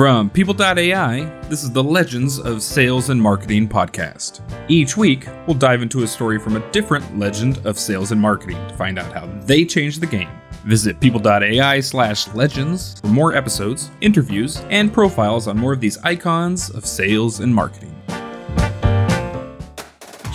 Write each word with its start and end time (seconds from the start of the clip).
From 0.00 0.30
People.ai, 0.30 1.24
this 1.50 1.62
is 1.62 1.70
the 1.72 1.84
Legends 1.84 2.38
of 2.38 2.62
Sales 2.62 3.10
and 3.10 3.20
Marketing 3.20 3.68
podcast. 3.68 4.40
Each 4.66 4.96
week, 4.96 5.28
we'll 5.46 5.58
dive 5.58 5.82
into 5.82 6.04
a 6.04 6.06
story 6.06 6.38
from 6.38 6.56
a 6.56 6.70
different 6.72 7.18
legend 7.18 7.58
of 7.66 7.78
sales 7.78 8.10
and 8.10 8.18
marketing 8.18 8.56
to 8.68 8.74
find 8.78 8.98
out 8.98 9.12
how 9.12 9.26
they 9.42 9.62
changed 9.62 10.00
the 10.00 10.06
game. 10.06 10.30
Visit 10.64 11.00
people.ai 11.00 11.80
slash 11.80 12.28
legends 12.28 12.98
for 13.00 13.08
more 13.08 13.34
episodes, 13.34 13.90
interviews, 14.00 14.62
and 14.70 14.90
profiles 14.90 15.46
on 15.46 15.58
more 15.58 15.74
of 15.74 15.80
these 15.80 15.98
icons 15.98 16.70
of 16.70 16.86
sales 16.86 17.40
and 17.40 17.54
marketing. 17.54 17.94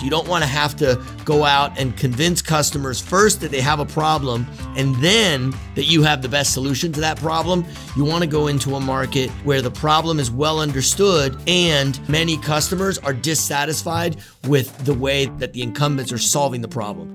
You 0.06 0.10
don't 0.10 0.28
want 0.28 0.44
to 0.44 0.48
have 0.48 0.76
to 0.76 1.02
go 1.24 1.42
out 1.42 1.76
and 1.80 1.96
convince 1.96 2.40
customers 2.40 3.00
first 3.00 3.40
that 3.40 3.50
they 3.50 3.60
have 3.60 3.80
a 3.80 3.84
problem 3.84 4.46
and 4.76 4.94
then 5.02 5.52
that 5.74 5.86
you 5.86 6.04
have 6.04 6.22
the 6.22 6.28
best 6.28 6.52
solution 6.52 6.92
to 6.92 7.00
that 7.00 7.16
problem. 7.16 7.64
You 7.96 8.04
want 8.04 8.22
to 8.22 8.28
go 8.28 8.46
into 8.46 8.76
a 8.76 8.80
market 8.80 9.30
where 9.42 9.60
the 9.60 9.72
problem 9.72 10.20
is 10.20 10.30
well 10.30 10.60
understood 10.60 11.36
and 11.48 11.98
many 12.08 12.38
customers 12.38 12.98
are 12.98 13.12
dissatisfied 13.12 14.18
with 14.44 14.78
the 14.84 14.94
way 14.94 15.26
that 15.38 15.54
the 15.54 15.62
incumbents 15.62 16.12
are 16.12 16.18
solving 16.18 16.60
the 16.60 16.68
problem. 16.68 17.12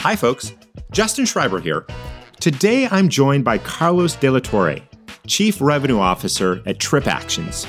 Hi, 0.00 0.16
folks. 0.16 0.52
Justin 0.90 1.24
Schreiber 1.24 1.60
here. 1.60 1.86
Today 2.40 2.88
I'm 2.90 3.08
joined 3.08 3.42
by 3.42 3.56
Carlos 3.56 4.16
De 4.16 4.28
La 4.28 4.40
Torre, 4.40 4.80
Chief 5.26 5.58
Revenue 5.62 5.98
Officer 5.98 6.62
at 6.66 6.76
TripActions. 6.76 7.66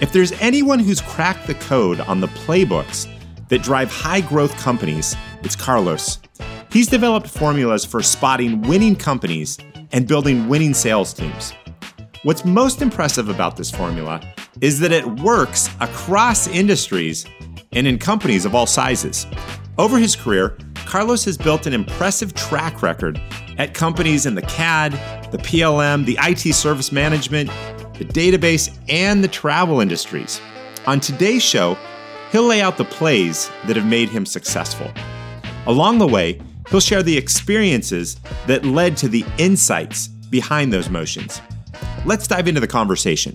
If 0.00 0.12
there's 0.12 0.32
anyone 0.32 0.80
who's 0.80 1.00
cracked 1.00 1.46
the 1.46 1.54
code 1.54 2.00
on 2.00 2.20
the 2.20 2.26
playbooks 2.26 3.08
that 3.48 3.62
drive 3.62 3.90
high 3.92 4.20
growth 4.22 4.56
companies, 4.56 5.14
it's 5.42 5.54
Carlos. 5.54 6.18
He's 6.70 6.88
developed 6.88 7.28
formulas 7.28 7.84
for 7.84 8.02
spotting 8.02 8.60
winning 8.62 8.96
companies 8.96 9.56
and 9.92 10.08
building 10.08 10.48
winning 10.48 10.74
sales 10.74 11.14
teams. 11.14 11.52
What's 12.24 12.44
most 12.44 12.82
impressive 12.82 13.28
about 13.28 13.56
this 13.56 13.70
formula 13.70 14.20
is 14.60 14.80
that 14.80 14.90
it 14.90 15.06
works 15.20 15.68
across 15.80 16.48
industries 16.48 17.24
and 17.70 17.86
in 17.86 17.98
companies 17.98 18.44
of 18.44 18.54
all 18.54 18.66
sizes. 18.66 19.26
Over 19.78 19.98
his 19.98 20.16
career, 20.16 20.58
Carlos 20.74 21.24
has 21.24 21.38
built 21.38 21.66
an 21.66 21.72
impressive 21.72 22.34
track 22.34 22.82
record 22.82 23.20
at 23.58 23.74
companies 23.74 24.26
in 24.26 24.34
the 24.34 24.42
CAD, 24.42 24.92
the 25.30 25.38
PLM, 25.38 26.04
the 26.04 26.18
IT 26.20 26.52
service 26.54 26.90
management, 26.90 27.50
the 27.94 28.04
database, 28.04 28.76
and 28.88 29.22
the 29.22 29.28
travel 29.28 29.80
industries. 29.80 30.40
On 30.86 31.00
today's 31.00 31.42
show, 31.42 31.78
he'll 32.32 32.44
lay 32.44 32.60
out 32.60 32.76
the 32.76 32.84
plays 32.84 33.50
that 33.66 33.76
have 33.76 33.86
made 33.86 34.08
him 34.08 34.26
successful. 34.26 34.92
Along 35.66 35.98
the 35.98 36.06
way, 36.06 36.40
he'll 36.70 36.80
share 36.80 37.02
the 37.02 37.16
experiences 37.16 38.16
that 38.46 38.64
led 38.64 38.96
to 38.98 39.08
the 39.08 39.24
insights 39.38 40.08
behind 40.08 40.72
those 40.72 40.90
motions. 40.90 41.40
Let's 42.04 42.26
dive 42.26 42.48
into 42.48 42.60
the 42.60 42.66
conversation. 42.66 43.34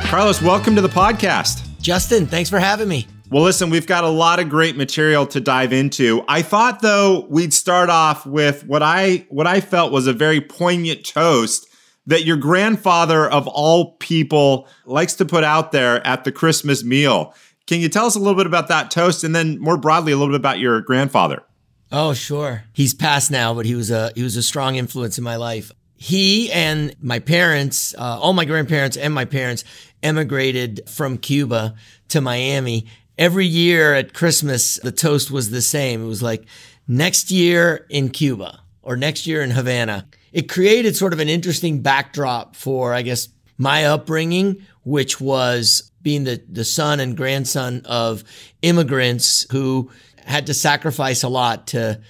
Carlos, 0.00 0.42
welcome 0.42 0.74
to 0.74 0.82
the 0.82 0.88
podcast. 0.88 1.66
Justin, 1.80 2.26
thanks 2.26 2.50
for 2.50 2.58
having 2.58 2.88
me. 2.88 3.06
Well, 3.32 3.44
listen, 3.44 3.70
we've 3.70 3.86
got 3.86 4.04
a 4.04 4.10
lot 4.10 4.40
of 4.40 4.50
great 4.50 4.76
material 4.76 5.26
to 5.28 5.40
dive 5.40 5.72
into. 5.72 6.22
I 6.28 6.42
thought 6.42 6.82
though 6.82 7.26
we'd 7.30 7.54
start 7.54 7.88
off 7.88 8.26
with 8.26 8.66
what 8.66 8.82
I 8.82 9.24
what 9.30 9.46
I 9.46 9.62
felt 9.62 9.90
was 9.90 10.06
a 10.06 10.12
very 10.12 10.42
poignant 10.42 11.06
toast 11.06 11.66
that 12.04 12.26
your 12.26 12.36
grandfather 12.36 13.30
of 13.30 13.48
all 13.48 13.92
people 13.92 14.68
likes 14.84 15.14
to 15.14 15.24
put 15.24 15.44
out 15.44 15.72
there 15.72 16.06
at 16.06 16.24
the 16.24 16.30
Christmas 16.30 16.84
meal. 16.84 17.34
Can 17.66 17.80
you 17.80 17.88
tell 17.88 18.04
us 18.04 18.16
a 18.16 18.18
little 18.18 18.34
bit 18.34 18.44
about 18.44 18.68
that 18.68 18.90
toast 18.90 19.24
and 19.24 19.34
then 19.34 19.58
more 19.58 19.78
broadly 19.78 20.12
a 20.12 20.18
little 20.18 20.34
bit 20.34 20.38
about 20.38 20.58
your 20.58 20.82
grandfather? 20.82 21.42
Oh, 21.90 22.12
sure. 22.12 22.64
He's 22.74 22.92
passed 22.92 23.30
now, 23.30 23.54
but 23.54 23.64
he 23.64 23.74
was 23.74 23.90
a 23.90 24.12
he 24.14 24.22
was 24.22 24.36
a 24.36 24.42
strong 24.42 24.76
influence 24.76 25.16
in 25.16 25.24
my 25.24 25.36
life. 25.36 25.72
He 25.96 26.52
and 26.52 26.94
my 27.00 27.18
parents, 27.18 27.94
uh, 27.96 28.18
all 28.20 28.34
my 28.34 28.44
grandparents 28.44 28.98
and 28.98 29.14
my 29.14 29.24
parents 29.24 29.64
emigrated 30.02 30.82
from 30.86 31.16
Cuba 31.16 31.76
to 32.08 32.20
Miami 32.20 32.88
every 33.22 33.46
year 33.46 33.94
at 33.94 34.12
Christmas, 34.12 34.80
the 34.80 34.90
toast 34.90 35.30
was 35.30 35.48
the 35.50 35.62
same. 35.62 36.02
It 36.02 36.08
was 36.08 36.24
like 36.24 36.44
next 36.88 37.30
year 37.30 37.86
in 37.88 38.08
Cuba 38.08 38.60
or 38.82 38.96
next 38.96 39.28
year 39.28 39.42
in 39.42 39.52
Havana. 39.52 40.08
It 40.32 40.48
created 40.48 40.96
sort 40.96 41.12
of 41.12 41.20
an 41.20 41.28
interesting 41.28 41.82
backdrop 41.82 42.56
for, 42.56 42.92
I 42.92 43.02
guess, 43.02 43.28
my 43.56 43.84
upbringing, 43.84 44.66
which 44.82 45.20
was 45.20 45.92
being 46.02 46.24
the, 46.24 46.42
the 46.48 46.64
son 46.64 46.98
and 46.98 47.16
grandson 47.16 47.82
of 47.84 48.24
immigrants 48.60 49.46
who 49.52 49.92
had 50.24 50.46
to 50.46 50.54
sacrifice 50.54 51.22
a 51.22 51.28
lot 51.28 51.68
to 51.68 52.00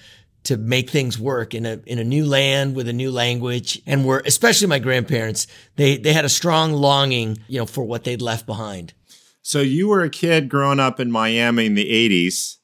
to 0.45 0.57
make 0.57 0.89
things 0.89 1.17
work 1.17 1.53
in 1.53 1.65
a 1.65 1.79
in 1.85 1.99
a 1.99 2.03
new 2.03 2.25
land 2.25 2.75
with 2.75 2.87
a 2.87 2.93
new 2.93 3.11
language 3.11 3.81
and 3.85 4.03
were 4.03 4.21
especially 4.25 4.67
my 4.67 4.77
grandparents 4.79 5.47
they 5.77 5.97
they 5.97 6.11
had 6.11 6.25
a 6.25 6.29
strong 6.29 6.73
longing 6.73 7.37
you 7.47 7.57
know 7.57 7.65
for 7.65 7.83
what 7.83 8.03
they'd 8.03 8.21
left 8.21 8.45
behind 8.45 8.93
so 9.43 9.59
you 9.59 9.89
were 9.89 10.01
a 10.01 10.09
kid 10.09 10.49
growing 10.49 10.79
up 10.79 10.99
in 10.99 11.11
Miami 11.11 11.65
in 11.65 11.75
the 11.75 11.85
80s. 11.85 12.57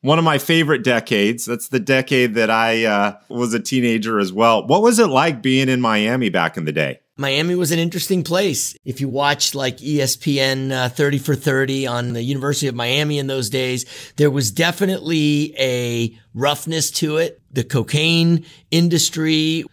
One 0.00 0.18
of 0.18 0.24
my 0.24 0.38
favorite 0.38 0.82
decades. 0.82 1.44
That's 1.44 1.68
the 1.68 1.80
decade 1.80 2.34
that 2.34 2.50
I 2.50 2.84
uh, 2.84 3.16
was 3.28 3.54
a 3.54 3.60
teenager 3.60 4.18
as 4.18 4.32
well. 4.32 4.66
What 4.66 4.82
was 4.82 4.98
it 4.98 5.06
like 5.06 5.42
being 5.42 5.68
in 5.68 5.80
Miami 5.80 6.30
back 6.30 6.56
in 6.56 6.64
the 6.64 6.72
day? 6.72 7.00
Miami 7.16 7.54
was 7.54 7.72
an 7.72 7.78
interesting 7.78 8.24
place. 8.24 8.76
If 8.84 9.00
you 9.00 9.08
watched 9.08 9.54
like 9.54 9.78
ESPN 9.78 10.72
uh, 10.72 10.88
30 10.88 11.18
for 11.18 11.34
30 11.34 11.86
on 11.86 12.12
the 12.12 12.22
University 12.22 12.66
of 12.66 12.74
Miami 12.74 13.18
in 13.18 13.28
those 13.28 13.50
days, 13.50 13.84
there 14.16 14.30
was 14.30 14.50
definitely 14.50 15.54
a 15.58 16.18
roughness 16.34 16.90
to 16.92 17.18
it. 17.18 17.40
The 17.52 17.64
cocaine 17.64 18.44
industry 18.70 19.64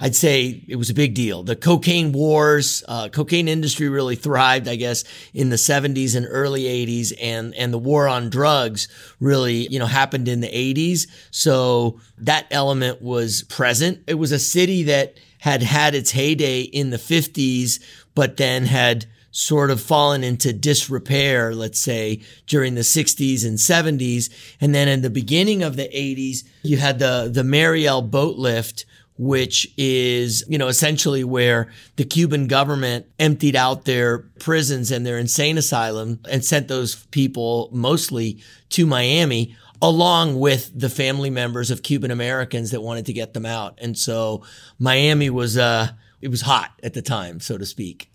I'd 0.00 0.16
say 0.16 0.64
it 0.66 0.76
was 0.76 0.88
a 0.88 0.94
big 0.94 1.14
deal. 1.14 1.42
The 1.42 1.56
cocaine 1.56 2.12
wars, 2.12 2.82
uh, 2.88 3.10
cocaine 3.10 3.48
industry 3.48 3.88
really 3.88 4.16
thrived, 4.16 4.66
I 4.66 4.76
guess, 4.76 5.04
in 5.34 5.50
the 5.50 5.56
70s 5.56 6.16
and 6.16 6.26
early 6.28 6.62
80s, 6.62 7.12
and 7.20 7.54
and 7.54 7.72
the 7.72 7.78
war 7.78 8.08
on 8.08 8.30
drugs 8.30 8.88
really, 9.20 9.68
you 9.68 9.78
know, 9.78 9.86
happened 9.86 10.26
in 10.26 10.40
the 10.40 10.48
80s. 10.48 11.06
So 11.30 12.00
that 12.18 12.46
element 12.50 13.02
was 13.02 13.42
present. 13.44 14.02
It 14.06 14.14
was 14.14 14.32
a 14.32 14.38
city 14.38 14.84
that 14.84 15.18
had 15.38 15.62
had 15.62 15.94
its 15.94 16.10
heyday 16.10 16.62
in 16.62 16.90
the 16.90 16.96
50s, 16.96 17.80
but 18.14 18.36
then 18.36 18.66
had 18.66 19.06
sort 19.32 19.70
of 19.70 19.80
fallen 19.80 20.24
into 20.24 20.52
disrepair, 20.52 21.54
let's 21.54 21.80
say, 21.80 22.20
during 22.46 22.74
the 22.74 22.80
60s 22.80 23.46
and 23.46 23.58
70s. 23.58 24.28
And 24.60 24.74
then 24.74 24.88
in 24.88 25.02
the 25.02 25.10
beginning 25.10 25.62
of 25.62 25.76
the 25.76 25.88
80s, 25.88 26.44
you 26.62 26.78
had 26.78 26.98
the, 26.98 27.30
the 27.32 27.44
Mariel 27.44 28.02
boat 28.02 28.36
lift, 28.36 28.84
which 29.22 29.70
is, 29.76 30.42
you 30.48 30.56
know, 30.56 30.68
essentially 30.68 31.22
where 31.22 31.70
the 31.96 32.04
Cuban 32.04 32.46
government 32.46 33.04
emptied 33.18 33.54
out 33.54 33.84
their 33.84 34.20
prisons 34.38 34.90
and 34.90 35.04
their 35.04 35.18
insane 35.18 35.58
asylum 35.58 36.20
and 36.30 36.42
sent 36.42 36.68
those 36.68 37.04
people 37.10 37.68
mostly 37.70 38.42
to 38.70 38.86
Miami 38.86 39.54
along 39.82 40.40
with 40.40 40.72
the 40.74 40.88
family 40.88 41.28
members 41.28 41.70
of 41.70 41.82
Cuban 41.82 42.10
Americans 42.10 42.70
that 42.70 42.80
wanted 42.80 43.04
to 43.04 43.12
get 43.12 43.34
them 43.34 43.44
out. 43.44 43.78
And 43.82 43.96
so 43.98 44.42
Miami 44.78 45.28
was, 45.28 45.58
uh, 45.58 45.88
it 46.22 46.28
was 46.28 46.40
hot 46.40 46.70
at 46.82 46.94
the 46.94 47.02
time, 47.02 47.40
so 47.40 47.58
to 47.58 47.66
speak. 47.66 48.10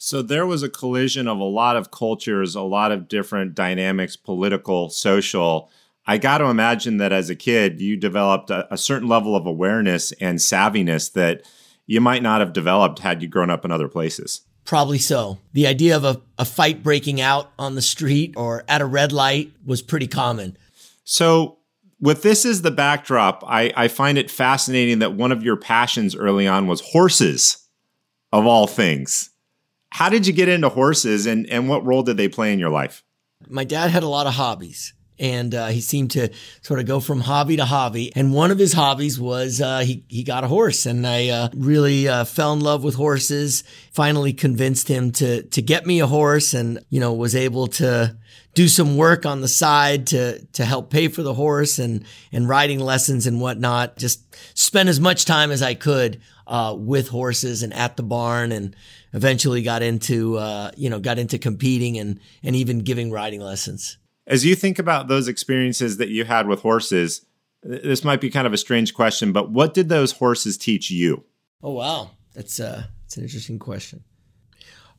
So 0.00 0.22
there 0.22 0.46
was 0.46 0.64
a 0.64 0.68
collision 0.68 1.28
of 1.28 1.38
a 1.38 1.44
lot 1.44 1.76
of 1.76 1.92
cultures, 1.92 2.56
a 2.56 2.62
lot 2.62 2.90
of 2.90 3.06
different 3.06 3.54
dynamics, 3.54 4.16
political, 4.16 4.90
social, 4.90 5.70
I 6.08 6.16
got 6.16 6.38
to 6.38 6.46
imagine 6.46 6.96
that 6.96 7.12
as 7.12 7.28
a 7.28 7.36
kid, 7.36 7.82
you 7.82 7.94
developed 7.94 8.48
a, 8.48 8.66
a, 8.72 8.78
certain 8.78 9.08
level 9.08 9.36
of 9.36 9.44
awareness 9.44 10.10
and 10.12 10.38
savviness 10.38 11.12
that 11.12 11.42
you 11.86 12.00
might 12.00 12.22
not 12.22 12.40
have 12.40 12.54
developed 12.54 13.00
had 13.00 13.20
you 13.20 13.28
grown 13.28 13.50
up 13.50 13.62
in 13.62 13.70
other 13.70 13.88
places. 13.88 14.40
Probably 14.64 14.98
so. 14.98 15.38
The 15.52 15.66
idea 15.66 15.94
of 15.94 16.04
a, 16.04 16.22
a 16.38 16.46
fight 16.46 16.82
breaking 16.82 17.20
out 17.20 17.52
on 17.58 17.74
the 17.74 17.82
street 17.82 18.32
or 18.38 18.64
at 18.68 18.80
a 18.80 18.86
red 18.86 19.12
light 19.12 19.52
was 19.66 19.82
pretty 19.82 20.06
common. 20.06 20.56
So, 21.04 21.58
with 22.00 22.22
this 22.22 22.46
as 22.46 22.62
the 22.62 22.70
backdrop, 22.70 23.44
I, 23.46 23.70
I 23.76 23.88
find 23.88 24.16
it 24.16 24.30
fascinating 24.30 25.00
that 25.00 25.12
one 25.12 25.32
of 25.32 25.42
your 25.42 25.56
passions 25.56 26.16
early 26.16 26.46
on 26.46 26.66
was 26.68 26.80
horses, 26.80 27.66
of 28.32 28.46
all 28.46 28.66
things. 28.66 29.28
How 29.90 30.08
did 30.08 30.26
you 30.26 30.32
get 30.32 30.48
into 30.48 30.70
horses 30.70 31.26
and, 31.26 31.46
and 31.50 31.68
what 31.68 31.84
role 31.84 32.02
did 32.02 32.16
they 32.16 32.28
play 32.28 32.52
in 32.52 32.58
your 32.58 32.70
life? 32.70 33.04
My 33.46 33.64
dad 33.64 33.90
had 33.90 34.02
a 34.02 34.08
lot 34.08 34.26
of 34.26 34.34
hobbies 34.34 34.94
and 35.18 35.54
uh, 35.54 35.66
he 35.68 35.80
seemed 35.80 36.10
to 36.12 36.30
sort 36.62 36.80
of 36.80 36.86
go 36.86 37.00
from 37.00 37.20
hobby 37.20 37.56
to 37.56 37.64
hobby. 37.64 38.12
And 38.14 38.32
one 38.32 38.50
of 38.50 38.58
his 38.58 38.72
hobbies 38.72 39.18
was 39.18 39.60
uh, 39.60 39.80
he 39.80 40.04
he 40.08 40.22
got 40.22 40.44
a 40.44 40.48
horse, 40.48 40.86
and 40.86 41.06
I 41.06 41.28
uh, 41.28 41.48
really 41.54 42.08
uh, 42.08 42.24
fell 42.24 42.52
in 42.52 42.60
love 42.60 42.84
with 42.84 42.94
horses. 42.94 43.64
Finally, 43.92 44.32
convinced 44.32 44.88
him 44.88 45.10
to 45.12 45.42
to 45.42 45.62
get 45.62 45.86
me 45.86 46.00
a 46.00 46.06
horse, 46.06 46.54
and 46.54 46.80
you 46.88 47.00
know 47.00 47.12
was 47.12 47.34
able 47.34 47.66
to 47.68 48.16
do 48.54 48.68
some 48.68 48.96
work 48.96 49.26
on 49.26 49.40
the 49.40 49.48
side 49.48 50.06
to 50.08 50.44
to 50.46 50.64
help 50.64 50.90
pay 50.90 51.08
for 51.08 51.22
the 51.22 51.34
horse 51.34 51.78
and 51.78 52.04
and 52.32 52.48
riding 52.48 52.80
lessons 52.80 53.26
and 53.26 53.40
whatnot. 53.40 53.96
Just 53.96 54.24
spent 54.58 54.88
as 54.88 55.00
much 55.00 55.24
time 55.24 55.50
as 55.50 55.62
I 55.62 55.74
could 55.74 56.20
uh, 56.46 56.74
with 56.76 57.08
horses 57.08 57.62
and 57.62 57.72
at 57.74 57.96
the 57.96 58.02
barn 58.02 58.52
and 58.52 58.74
eventually 59.12 59.62
got 59.62 59.82
into 59.82 60.36
uh, 60.38 60.70
you 60.76 60.90
know 60.90 60.98
got 60.98 61.18
into 61.18 61.38
competing 61.38 61.98
and 61.98 62.20
and 62.42 62.56
even 62.56 62.80
giving 62.80 63.10
riding 63.10 63.40
lessons 63.40 63.97
as 64.28 64.44
you 64.44 64.54
think 64.54 64.78
about 64.78 65.08
those 65.08 65.26
experiences 65.26 65.96
that 65.96 66.10
you 66.10 66.24
had 66.24 66.46
with 66.46 66.60
horses, 66.60 67.26
This 67.62 68.04
might 68.04 68.20
be 68.20 68.30
kind 68.30 68.46
of 68.46 68.52
a 68.52 68.56
strange 68.58 68.94
question, 68.94 69.32
but 69.32 69.50
what 69.50 69.74
did 69.74 69.88
those 69.88 70.12
horses 70.12 70.56
teach 70.56 70.92
you? 70.92 71.24
Oh 71.60 71.72
wow, 71.72 72.10
that's 72.32 72.60
uh, 72.60 72.84
that's 73.02 73.16
an 73.16 73.24
interesting 73.24 73.58
question. 73.58 74.04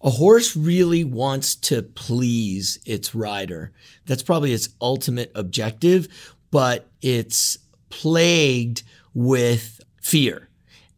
A 0.01 0.09
horse 0.09 0.57
really 0.57 1.03
wants 1.05 1.55
to 1.55 1.81
please 1.81 2.79
its 2.85 3.15
rider. 3.15 3.71
That's 4.05 4.23
probably 4.23 4.53
its 4.53 4.69
ultimate 4.81 5.31
objective, 5.35 6.07
but 6.51 6.89
it's 7.01 7.57
plagued 7.89 8.83
with 9.13 9.81
fear. 10.01 10.49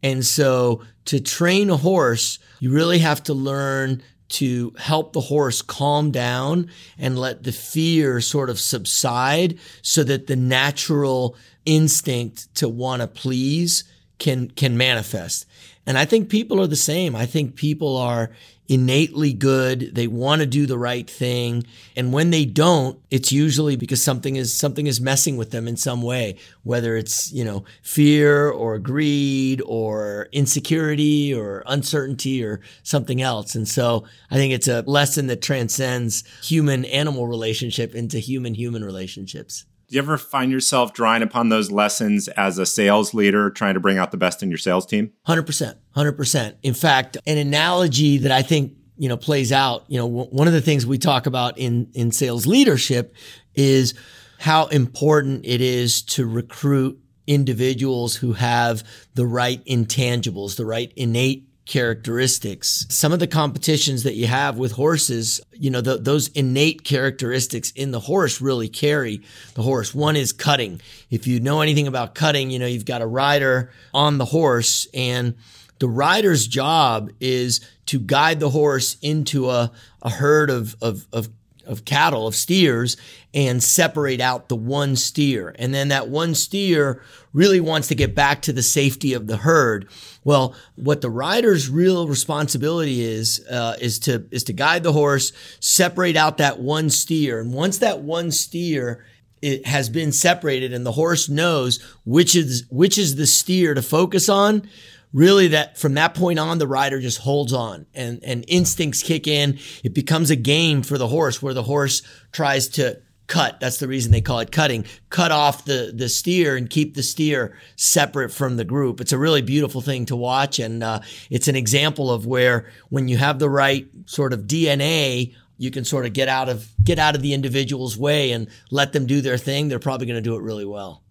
And 0.02 0.24
so 0.26 0.82
to 1.06 1.20
train 1.20 1.70
a 1.70 1.76
horse, 1.76 2.38
you 2.60 2.72
really 2.72 2.98
have 2.98 3.22
to 3.24 3.34
learn 3.34 4.02
to 4.32 4.72
help 4.78 5.12
the 5.12 5.20
horse 5.20 5.60
calm 5.60 6.10
down 6.10 6.70
and 6.98 7.18
let 7.18 7.42
the 7.42 7.52
fear 7.52 8.20
sort 8.20 8.48
of 8.48 8.58
subside 8.58 9.58
so 9.82 10.02
that 10.04 10.26
the 10.26 10.36
natural 10.36 11.36
instinct 11.66 12.52
to 12.54 12.68
want 12.68 13.02
to 13.02 13.08
please 13.08 13.84
can 14.18 14.50
can 14.50 14.76
manifest. 14.76 15.46
And 15.86 15.98
I 15.98 16.04
think 16.04 16.28
people 16.28 16.60
are 16.60 16.66
the 16.66 16.76
same. 16.76 17.14
I 17.14 17.26
think 17.26 17.56
people 17.56 17.96
are 17.96 18.30
innately 18.72 19.34
good. 19.34 19.94
They 19.94 20.06
want 20.06 20.40
to 20.40 20.46
do 20.46 20.64
the 20.64 20.78
right 20.78 21.08
thing. 21.08 21.66
And 21.94 22.10
when 22.10 22.30
they 22.30 22.46
don't, 22.46 22.98
it's 23.10 23.30
usually 23.30 23.76
because 23.76 24.02
something 24.02 24.36
is, 24.36 24.54
something 24.54 24.86
is 24.86 24.98
messing 24.98 25.36
with 25.36 25.50
them 25.50 25.68
in 25.68 25.76
some 25.76 26.00
way, 26.00 26.36
whether 26.62 26.96
it's, 26.96 27.30
you 27.32 27.44
know, 27.44 27.66
fear 27.82 28.48
or 28.48 28.78
greed 28.78 29.60
or 29.66 30.30
insecurity 30.32 31.34
or 31.34 31.62
uncertainty 31.66 32.42
or 32.42 32.62
something 32.82 33.20
else. 33.20 33.54
And 33.54 33.68
so 33.68 34.06
I 34.30 34.36
think 34.36 34.54
it's 34.54 34.68
a 34.68 34.80
lesson 34.86 35.26
that 35.26 35.42
transcends 35.42 36.24
human 36.42 36.86
animal 36.86 37.26
relationship 37.26 37.94
into 37.94 38.18
human 38.20 38.54
human 38.54 38.82
relationships. 38.82 39.66
Do 39.92 39.96
you 39.96 40.02
ever 40.02 40.16
find 40.16 40.50
yourself 40.50 40.94
drawing 40.94 41.20
upon 41.20 41.50
those 41.50 41.70
lessons 41.70 42.26
as 42.28 42.56
a 42.56 42.64
sales 42.64 43.12
leader, 43.12 43.50
trying 43.50 43.74
to 43.74 43.80
bring 43.80 43.98
out 43.98 44.10
the 44.10 44.16
best 44.16 44.42
in 44.42 44.48
your 44.48 44.56
sales 44.56 44.86
team? 44.86 45.12
100%. 45.28 45.74
100%. 45.94 46.54
In 46.62 46.72
fact, 46.72 47.18
an 47.26 47.36
analogy 47.36 48.16
that 48.16 48.32
I 48.32 48.40
think, 48.40 48.72
you 48.96 49.10
know, 49.10 49.18
plays 49.18 49.52
out, 49.52 49.84
you 49.88 49.98
know, 49.98 50.08
w- 50.08 50.30
one 50.30 50.46
of 50.46 50.54
the 50.54 50.62
things 50.62 50.86
we 50.86 50.96
talk 50.96 51.26
about 51.26 51.58
in, 51.58 51.90
in 51.92 52.10
sales 52.10 52.46
leadership 52.46 53.14
is 53.54 53.92
how 54.38 54.68
important 54.68 55.44
it 55.44 55.60
is 55.60 56.00
to 56.04 56.26
recruit 56.26 56.98
individuals 57.26 58.16
who 58.16 58.32
have 58.32 58.84
the 59.12 59.26
right 59.26 59.62
intangibles, 59.66 60.56
the 60.56 60.64
right 60.64 60.90
innate 60.96 61.51
characteristics. 61.66 62.86
Some 62.88 63.12
of 63.12 63.20
the 63.20 63.26
competitions 63.26 64.02
that 64.02 64.14
you 64.14 64.26
have 64.26 64.58
with 64.58 64.72
horses, 64.72 65.40
you 65.52 65.70
know, 65.70 65.80
the, 65.80 65.96
those 65.96 66.28
innate 66.28 66.84
characteristics 66.84 67.70
in 67.72 67.92
the 67.92 68.00
horse 68.00 68.40
really 68.40 68.68
carry 68.68 69.22
the 69.54 69.62
horse. 69.62 69.94
One 69.94 70.16
is 70.16 70.32
cutting. 70.32 70.80
If 71.10 71.26
you 71.26 71.40
know 71.40 71.60
anything 71.60 71.86
about 71.86 72.14
cutting, 72.14 72.50
you 72.50 72.58
know, 72.58 72.66
you've 72.66 72.84
got 72.84 73.02
a 73.02 73.06
rider 73.06 73.70
on 73.94 74.18
the 74.18 74.24
horse 74.24 74.86
and 74.92 75.34
the 75.78 75.88
rider's 75.88 76.46
job 76.46 77.10
is 77.20 77.60
to 77.86 77.98
guide 77.98 78.40
the 78.40 78.50
horse 78.50 78.96
into 79.02 79.50
a, 79.50 79.72
a 80.00 80.10
herd 80.10 80.50
of, 80.50 80.76
of, 80.80 81.06
of 81.12 81.28
of 81.66 81.84
cattle, 81.84 82.26
of 82.26 82.34
steers, 82.34 82.96
and 83.34 83.62
separate 83.62 84.20
out 84.20 84.48
the 84.48 84.56
one 84.56 84.96
steer. 84.96 85.54
And 85.58 85.72
then 85.72 85.88
that 85.88 86.08
one 86.08 86.34
steer 86.34 87.02
really 87.32 87.60
wants 87.60 87.88
to 87.88 87.94
get 87.94 88.14
back 88.14 88.42
to 88.42 88.52
the 88.52 88.62
safety 88.62 89.14
of 89.14 89.26
the 89.26 89.38
herd. 89.38 89.88
Well, 90.24 90.54
what 90.76 91.00
the 91.00 91.10
rider's 91.10 91.68
real 91.68 92.06
responsibility 92.06 93.02
is, 93.02 93.44
uh, 93.50 93.76
is 93.80 93.98
to, 94.00 94.26
is 94.30 94.44
to 94.44 94.52
guide 94.52 94.82
the 94.82 94.92
horse, 94.92 95.32
separate 95.60 96.16
out 96.16 96.38
that 96.38 96.60
one 96.60 96.90
steer. 96.90 97.40
And 97.40 97.52
once 97.52 97.78
that 97.78 98.00
one 98.00 98.30
steer 98.30 99.04
it 99.42 99.66
has 99.66 99.88
been 99.88 100.12
separated 100.12 100.72
and 100.72 100.86
the 100.86 100.92
horse 100.92 101.28
knows 101.28 101.82
which 102.04 102.36
is, 102.36 102.64
which 102.70 102.96
is 102.96 103.16
the 103.16 103.26
steer 103.26 103.74
to 103.74 103.82
focus 103.82 104.28
on, 104.28 104.68
really 105.12 105.48
that 105.48 105.78
from 105.78 105.94
that 105.94 106.14
point 106.14 106.38
on, 106.38 106.58
the 106.58 106.66
rider 106.66 107.00
just 107.00 107.18
holds 107.18 107.52
on 107.52 107.86
and, 107.94 108.22
and 108.24 108.44
instincts 108.48 109.02
kick 109.02 109.26
in. 109.26 109.58
It 109.84 109.94
becomes 109.94 110.30
a 110.30 110.36
game 110.36 110.82
for 110.82 110.98
the 110.98 111.08
horse 111.08 111.42
where 111.42 111.54
the 111.54 111.62
horse 111.62 112.02
tries 112.32 112.68
to 112.70 113.00
cut. 113.26 113.60
That's 113.60 113.78
the 113.78 113.88
reason 113.88 114.12
they 114.12 114.20
call 114.20 114.40
it 114.40 114.52
cutting. 114.52 114.84
Cut 115.10 115.32
off 115.32 115.64
the, 115.64 115.92
the 115.94 116.08
steer 116.08 116.56
and 116.56 116.68
keep 116.68 116.94
the 116.94 117.02
steer 117.02 117.56
separate 117.76 118.30
from 118.30 118.56
the 118.56 118.64
group. 118.64 119.00
It's 119.00 119.12
a 119.12 119.18
really 119.18 119.42
beautiful 119.42 119.80
thing 119.80 120.06
to 120.06 120.16
watch. 120.16 120.58
And, 120.58 120.82
uh, 120.82 121.00
it's 121.30 121.48
an 121.48 121.56
example 121.56 122.10
of 122.10 122.26
where 122.26 122.70
when 122.90 123.08
you 123.08 123.16
have 123.18 123.38
the 123.38 123.50
right 123.50 123.86
sort 124.06 124.32
of 124.32 124.40
DNA, 124.40 125.34
you 125.56 125.70
can 125.70 125.84
sort 125.84 126.06
of 126.06 126.12
get 126.12 126.28
out 126.28 126.48
of, 126.48 126.68
get 126.82 126.98
out 126.98 127.14
of 127.14 127.22
the 127.22 127.32
individual's 127.32 127.96
way 127.96 128.32
and 128.32 128.48
let 128.70 128.92
them 128.92 129.06
do 129.06 129.20
their 129.20 129.38
thing. 129.38 129.68
They're 129.68 129.78
probably 129.78 130.06
going 130.06 130.22
to 130.22 130.22
do 130.22 130.36
it 130.36 130.42
really 130.42 130.66
well. 130.66 131.02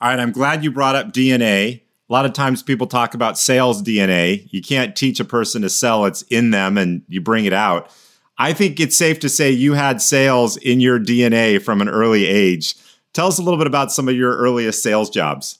All 0.00 0.10
right. 0.10 0.18
I'm 0.18 0.32
glad 0.32 0.64
you 0.64 0.70
brought 0.70 0.96
up 0.96 1.12
DNA 1.12 1.82
a 2.08 2.12
lot 2.12 2.24
of 2.24 2.32
times 2.32 2.62
people 2.62 2.86
talk 2.86 3.14
about 3.14 3.38
sales 3.38 3.82
DNA. 3.82 4.48
You 4.50 4.62
can't 4.62 4.96
teach 4.96 5.20
a 5.20 5.24
person 5.24 5.62
to 5.62 5.68
sell, 5.68 6.06
it's 6.06 6.22
in 6.22 6.50
them 6.50 6.78
and 6.78 7.02
you 7.08 7.20
bring 7.20 7.44
it 7.44 7.52
out. 7.52 7.90
I 8.38 8.52
think 8.52 8.78
it's 8.80 8.96
safe 8.96 9.18
to 9.20 9.28
say 9.28 9.50
you 9.50 9.74
had 9.74 10.00
sales 10.00 10.56
in 10.56 10.80
your 10.80 10.98
DNA 10.98 11.60
from 11.60 11.80
an 11.80 11.88
early 11.88 12.26
age. 12.26 12.76
Tell 13.12 13.26
us 13.26 13.38
a 13.38 13.42
little 13.42 13.58
bit 13.58 13.66
about 13.66 13.90
some 13.90 14.08
of 14.08 14.14
your 14.14 14.36
earliest 14.36 14.82
sales 14.82 15.10
jobs. 15.10 15.58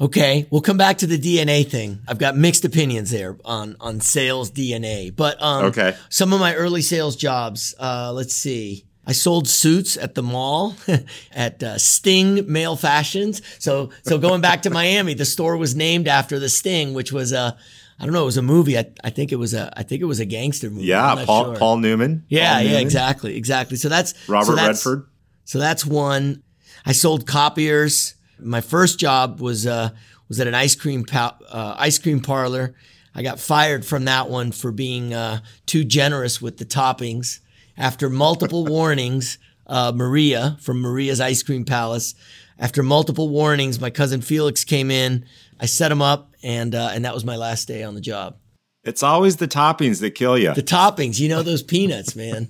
Okay, 0.00 0.46
we'll 0.50 0.60
come 0.60 0.76
back 0.76 0.98
to 0.98 1.08
the 1.08 1.18
DNA 1.18 1.66
thing. 1.66 2.00
I've 2.06 2.18
got 2.18 2.36
mixed 2.36 2.64
opinions 2.64 3.10
there 3.10 3.36
on 3.44 3.74
on 3.80 4.00
sales 4.00 4.52
DNA, 4.52 5.14
but 5.14 5.42
um, 5.42 5.64
okay, 5.66 5.96
some 6.08 6.32
of 6.32 6.38
my 6.38 6.54
early 6.54 6.82
sales 6.82 7.16
jobs. 7.16 7.74
Uh, 7.80 8.12
let's 8.12 8.34
see. 8.34 8.84
I 9.08 9.12
sold 9.12 9.48
suits 9.48 9.96
at 9.96 10.14
the 10.14 10.22
mall 10.22 10.76
at 11.32 11.62
uh, 11.62 11.78
Sting 11.78 12.44
Male 12.52 12.76
Fashions. 12.76 13.40
So, 13.58 13.88
so 14.02 14.18
going 14.18 14.42
back 14.42 14.60
to 14.62 14.70
Miami, 14.70 15.14
the 15.14 15.24
store 15.24 15.56
was 15.56 15.74
named 15.74 16.06
after 16.06 16.38
the 16.38 16.50
Sting, 16.50 16.92
which 16.92 17.10
was 17.10 17.32
a, 17.32 17.56
I 17.98 18.04
don't 18.04 18.12
know, 18.12 18.20
it 18.20 18.26
was 18.26 18.36
a 18.36 18.42
movie. 18.42 18.76
I, 18.76 18.92
I 19.02 19.08
think 19.08 19.32
it 19.32 19.36
was 19.36 19.54
a, 19.54 19.72
I 19.74 19.82
think 19.82 20.02
it 20.02 20.04
was 20.04 20.20
a 20.20 20.26
gangster 20.26 20.68
movie. 20.68 20.88
Yeah, 20.88 21.24
Paul 21.24 21.44
sure. 21.44 21.56
Paul 21.56 21.78
Newman. 21.78 22.26
Yeah, 22.28 22.52
Paul 22.52 22.62
yeah, 22.62 22.68
Newman. 22.68 22.82
exactly, 22.82 23.36
exactly. 23.36 23.78
So 23.78 23.88
that's 23.88 24.28
Robert 24.28 24.44
so 24.44 24.54
that's, 24.54 24.84
Redford. 24.84 25.08
So 25.46 25.58
that's 25.58 25.86
one. 25.86 26.42
I 26.84 26.92
sold 26.92 27.26
copiers. 27.26 28.14
My 28.38 28.60
first 28.60 28.98
job 28.98 29.40
was 29.40 29.66
uh, 29.66 29.88
was 30.28 30.38
at 30.38 30.46
an 30.46 30.54
ice 30.54 30.74
cream 30.74 31.04
pa- 31.04 31.38
uh, 31.48 31.76
ice 31.78 31.98
cream 31.98 32.20
parlor. 32.20 32.74
I 33.14 33.22
got 33.22 33.40
fired 33.40 33.86
from 33.86 34.04
that 34.04 34.28
one 34.28 34.52
for 34.52 34.70
being 34.70 35.14
uh, 35.14 35.40
too 35.64 35.84
generous 35.84 36.42
with 36.42 36.58
the 36.58 36.66
toppings 36.66 37.40
after 37.78 38.10
multiple 38.10 38.64
warnings, 38.66 39.38
uh, 39.66 39.92
Maria 39.94 40.58
from 40.60 40.82
Maria's 40.82 41.20
Ice 41.20 41.42
Cream 41.42 41.64
Palace, 41.64 42.14
after 42.58 42.82
multiple 42.82 43.28
warnings, 43.28 43.80
my 43.80 43.90
cousin 43.90 44.20
Felix 44.20 44.64
came 44.64 44.90
in. 44.90 45.24
I 45.60 45.66
set 45.66 45.92
him 45.92 46.02
up, 46.02 46.34
and 46.42 46.74
uh, 46.74 46.90
and 46.92 47.04
that 47.04 47.14
was 47.14 47.24
my 47.24 47.36
last 47.36 47.68
day 47.68 47.82
on 47.84 47.94
the 47.94 48.00
job. 48.00 48.36
It's 48.84 49.02
always 49.02 49.36
the 49.36 49.48
toppings 49.48 50.00
that 50.00 50.12
kill 50.12 50.38
you. 50.38 50.54
The 50.54 50.62
toppings, 50.62 51.20
you 51.20 51.28
know 51.28 51.42
those 51.42 51.62
peanuts, 51.62 52.16
man. 52.16 52.48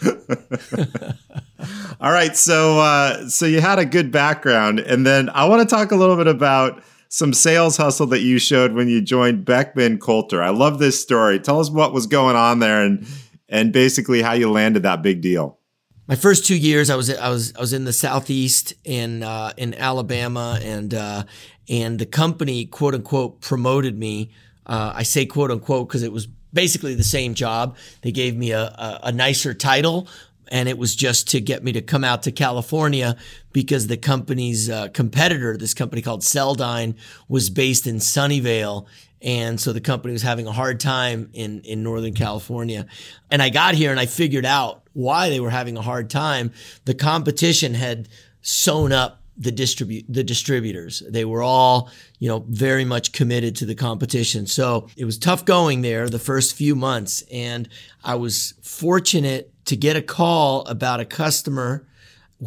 All 2.00 2.12
right, 2.12 2.36
so 2.36 2.78
uh, 2.80 3.28
so 3.28 3.46
you 3.46 3.60
had 3.60 3.78
a 3.78 3.84
good 3.84 4.10
background, 4.10 4.80
and 4.80 5.06
then 5.06 5.28
I 5.30 5.46
want 5.46 5.68
to 5.68 5.74
talk 5.74 5.90
a 5.90 5.96
little 5.96 6.16
bit 6.16 6.26
about 6.26 6.82
some 7.08 7.32
sales 7.32 7.76
hustle 7.76 8.06
that 8.06 8.20
you 8.20 8.38
showed 8.38 8.72
when 8.72 8.88
you 8.88 9.00
joined 9.00 9.44
Beckman 9.44 9.98
Coulter. 9.98 10.42
I 10.42 10.50
love 10.50 10.78
this 10.78 11.00
story. 11.00 11.40
Tell 11.40 11.58
us 11.58 11.70
what 11.70 11.92
was 11.92 12.06
going 12.06 12.36
on 12.36 12.60
there, 12.60 12.82
and 12.82 13.06
and 13.50 13.72
basically 13.72 14.22
how 14.22 14.32
you 14.32 14.50
landed 14.50 14.84
that 14.84 15.02
big 15.02 15.20
deal. 15.20 15.58
My 16.06 16.16
first 16.16 16.46
two 16.46 16.56
years, 16.56 16.88
I 16.88 16.96
was 16.96 17.10
I 17.10 17.28
was 17.28 17.54
I 17.54 17.60
was 17.60 17.72
in 17.72 17.84
the 17.84 17.92
southeast 17.92 18.74
in 18.84 19.22
uh, 19.22 19.52
in 19.56 19.74
Alabama, 19.74 20.58
and 20.62 20.94
uh, 20.94 21.24
and 21.68 21.98
the 21.98 22.06
company 22.06 22.64
quote 22.64 22.94
unquote 22.94 23.40
promoted 23.40 23.98
me. 23.98 24.30
Uh, 24.66 24.92
I 24.94 25.02
say 25.02 25.26
quote 25.26 25.50
unquote 25.50 25.88
because 25.88 26.02
it 26.02 26.12
was 26.12 26.26
basically 26.52 26.94
the 26.94 27.04
same 27.04 27.34
job. 27.34 27.76
They 28.02 28.12
gave 28.12 28.36
me 28.36 28.50
a, 28.50 28.62
a, 28.62 29.00
a 29.04 29.12
nicer 29.12 29.54
title, 29.54 30.08
and 30.50 30.68
it 30.68 30.78
was 30.78 30.96
just 30.96 31.28
to 31.28 31.40
get 31.40 31.62
me 31.62 31.72
to 31.72 31.82
come 31.82 32.04
out 32.04 32.22
to 32.24 32.32
California 32.32 33.16
because 33.52 33.86
the 33.86 33.96
company's 33.96 34.68
uh, 34.68 34.88
competitor, 34.88 35.56
this 35.56 35.74
company 35.74 36.02
called 36.02 36.24
Cell-Dyn, 36.24 36.96
was 37.28 37.50
based 37.50 37.86
in 37.86 37.96
Sunnyvale, 37.96 38.86
and 39.22 39.60
so 39.60 39.72
the 39.72 39.80
company 39.80 40.12
was 40.12 40.22
having 40.22 40.46
a 40.46 40.52
hard 40.52 40.80
time 40.80 41.30
in, 41.34 41.60
in 41.60 41.82
Northern 41.82 42.14
California. 42.14 42.86
And 43.30 43.42
I 43.42 43.50
got 43.50 43.74
here 43.74 43.90
and 43.90 44.00
I 44.00 44.06
figured 44.06 44.46
out 44.46 44.82
why 44.94 45.28
they 45.28 45.40
were 45.40 45.50
having 45.50 45.76
a 45.76 45.82
hard 45.82 46.08
time. 46.08 46.52
The 46.86 46.94
competition 46.94 47.74
had 47.74 48.08
sewn 48.40 48.92
up 48.92 49.20
the 49.36 49.50
distribute 49.50 50.04
the 50.08 50.22
distributors. 50.22 51.02
They 51.08 51.24
were 51.24 51.42
all, 51.42 51.90
you 52.18 52.28
know, 52.28 52.44
very 52.48 52.84
much 52.84 53.12
committed 53.12 53.56
to 53.56 53.66
the 53.66 53.74
competition. 53.74 54.46
So 54.46 54.88
it 54.96 55.06
was 55.06 55.18
tough 55.18 55.44
going 55.46 55.80
there 55.80 56.08
the 56.08 56.18
first 56.18 56.54
few 56.54 56.74
months. 56.74 57.24
And 57.32 57.68
I 58.04 58.16
was 58.16 58.54
fortunate 58.62 59.49
to 59.66 59.76
get 59.76 59.96
a 59.96 60.02
call 60.02 60.62
about 60.66 61.00
a 61.00 61.04
customer 61.04 61.86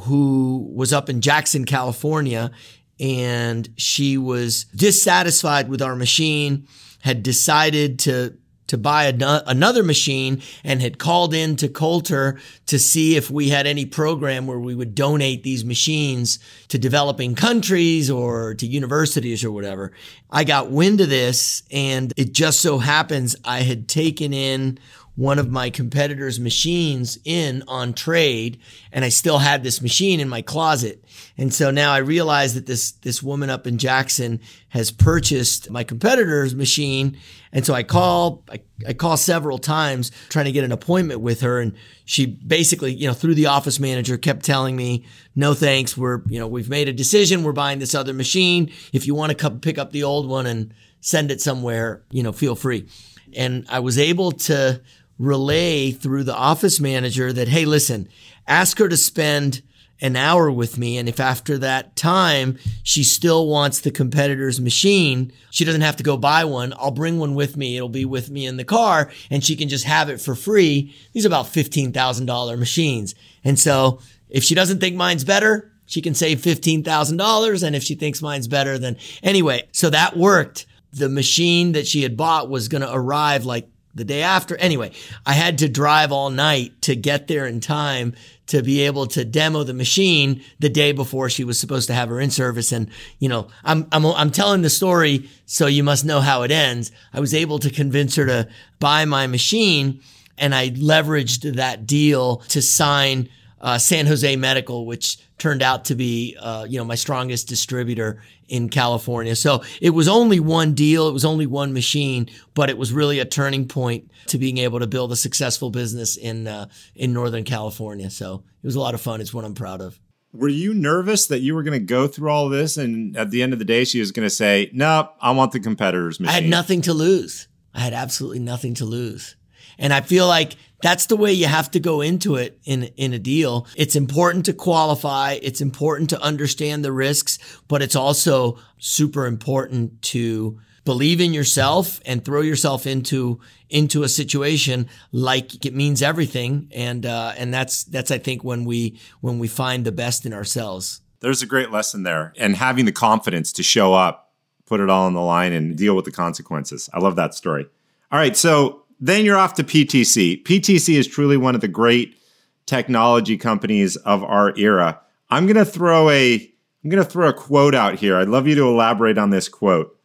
who 0.02 0.70
was 0.74 0.92
up 0.92 1.10
in 1.10 1.22
Jackson, 1.22 1.66
California, 1.66 2.52
and 3.00 3.70
she 3.78 4.18
was 4.18 4.66
dissatisfied 4.76 5.70
with 5.70 5.82
our 5.82 5.96
machine, 5.96 6.68
had 7.02 7.24
decided 7.24 8.00
to 8.00 8.38
to 8.68 8.78
buy 8.78 9.06
another 9.06 9.84
machine 9.84 10.42
and 10.64 10.82
had 10.82 10.98
called 10.98 11.34
in 11.34 11.56
to 11.58 11.68
Coulter 11.68 12.40
to 12.66 12.80
see 12.80 13.16
if 13.16 13.30
we 13.30 13.50
had 13.50 13.68
any 13.68 13.86
program 13.86 14.48
where 14.48 14.60
we 14.60 14.74
would 14.74 14.96
donate 14.96 15.44
these 15.44 15.64
machines 15.64 16.40
to 16.70 16.80
developing 16.80 17.36
countries 17.36 18.10
or 18.10 18.56
to 18.56 18.66
universities 18.66 19.44
or 19.44 19.52
whatever. 19.52 19.92
I 20.32 20.44
got 20.44 20.72
wind 20.72 21.02
of 21.02 21.10
this 21.10 21.62
and 21.72 22.14
it 22.18 22.34
just 22.34 22.62
so 22.62 22.80
happens 22.80 23.36
I 23.44 23.60
had 23.60 23.88
taken 23.88 24.34
in 24.34 24.80
one 25.16 25.38
of 25.38 25.52
my 25.52 25.70
competitors' 25.70 26.40
machines 26.40 27.20
in 27.24 27.64
on 27.68 27.94
trade 27.94 28.60
and 28.92 29.06
I 29.06 29.10
still 29.10 29.38
had 29.38 29.64
this 29.64 29.82
machine 29.82 30.20
in 30.20 30.28
my 30.28 30.42
closet. 30.42 31.04
And 31.38 31.54
so 31.54 31.70
now 31.70 31.92
I 31.94 31.98
realize 31.98 32.56
that 32.56 32.66
this, 32.66 32.92
this 32.92 33.22
woman 33.22 33.52
up 33.52 33.68
in 33.68 33.78
Jackson 33.78 34.40
has 34.70 34.90
purchased 34.90 35.70
my 35.70 35.84
competitor's 35.84 36.56
machine. 36.56 37.18
And 37.52 37.64
so 37.64 37.76
I 37.76 37.84
call, 37.84 38.44
I, 38.50 38.62
I 38.88 38.94
call 38.94 39.16
several 39.18 39.60
times 39.60 40.12
trying 40.30 40.46
to 40.46 40.52
get 40.52 40.64
an 40.64 40.72
appointment 40.72 41.22
with 41.22 41.42
her. 41.42 41.60
And 41.60 41.74
she 42.06 42.26
basically, 42.26 42.94
you 42.94 43.08
know, 43.08 43.14
through 43.14 43.36
the 43.36 43.46
office 43.46 43.80
manager 43.80 44.18
kept 44.18 44.44
telling 44.44 44.76
me, 44.76 45.06
no 45.36 45.54
thanks. 45.54 45.96
We're, 45.96 46.24
you 46.28 46.40
know, 46.40 46.48
we've 46.48 46.70
made 46.70 46.90
a 46.90 46.94
decision. 46.94 47.44
We're 47.44 47.52
buying 47.52 47.78
this 47.78 47.94
other 47.94 48.14
machine. 48.14 48.72
If 48.92 49.06
you 49.06 49.14
want 49.14 49.30
to 49.30 49.36
come 49.36 49.60
pick 49.60 49.78
up 49.78 49.92
the 49.92 50.04
old 50.04 50.28
one 50.28 50.48
and 50.48 50.74
send 51.02 51.30
it 51.30 51.40
somewhere, 51.40 52.02
you 52.10 52.24
know, 52.24 52.32
feel 52.32 52.56
free. 52.56 52.88
And 53.36 53.66
I 53.70 53.80
was 53.80 53.98
able 53.98 54.32
to 54.32 54.82
relay 55.24 55.92
through 55.92 56.24
the 56.24 56.36
office 56.36 56.80
manager 56.80 57.32
that, 57.34 57.48
hey, 57.48 57.66
listen, 57.66 58.08
ask 58.48 58.78
her 58.80 58.90
to 58.90 58.98
spend 58.98 59.62
an 60.02 60.16
hour 60.18 60.52
with 60.52 60.78
me. 60.78 60.98
And 60.98 61.08
if 61.08 61.20
after 61.20 61.58
that 61.60 61.96
time 61.96 62.58
she 62.84 63.04
still 63.04 63.48
wants 63.48 63.80
the 63.80 63.92
competitor's 63.92 64.60
machine, 64.60 65.32
she 65.50 65.64
doesn't 65.64 65.82
have 65.82 65.96
to 65.96 66.04
go 66.04 66.18
buy 66.18 66.44
one. 66.44 66.74
I'll 66.78 66.92
bring 66.92 67.20
one 67.20 67.36
with 67.36 67.56
me. 67.56 67.78
It'll 67.78 67.90
be 67.90 68.06
with 68.06 68.30
me 68.30 68.46
in 68.46 68.58
the 68.58 68.66
car 68.66 69.10
and 69.32 69.44
she 69.44 69.56
can 69.56 69.70
just 69.70 69.86
have 69.86 70.10
it 70.10 70.20
for 70.20 70.36
free. 70.36 70.94
These 71.14 71.26
are 71.26 71.30
about 71.30 71.46
$15,000 71.46 72.60
machines. 72.60 73.16
And 73.46 73.58
so 73.58 74.02
if 74.30 74.44
she 74.44 74.56
doesn't 74.56 74.80
think 74.80 74.96
mine's 74.96 75.24
better, 75.24 75.72
she 75.86 76.02
can 76.02 76.16
save 76.16 76.40
$15,000. 76.40 77.64
And 77.64 77.76
if 77.76 77.84
she 77.84 77.96
thinks 77.96 78.22
mine's 78.22 78.50
better, 78.50 78.78
then 78.78 78.98
anyway, 79.22 79.70
so 79.72 79.90
that 79.90 80.18
worked. 80.18 80.66
The 80.92 81.10
machine 81.10 81.72
that 81.72 81.88
she 81.88 82.04
had 82.04 82.18
bought 82.18 82.50
was 82.50 82.68
going 82.68 82.82
to 82.82 82.94
arrive 82.94 83.46
like 83.46 83.70
the 83.96 84.04
day 84.04 84.22
after. 84.22 84.56
Anyway, 84.58 84.92
I 85.26 85.34
had 85.34 85.58
to 85.60 85.70
drive 85.70 86.12
all 86.12 86.30
night 86.30 86.82
to 86.84 86.96
get 86.96 87.28
there 87.28 87.46
in 87.46 87.60
time 87.60 88.16
to 88.48 88.62
be 88.62 88.82
able 88.82 89.08
to 89.08 89.24
demo 89.24 89.64
the 89.64 89.74
machine 89.74 90.44
the 90.60 90.70
day 90.70 90.92
before 90.92 91.30
she 91.30 91.44
was 91.44 91.60
supposed 91.60 91.88
to 91.88 91.94
have 91.94 92.10
her 92.10 92.20
in 92.20 92.30
service. 92.30 92.72
And, 92.72 92.90
you 93.20 93.30
know, 93.30 93.48
I'm, 93.64 93.88
I'm, 93.92 94.06
I'm 94.06 94.32
telling 94.32 94.62
the 94.62 94.70
story 94.70 95.30
so 95.46 95.68
you 95.68 95.84
must 95.84 96.06
know 96.06 96.20
how 96.20 96.42
it 96.42 96.52
ends. 96.52 96.92
I 97.14 97.20
was 97.20 97.34
able 97.34 97.60
to 97.60 97.70
convince 97.70 98.16
her 98.16 98.26
to 98.26 98.50
buy 98.80 99.06
my 99.06 99.28
machine 99.28 100.02
and 100.38 100.54
I 100.54 100.72
leveraged 100.72 101.56
that 101.56 101.86
deal 101.86 102.38
to 102.50 102.62
sign 102.62 103.30
uh, 103.64 103.78
San 103.78 104.06
Jose 104.06 104.36
Medical, 104.36 104.86
which 104.86 105.18
turned 105.38 105.64
out 105.64 105.86
to 105.86 105.96
be, 105.96 106.38
uh, 106.40 106.68
you 106.70 106.78
know, 106.78 106.84
my 106.84 106.96
strongest 106.96 107.48
distributor 107.48 108.22
in 108.50 108.68
California. 108.68 109.36
So 109.38 109.64
it 109.82 109.92
was 109.92 110.10
only 110.10 110.42
one 110.42 110.74
deal. 110.74 111.08
It 111.08 111.14
was 111.14 111.24
only 111.24 111.48
one 111.48 111.72
machine, 111.72 112.30
but 112.54 112.70
it 112.70 112.78
was 112.78 112.92
really 112.92 113.20
a 113.20 113.26
turning 113.26 113.68
point 113.68 114.12
to 114.28 114.38
being 114.38 114.58
able 114.58 114.80
to 114.80 114.88
build 114.88 115.14
a 115.14 115.16
successful 115.16 115.72
business 115.72 116.18
in, 116.18 116.46
uh, 116.46 116.68
in 116.94 117.14
Northern 117.14 117.46
California. 117.46 118.10
So 118.10 118.44
it 118.62 118.66
was 118.66 118.76
a 118.76 118.82
lot 118.82 118.94
of 118.94 119.02
fun. 119.02 119.22
It's 119.22 119.34
what 119.34 119.46
I'm 119.46 119.56
proud 119.56 119.80
of. 119.80 119.98
Were 120.34 120.50
you 120.50 120.74
nervous 120.74 121.28
that 121.28 121.40
you 121.40 121.56
were 121.56 121.64
going 121.64 121.80
to 121.80 121.86
go 121.86 122.08
through 122.08 122.32
all 122.32 122.50
this 122.50 122.76
and 122.76 123.16
at 123.16 123.32
the 123.32 123.42
end 123.42 123.54
of 123.54 123.60
the 123.60 123.66
day, 123.66 123.86
she 123.86 124.02
was 124.02 124.12
going 124.12 124.26
to 124.26 124.34
say, 124.34 124.70
nope, 124.74 125.14
I 125.22 125.32
want 125.32 125.54
the 125.54 125.62
competitor's 125.62 126.20
machine? 126.20 126.36
I 126.36 126.42
had 126.42 126.50
nothing 126.50 126.82
to 126.82 126.94
lose. 126.94 127.48
I 127.74 127.80
had 127.80 127.94
absolutely 127.94 128.40
nothing 128.40 128.74
to 128.76 128.86
lose. 128.86 129.38
And 129.78 129.94
I 129.94 130.02
feel 130.02 130.28
like 130.28 130.56
that's 130.84 131.06
the 131.06 131.16
way 131.16 131.32
you 131.32 131.48
have 131.48 131.72
to 131.72 131.80
go 131.80 132.02
into 132.02 132.36
it 132.36 132.60
in, 132.66 132.84
in 132.98 133.14
a 133.14 133.20
deal. 133.20 133.68
It's 133.78 133.96
important 133.96 134.46
to 134.46 134.54
qualify. 134.54 135.40
It's 135.42 135.62
important 135.62 136.10
to 136.10 136.22
understand 136.22 136.84
the 136.84 136.92
risks, 136.92 137.40
but 137.70 137.82
it's 137.82 137.96
also 137.96 138.60
super 138.80 139.26
important 139.26 140.02
to 140.02 140.60
believe 140.84 141.22
in 141.22 141.34
yourself 141.34 142.02
and 142.06 142.24
throw 142.26 142.42
yourself 142.42 142.86
into 142.86 143.40
into 143.70 144.04
a 144.04 144.10
situation 144.10 144.90
like 145.14 145.66
it 145.66 145.74
means 145.74 146.02
everything 146.02 146.70
and 146.76 147.06
uh, 147.06 147.32
and 147.38 147.54
that's 147.54 147.86
that's 147.86 148.12
I 148.12 148.18
think 148.18 148.44
when 148.44 148.66
we 148.66 149.00
when 149.22 149.40
we 149.40 149.48
find 149.48 149.86
the 149.86 149.94
best 149.94 150.26
in 150.26 150.34
ourselves. 150.34 151.00
There's 151.22 151.42
a 151.42 151.46
great 151.46 151.72
lesson 151.72 152.04
there 152.04 152.34
and 152.38 152.58
having 152.58 152.84
the 152.84 152.92
confidence 152.92 153.54
to 153.54 153.64
show 153.64 153.94
up, 153.94 154.34
put 154.66 154.82
it 154.82 154.90
all 154.90 155.06
on 155.06 155.14
the 155.14 155.22
line 155.22 155.54
and 155.54 155.78
deal 155.78 155.96
with 155.96 156.04
the 156.04 156.12
consequences. 156.12 156.90
I 156.94 157.00
love 157.00 157.16
that 157.16 157.34
story. 157.34 157.68
All 158.12 158.20
right, 158.20 158.36
so 158.36 158.83
then 159.06 159.26
you're 159.26 159.38
off 159.38 159.56
to 159.56 159.66
PTC. 159.66 160.44
PTC 160.44 160.96
is 160.96 161.08
truly 161.08 161.36
one 161.36 161.56
of 161.56 161.62
the 161.62 161.68
great 161.68 162.18
technology 162.66 163.38
companies 163.38 163.98
of 163.98 164.24
our 164.24 164.58
era. 164.58 165.02
I'm 165.30 165.46
going 165.46 165.58
to 165.58 165.66
throw 165.66 166.10
a 166.10 166.36
I'm 166.36 166.90
going 166.90 167.04
to 167.04 167.10
throw 167.10 167.28
a 167.28 167.34
quote 167.34 167.76
out 167.76 167.96
here. 167.96 168.18
I'd 168.18 168.30
love 168.30 168.48
you 168.48 168.56
to 168.56 168.64
elaborate 168.64 169.18
on 169.18 169.30
this 169.30 169.50
quote. 169.50 169.98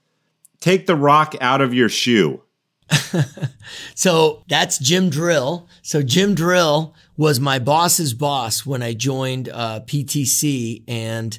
Take 0.60 0.86
the 0.86 0.96
rock 0.96 1.36
out 1.40 1.60
of 1.60 1.72
your 1.72 1.88
shoe. 1.88 2.42
so 3.94 4.42
that's 4.48 4.78
Jim 4.78 5.10
Drill. 5.10 5.68
So 5.82 6.02
Jim 6.02 6.34
Drill 6.34 6.94
was 7.16 7.38
my 7.38 7.60
boss's 7.60 8.14
boss 8.14 8.66
when 8.66 8.82
I 8.82 8.94
joined 8.94 9.48
uh, 9.48 9.80
PTC, 9.86 10.82
and 10.88 11.38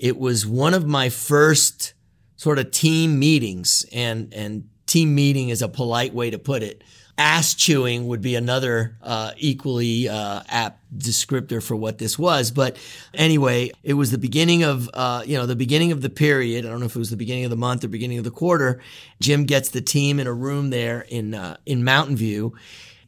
it 0.00 0.18
was 0.18 0.44
one 0.44 0.74
of 0.74 0.86
my 0.86 1.08
first 1.08 1.94
sort 2.34 2.58
of 2.58 2.72
team 2.72 3.18
meetings. 3.20 3.86
And 3.92 4.34
and 4.34 4.68
team 4.86 5.14
meeting 5.14 5.50
is 5.50 5.62
a 5.62 5.68
polite 5.68 6.14
way 6.14 6.30
to 6.30 6.38
put 6.38 6.62
it 6.62 6.82
ass 7.18 7.54
chewing 7.54 8.06
would 8.08 8.20
be 8.20 8.34
another 8.34 8.96
uh, 9.02 9.32
equally 9.38 10.08
uh, 10.08 10.42
apt 10.48 10.80
descriptor 10.96 11.62
for 11.62 11.74
what 11.74 11.98
this 11.98 12.18
was. 12.18 12.50
But 12.50 12.76
anyway, 13.14 13.72
it 13.82 13.94
was 13.94 14.10
the 14.10 14.18
beginning 14.18 14.64
of 14.64 14.90
uh, 14.92 15.22
you 15.26 15.36
know 15.36 15.46
the 15.46 15.56
beginning 15.56 15.92
of 15.92 16.02
the 16.02 16.10
period. 16.10 16.64
I 16.64 16.68
don't 16.68 16.80
know 16.80 16.86
if 16.86 16.96
it 16.96 16.98
was 16.98 17.10
the 17.10 17.16
beginning 17.16 17.44
of 17.44 17.50
the 17.50 17.56
month 17.56 17.84
or 17.84 17.88
beginning 17.88 18.18
of 18.18 18.24
the 18.24 18.30
quarter. 18.30 18.80
Jim 19.20 19.44
gets 19.44 19.70
the 19.70 19.80
team 19.80 20.20
in 20.20 20.26
a 20.26 20.32
room 20.32 20.70
there 20.70 21.00
in 21.08 21.34
uh, 21.34 21.56
in 21.64 21.84
Mountain 21.84 22.16
View, 22.16 22.54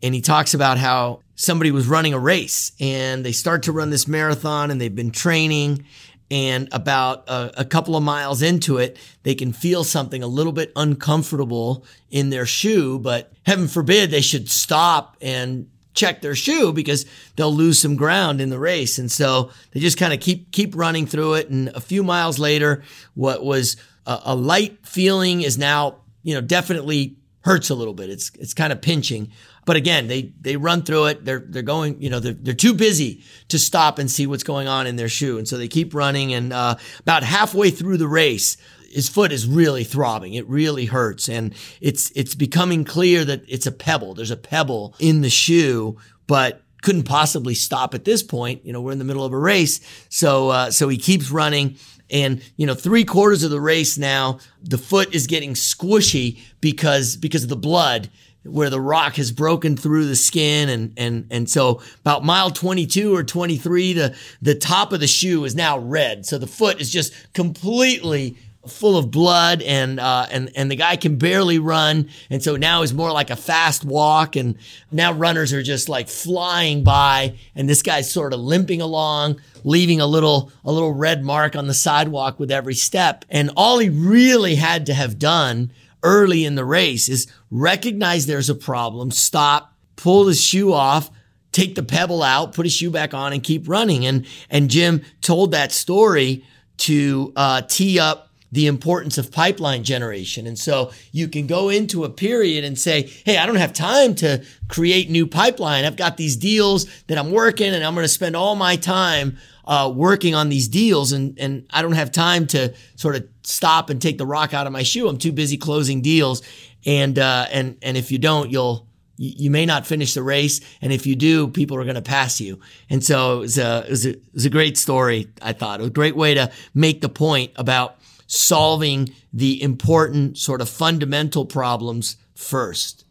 and 0.03 0.15
he 0.15 0.21
talks 0.21 0.55
about 0.55 0.79
how 0.79 1.21
somebody 1.39 1.71
was 1.71 1.87
running 1.87 2.13
a 2.13 2.19
race 2.19 2.73
and 2.81 3.25
they 3.25 3.31
start 3.31 3.63
to 3.63 3.71
run 3.73 3.91
this 3.91 4.09
marathon 4.09 4.73
and 4.73 4.81
they've 4.81 4.97
been 4.97 5.13
training 5.13 5.85
and 6.31 6.69
about 6.73 7.29
a, 7.29 7.63
a, 7.63 7.65
couple 7.65 7.97
of 7.97 8.03
miles 8.03 8.43
into 8.43 8.77
it, 8.77 8.99
they 9.23 9.35
can 9.35 9.53
feel 9.53 9.83
something 9.83 10.23
a 10.23 10.27
little 10.27 10.53
bit 10.53 10.73
uncomfortable 10.77 11.85
in 12.11 12.31
their 12.31 12.45
shoe, 12.45 12.99
but 12.99 13.33
heaven 13.47 13.67
forbid 13.67 14.11
they 14.11 14.21
should 14.21 14.49
stop 14.51 15.17
and 15.23 15.71
check 15.95 16.21
their 16.21 16.35
shoe 16.35 16.73
because 16.73 17.07
they'll 17.37 17.53
lose 17.53 17.79
some 17.79 17.97
ground 17.97 18.41
in 18.41 18.51
the 18.51 18.59
race. 18.59 18.99
And 18.99 19.11
so 19.11 19.51
they 19.73 19.81
just 19.81 19.99
kind 19.99 20.13
of 20.13 20.21
keep, 20.21 20.53
keep 20.53 20.77
running 20.77 21.07
through 21.07 21.35
it. 21.35 21.49
And 21.49 21.69
a 21.69 21.81
few 21.81 22.03
miles 22.03 22.39
later, 22.39 22.83
what 23.15 23.45
was 23.45 23.77
a, 24.07 24.21
a 24.27 24.37
light 24.37 24.87
feeling 24.87 25.43
is 25.43 25.59
now, 25.59 25.97
you 26.23 26.35
know, 26.35 26.41
definitely 26.41 27.17
hurts 27.41 27.71
a 27.71 27.75
little 27.75 27.95
bit. 27.95 28.11
It's, 28.11 28.31
it's 28.39 28.55
kind 28.55 28.73
of 28.73 28.81
pinching. 28.81 29.33
But 29.69 29.77
again, 29.77 30.09
they 30.09 30.33
they 30.41 30.57
run 30.57 30.81
through 30.81 31.09
it. 31.09 31.27
They're 31.27 31.45
they're 31.47 31.61
going, 31.61 32.01
you 32.01 32.09
know, 32.09 32.21
they're 32.21 32.33
they're 32.33 32.55
too 32.55 32.73
busy 32.73 33.23
to 33.49 33.59
stop 33.59 33.99
and 33.99 34.11
see 34.11 34.27
what's 34.27 34.43
going 34.43 34.67
on 34.67 34.87
in 34.87 34.97
their 34.97 35.11
shoe, 35.11 35.37
and 35.37 35.47
so 35.47 35.59
they 35.59 35.69
keep 35.69 35.93
running. 35.93 36.33
And 36.33 36.55
uh, 36.55 36.77
about 37.01 37.23
halfway 37.23 37.69
through 37.69 37.99
the 37.99 38.09
race, 38.09 38.57
his 38.91 39.11
foot 39.11 39.31
is 39.31 39.47
really 39.47 39.85
throbbing. 39.85 40.33
It 40.33 40.49
really 40.49 40.87
hurts, 40.87 41.29
and 41.29 41.55
it's 41.83 42.11
it's 42.13 42.35
becoming 42.35 42.87
clear 42.87 43.27
that 43.27 43.43
it's 43.47 43.67
a 43.67 43.71
pebble. 43.71 44.15
There's 44.15 44.31
a 44.31 44.39
pebble 44.39 44.95
in 45.01 45.21
the 45.21 45.29
shoe, 45.29 45.99
but 46.27 46.63
couldn't 46.81 47.03
possibly 47.03 47.55
stop 47.55 47.93
at 47.93 48.07
this 48.07 48.23
point. 48.23 48.65
You 48.65 48.73
know, 48.73 48.81
we're 48.81 48.93
in 48.93 48.99
the 48.99 49.05
middle 49.05 49.27
of 49.27 49.35
a 49.35 49.39
race, 49.39 49.81
so 50.09 50.49
uh, 50.49 50.71
so 50.71 50.89
he 50.89 50.97
keeps 50.97 51.31
running. 51.31 51.77
And, 52.11 52.43
you 52.57 52.67
know, 52.67 52.73
three 52.73 53.05
quarters 53.05 53.43
of 53.43 53.51
the 53.51 53.61
race 53.61 53.99
now, 53.99 54.39
the 54.63 54.79
foot 54.79 55.15
is 55.15 55.27
getting 55.27 55.53
squishy 55.53 56.39
because, 56.63 57.19
because 57.19 57.43
of 57.43 57.51
the 57.51 57.57
blood 57.57 58.09
where 58.45 58.71
the 58.71 58.81
rock 58.81 59.17
has 59.17 59.33
broken 59.33 59.77
through 59.77 60.07
the 60.07 60.17
skin 60.17 60.69
and 60.69 60.93
and 60.97 61.27
and 61.31 61.51
so 61.51 61.83
about 62.01 62.25
mile 62.25 62.51
22 62.51 63.15
or 63.15 63.23
23 63.23 63.93
the 63.93 64.17
the 64.41 64.55
top 64.55 64.93
of 64.93 65.01
the 65.01 65.07
shoe 65.07 65.45
is 65.45 65.55
now 65.55 65.79
red. 65.79 66.27
So 66.27 66.39
the 66.39 66.47
foot 66.47 66.81
is 66.81 66.91
just 66.91 67.13
completely 67.33 68.37
full 68.67 68.99
of 68.99 69.11
blood 69.11 69.63
and 69.63 69.99
uh, 69.99 70.27
and 70.31 70.51
and 70.55 70.71
the 70.71 70.77
guy 70.77 70.97
can 70.97 71.17
barely 71.17 71.59
run. 71.59 72.09
And 72.31 72.43
so 72.43 72.57
now 72.57 72.83
is 72.83 72.93
more 72.93 73.13
like 73.13 73.31
a 73.31 73.37
fast 73.37 73.85
walk 73.85 74.37
and 74.37 74.57
now 74.91 75.13
runners 75.13 75.53
are 75.53 75.63
just 75.63 75.89
like 75.89 76.09
flying 76.09 76.85
by 76.85 77.39
and 77.55 77.69
this 77.69 77.83
guy's 77.83 78.13
sort 78.13 78.33
of 78.33 78.41
limping 78.41 78.81
along 78.81 79.41
leaving 79.65 80.01
a 80.01 80.07
little 80.07 80.51
a 80.65 80.73
little 80.73 80.93
red 80.93 81.25
mark 81.25 81.57
on 81.57 81.67
the 81.67 81.75
sidewalk 81.75 82.39
with 82.39 82.51
every 82.51 82.75
step. 82.75 83.25
And 83.29 83.51
all 83.57 83.79
he 83.79 83.89
really 83.89 84.55
had 84.55 84.87
to 84.87 84.95
have 84.95 85.19
done 85.19 85.73
early 86.03 86.45
in 86.45 86.55
the 86.55 86.65
race 86.65 87.09
is 87.09 87.27
recognize 87.51 88.27
there's 88.27 88.51
a 88.51 88.55
problem, 88.55 89.11
stop, 89.11 89.75
pull 89.97 90.25
the 90.25 90.35
shoe 90.35 90.73
off, 90.73 91.11
take 91.53 91.75
the 91.75 91.83
pebble 91.83 92.23
out, 92.23 92.55
put 92.55 92.67
a 92.67 92.71
shoe 92.71 92.91
back 92.91 93.15
on 93.15 93.33
and 93.33 93.43
keep 93.43 93.69
running. 93.69 94.07
And, 94.07 94.27
and 94.51 94.71
Jim 94.71 95.03
told 95.21 95.53
that 95.53 95.73
story 95.73 96.45
to, 96.79 97.33
uh, 97.37 97.63
tee 97.63 97.99
up 97.99 98.29
the 98.51 98.67
importance 98.67 99.19
of 99.19 99.31
pipeline 99.31 99.85
generation. 99.85 100.47
And 100.47 100.59
so 100.59 100.91
you 101.13 101.29
can 101.29 101.47
go 101.47 101.69
into 101.69 102.05
a 102.05 102.11
period 102.11 102.65
and 102.65 102.79
say, 102.79 103.03
Hey, 103.25 103.37
I 103.37 103.47
don't 103.47 103.57
have 103.57 103.73
time 103.73 104.15
to 104.17 104.45
create 104.69 105.11
new 105.11 105.27
pipeline. 105.27 105.85
I've 105.85 105.97
got 105.97 106.17
these 106.17 106.37
deals 106.37 106.87
that 107.09 107.19
I'm 107.19 107.31
working 107.31 107.75
and 107.75 107.85
I'm 107.85 107.95
going 107.95 108.05
to 108.05 108.09
spend 108.09 108.37
all 108.37 108.55
my 108.55 108.77
time 108.77 109.37
uh, 109.69 109.93
working 109.95 110.35
on 110.35 110.49
these 110.49 110.67
deals 110.67 111.13
and, 111.13 111.39
and 111.39 111.67
I 111.71 111.83
don't 111.83 111.93
have 111.93 112.11
time 112.11 112.47
to 112.49 112.75
sort 112.97 113.17
of 113.17 113.29
stop 113.43 113.91
and 113.91 114.01
take 114.01 114.17
the 114.17 114.27
rock 114.27 114.55
out 114.55 114.67
of 114.67 114.73
my 114.73 114.83
shoe. 114.83 115.09
I'm 115.09 115.19
too 115.19 115.31
busy 115.31 115.59
closing 115.59 116.01
deals. 116.01 116.43
And, 116.87 117.19
uh, 117.19 117.47
and, 117.53 117.77
and 117.83 117.97
if 117.99 118.11
you 118.11 118.19
don't, 118.19 118.51
you'll, 118.51 118.89
you 119.19 119.51
may 119.51 119.67
not 119.67 119.87
finish 119.87 120.15
the 120.15 120.23
race. 120.23 120.61
And 120.81 120.91
if 120.91 121.07
you 121.07 121.15
do, 121.15 121.49
people 121.49 121.77
are 121.77 121.85
going 121.85 121.97
to 121.97 122.03
pass 122.03 122.41
you. 122.41 122.61
And 122.89 123.05
so 123.05 123.39
it 123.39 123.41
was 123.41 123.59
a, 123.59 123.85
it 123.85 123.91
was 123.91 124.07
a, 124.07 124.11
it 124.11 124.23
was 124.33 124.47
a 124.47 124.51
great 124.51 124.79
story. 124.79 125.29
I 125.43 125.53
thought 125.53 125.83
a 125.83 125.91
great 125.91 126.17
way 126.17 126.33
to 126.35 126.51
make 126.73 127.03
the 127.03 127.11
point 127.11 127.53
about 127.57 127.99
solving 128.27 129.13
the 129.35 129.63
important 129.63 130.39
sort 130.39 130.63
of 130.63 130.69
fundamental 130.69 131.45
problems 131.45 132.17
first. 132.35 133.05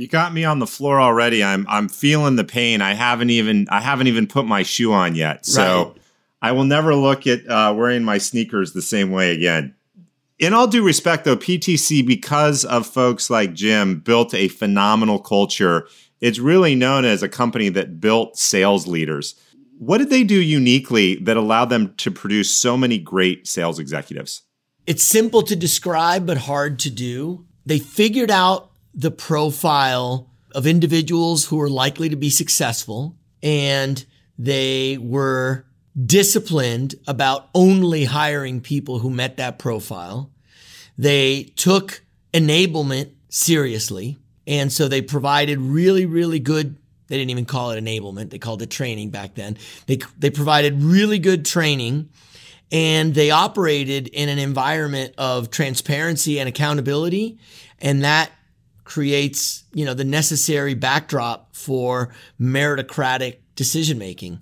You 0.00 0.08
got 0.08 0.32
me 0.32 0.44
on 0.44 0.60
the 0.60 0.66
floor 0.66 0.98
already. 0.98 1.44
I'm 1.44 1.66
I'm 1.68 1.86
feeling 1.86 2.36
the 2.36 2.42
pain. 2.42 2.80
I 2.80 2.94
haven't 2.94 3.28
even 3.28 3.66
I 3.68 3.82
haven't 3.82 4.06
even 4.06 4.26
put 4.26 4.46
my 4.46 4.62
shoe 4.62 4.94
on 4.94 5.14
yet. 5.14 5.44
So 5.44 5.88
right. 5.92 6.02
I 6.40 6.52
will 6.52 6.64
never 6.64 6.94
look 6.94 7.26
at 7.26 7.46
uh, 7.46 7.74
wearing 7.76 8.02
my 8.02 8.16
sneakers 8.16 8.72
the 8.72 8.80
same 8.80 9.10
way 9.10 9.34
again. 9.34 9.74
In 10.38 10.54
all 10.54 10.66
due 10.66 10.82
respect, 10.82 11.26
though, 11.26 11.36
PTC, 11.36 12.06
because 12.06 12.64
of 12.64 12.86
folks 12.86 13.28
like 13.28 13.52
Jim, 13.52 14.00
built 14.00 14.32
a 14.32 14.48
phenomenal 14.48 15.18
culture. 15.18 15.86
It's 16.22 16.38
really 16.38 16.74
known 16.74 17.04
as 17.04 17.22
a 17.22 17.28
company 17.28 17.68
that 17.68 18.00
built 18.00 18.38
sales 18.38 18.86
leaders. 18.86 19.34
What 19.76 19.98
did 19.98 20.08
they 20.08 20.24
do 20.24 20.40
uniquely 20.40 21.16
that 21.16 21.36
allowed 21.36 21.66
them 21.66 21.94
to 21.96 22.10
produce 22.10 22.50
so 22.50 22.74
many 22.78 22.96
great 22.96 23.46
sales 23.46 23.78
executives? 23.78 24.44
It's 24.86 25.02
simple 25.02 25.42
to 25.42 25.54
describe, 25.54 26.26
but 26.26 26.38
hard 26.38 26.78
to 26.78 26.90
do. 26.90 27.44
They 27.66 27.78
figured 27.78 28.30
out 28.30 28.69
the 28.94 29.10
profile 29.10 30.30
of 30.54 30.66
individuals 30.66 31.44
who 31.46 31.56
were 31.56 31.70
likely 31.70 32.08
to 32.08 32.16
be 32.16 32.30
successful, 32.30 33.16
and 33.42 34.04
they 34.38 34.98
were 34.98 35.64
disciplined 36.06 36.94
about 37.06 37.48
only 37.54 38.04
hiring 38.04 38.60
people 38.60 38.98
who 38.98 39.10
met 39.10 39.36
that 39.36 39.58
profile. 39.58 40.30
They 40.96 41.44
took 41.56 42.02
enablement 42.32 43.12
seriously. 43.28 44.18
And 44.46 44.72
so 44.72 44.88
they 44.88 45.02
provided 45.02 45.60
really, 45.60 46.06
really 46.06 46.40
good 46.40 46.76
they 47.10 47.16
didn't 47.18 47.30
even 47.30 47.44
call 47.44 47.72
it 47.72 47.84
enablement. 47.84 48.30
They 48.30 48.38
called 48.38 48.62
it 48.62 48.70
training 48.70 49.10
back 49.10 49.34
then. 49.34 49.58
They, 49.86 49.98
they 50.16 50.30
provided 50.30 50.80
really 50.80 51.18
good 51.18 51.44
training 51.44 52.08
and 52.70 53.12
they 53.12 53.32
operated 53.32 54.06
in 54.06 54.28
an 54.28 54.38
environment 54.38 55.14
of 55.18 55.50
transparency 55.50 56.38
and 56.38 56.48
accountability. 56.48 57.38
And 57.80 58.04
that 58.04 58.30
creates, 58.90 59.62
you 59.72 59.84
know, 59.84 59.94
the 59.94 60.02
necessary 60.02 60.74
backdrop 60.74 61.54
for 61.54 62.12
meritocratic 62.40 63.36
decision 63.54 63.98
making. 63.98 64.40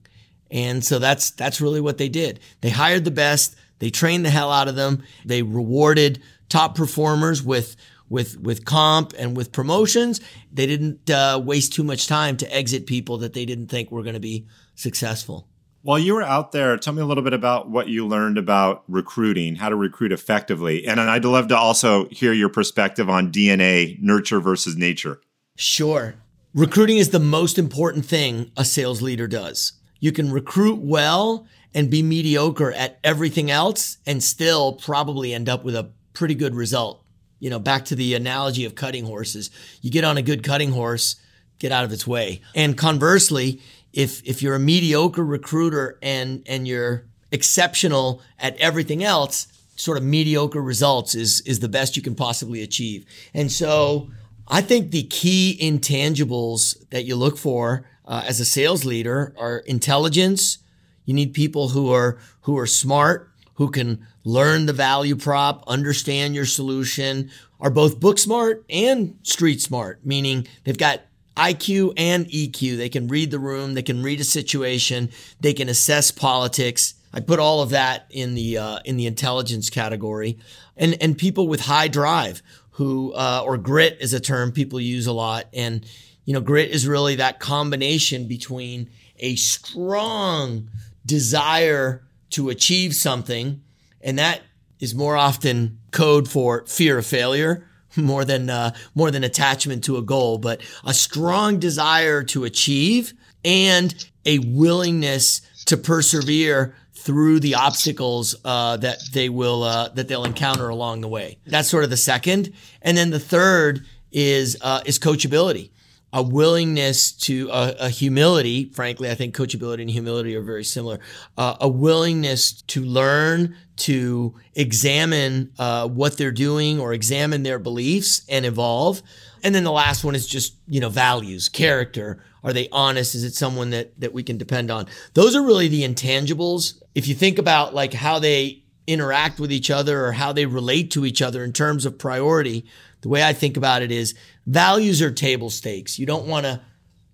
And 0.51 0.83
so 0.83 0.99
that's, 0.99 1.33
that's 1.33 1.61
really 1.61 1.83
what 1.83 1.99
they 1.99 2.09
did. 2.09 2.41
They 2.63 2.71
hired 2.71 3.05
the 3.05 3.11
best. 3.11 3.57
They 3.79 3.91
trained 3.91 4.25
the 4.25 4.31
hell 4.31 4.51
out 4.51 4.67
of 4.67 4.75
them. 4.75 5.03
They 5.27 5.43
rewarded 5.43 6.23
top 6.49 6.75
performers 6.75 7.43
with, 7.43 7.77
with 8.09 8.41
with 8.41 8.65
comp 8.65 9.13
and 9.19 9.37
with 9.37 9.53
promotions. 9.53 10.23
They 10.51 10.67
didn't 10.67 11.11
uh, 11.11 11.43
waste 11.45 11.75
too 11.75 11.85
much 11.85 12.07
time 12.07 12.39
to 12.39 12.51
exit 12.51 12.87
people 12.87 13.19
that 13.19 13.35
they 13.35 13.45
didn't 13.45 13.67
think 13.67 13.91
were 13.91 14.03
going 14.03 14.15
to 14.15 14.21
be 14.21 14.47
successful. 14.77 15.47
While 15.83 15.99
you 15.99 16.15
were 16.15 16.23
out 16.23 16.53
there, 16.53 16.77
tell 16.77 16.93
me 16.93 17.03
a 17.03 17.07
little 17.07 17.23
bit 17.23 17.33
about 17.33 17.71
what 17.71 17.89
you 17.89 18.07
learned 18.07 18.37
about 18.37 18.83
recruiting, 18.89 19.57
how 19.57 19.69
to 19.69 19.77
recruit 19.77 20.13
effectively. 20.13 20.87
And 20.87 21.01
I'd 21.01 21.25
love 21.25 21.49
to 21.49 21.57
also 21.57 22.09
hear 22.09 22.33
your 22.33 22.49
perspective 22.49 23.09
on 23.09 23.33
DNA, 23.33 24.01
nurture 24.01 24.41
versus 24.41 24.77
nature. 24.77 25.21
Sure. 25.57 26.17
Recruiting 26.55 26.99
is 26.99 27.11
the 27.11 27.21
most 27.21 27.59
important 27.59 28.05
thing 28.05 28.51
a 28.57 28.65
sales 28.65 29.03
leader 29.03 29.29
does. 29.29 29.73
You 30.01 30.13
can 30.13 30.33
recruit 30.33 30.81
well 30.81 31.47
and 31.75 31.91
be 31.91 32.03
mediocre 32.03 32.73
at 32.73 32.99
everything 33.05 33.51
else 33.51 33.99
and 34.07 34.23
still 34.23 34.73
probably 34.73 35.33
end 35.33 35.49
up 35.49 35.65
with 35.65 35.77
a 35.77 35.91
pretty 36.13 36.35
good 36.35 36.55
result 36.55 37.05
you 37.41 37.51
know, 37.51 37.59
back 37.59 37.85
to 37.87 37.95
the 37.95 38.15
analogy 38.15 38.65
of 38.65 38.75
cutting 38.75 39.05
horses. 39.05 39.51
You 39.81 39.91
get 39.91 40.05
on 40.05 40.17
a 40.17 40.23
good 40.23 40.43
cutting 40.43 40.73
horse, 40.73 41.17
get 41.59 41.73
out 41.73 41.85
of 41.85 41.93
its 41.93 42.07
way. 42.07 42.41
And 42.55 42.77
conversely, 42.77 43.61
if 43.93 44.23
if 44.25 44.43
you're 44.43 44.55
a 44.55 44.61
mediocre 44.61 45.25
recruiter 45.25 45.99
and 46.03 46.43
and 46.47 46.67
you're 46.67 47.05
exceptional 47.31 48.23
at 48.39 48.57
everything 48.57 49.05
else, 49.05 49.49
sort 49.77 49.99
of 49.99 50.05
mediocre 50.05 50.63
results 50.63 51.15
is 51.15 51.41
is 51.43 51.61
the 51.61 51.69
best 51.69 51.97
you 51.97 52.03
can 52.03 52.15
possibly 52.15 52.63
achieve. 52.63 53.07
And 53.35 53.51
so 53.51 54.11
I 54.47 54.63
think 54.63 54.91
the 54.91 55.05
key 55.05 55.59
intangibles 55.61 56.89
that 56.91 57.05
you 57.05 57.17
look 57.17 57.37
for 57.37 57.87
uh, 58.07 58.25
as 58.27 58.41
a 58.41 58.45
sales 58.45 58.85
leader 58.85 59.35
are 59.39 59.59
intelligence. 59.59 60.59
You 61.05 61.15
need 61.15 61.35
people 61.35 61.69
who 61.69 61.93
are 61.93 62.19
who 62.43 62.57
are 62.59 62.67
smart, 62.67 63.31
who 63.55 63.71
can 63.71 64.07
learn 64.25 64.67
the 64.67 64.73
value 64.73 65.17
prop, 65.17 65.65
understand 65.67 66.35
your 66.35 66.47
solution, 66.47 67.31
are 67.61 67.71
both 67.71 68.01
book 68.01 68.19
smart 68.19 68.65
and 68.69 69.19
street 69.23 69.61
smart, 69.61 70.05
meaning 70.05 70.47
they've 70.65 70.79
got 70.79 71.03
IQ 71.39 71.95
and 71.97 72.27
EQ. 72.27 72.77
They 72.77 72.89
can 72.89 73.07
read 73.07 73.31
the 73.31 73.39
room, 73.39 73.75
they 73.75 73.83
can 73.83 74.03
read 74.03 74.21
a 74.21 74.25
situation, 74.25 75.11
they 75.41 75.55
can 75.55 75.69
assess 75.69 76.11
politics. 76.11 76.95
I 77.13 77.21
put 77.21 77.39
all 77.39 77.63
of 77.63 77.71
that 77.71 78.07
in 78.11 78.35
the 78.35 78.59
uh, 78.59 78.79
in 78.85 78.97
the 78.97 79.07
intelligence 79.07 79.71
category, 79.71 80.39
and 80.77 80.97
and 81.01 81.17
people 81.17 81.49
with 81.49 81.61
high 81.61 81.89
drive 81.89 82.43
who 82.73 83.13
uh, 83.15 83.43
or 83.45 83.57
grit 83.57 83.99
is 84.01 84.13
a 84.13 84.21
term 84.21 84.53
people 84.53 84.81
use 84.81 85.07
a 85.07 85.13
lot, 85.13 85.47
and 85.55 85.87
you 86.25 86.35
know 86.35 86.41
grit 86.41 86.71
is 86.71 86.87
really 86.87 87.15
that 87.17 87.39
combination 87.39 88.27
between 88.27 88.91
a 89.21 89.37
strong 89.37 90.69
desire 91.07 92.03
to 92.31 92.51
achieve 92.51 92.95
something. 92.95 93.63
And 94.01 94.19
that 94.19 94.43
is 94.81 94.95
more 94.95 95.17
often 95.17 95.79
code 95.91 96.29
for 96.29 96.65
fear 96.67 96.99
of 96.99 97.07
failure 97.07 97.67
more 98.05 98.25
than, 98.25 98.51
uh, 98.51 98.75
more 98.95 99.11
than 99.11 99.25
attachment 99.25 99.85
to 99.85 99.97
a 99.97 100.03
goal, 100.03 100.39
but 100.39 100.61
a 100.85 100.95
strong 100.95 101.59
desire 101.59 102.23
to 102.25 102.45
achieve 102.45 103.13
and 103.45 104.07
a 104.25 104.39
willingness 104.41 105.41
to 105.67 105.77
persevere 105.77 106.75
through 106.93 107.41
the 107.41 107.55
obstacles 107.55 108.37
uh, 108.45 108.77
that 108.77 108.99
they 109.13 109.29
will 109.29 109.63
uh, 109.63 109.89
that 109.91 110.09
they'll 110.09 110.25
encounter 110.25 110.69
along 110.69 111.01
the 111.01 111.09
way. 111.09 111.39
That's 111.47 111.69
sort 111.69 111.85
of 111.85 111.91
the 111.91 111.97
second, 111.97 112.53
and 112.83 112.97
then 112.97 113.11
the 113.11 113.21
third 113.21 113.85
is 114.11 114.57
uh, 114.61 114.83
is 114.85 114.99
coachability 114.99 115.71
a 116.13 116.23
willingness 116.23 117.13
to 117.13 117.51
a 117.53 117.89
humility. 117.91 118.71
Frankly, 118.73 119.11
I 119.11 119.15
think 119.15 119.37
coachability 119.37 119.83
and 119.83 119.91
humility 119.91 120.35
are 120.37 120.43
very 120.43 120.65
similar. 120.65 121.01
Uh, 121.37 121.57
a 121.61 121.69
willingness 121.69 122.63
to 122.63 122.83
learn, 122.83 123.55
to 123.77 124.35
examine 124.55 125.53
uh, 125.59 125.87
what 125.87 126.17
they're 126.17 126.33
doing 126.33 126.81
or 126.81 126.95
examine 126.95 127.43
their 127.43 127.59
beliefs 127.59 128.23
and 128.29 128.47
evolve. 128.47 129.03
And 129.45 129.55
then 129.55 129.65
the 129.65 129.73
last 129.73 130.03
one 130.03 130.15
is 130.15 130.27
just 130.27 130.55
you 130.67 130.81
know 130.81 130.89
values, 130.89 131.49
character. 131.49 132.25
Are 132.43 132.53
they 132.53 132.69
honest? 132.71 133.15
Is 133.15 133.25
it 133.25 133.35
someone 133.35 133.71
that 133.71 134.01
that 134.01 134.15
we 134.15 134.23
can 134.23 134.39
depend 134.39 134.71
on? 134.71 134.87
Those 135.13 135.37
are 135.37 135.43
really 135.43 135.69
the 135.69 135.83
intangibles. 135.83 136.83
If 136.95 137.07
you 137.07 137.15
think 137.15 137.39
about 137.39 137.75
like 137.75 137.93
how 137.93 138.19
they 138.19 138.63
interact 138.87 139.39
with 139.39 139.53
each 139.53 139.71
other 139.71 140.07
or 140.07 140.13
how 140.13 140.33
they 140.33 140.47
relate 140.47 140.91
to 140.91 141.05
each 141.05 141.21
other 141.21 141.45
in 141.45 141.53
terms 141.53 141.85
of 141.85 141.99
priority, 141.99 142.65
the 143.01 143.09
way 143.09 143.23
I 143.23 143.33
think 143.33 143.57
about 143.57 143.83
it 143.83 143.91
is 143.91 144.15
values 144.47 145.01
are 145.03 145.11
table 145.11 145.51
stakes. 145.51 145.99
You 145.99 146.07
don't 146.07 146.27
want 146.27 146.47
to 146.47 146.61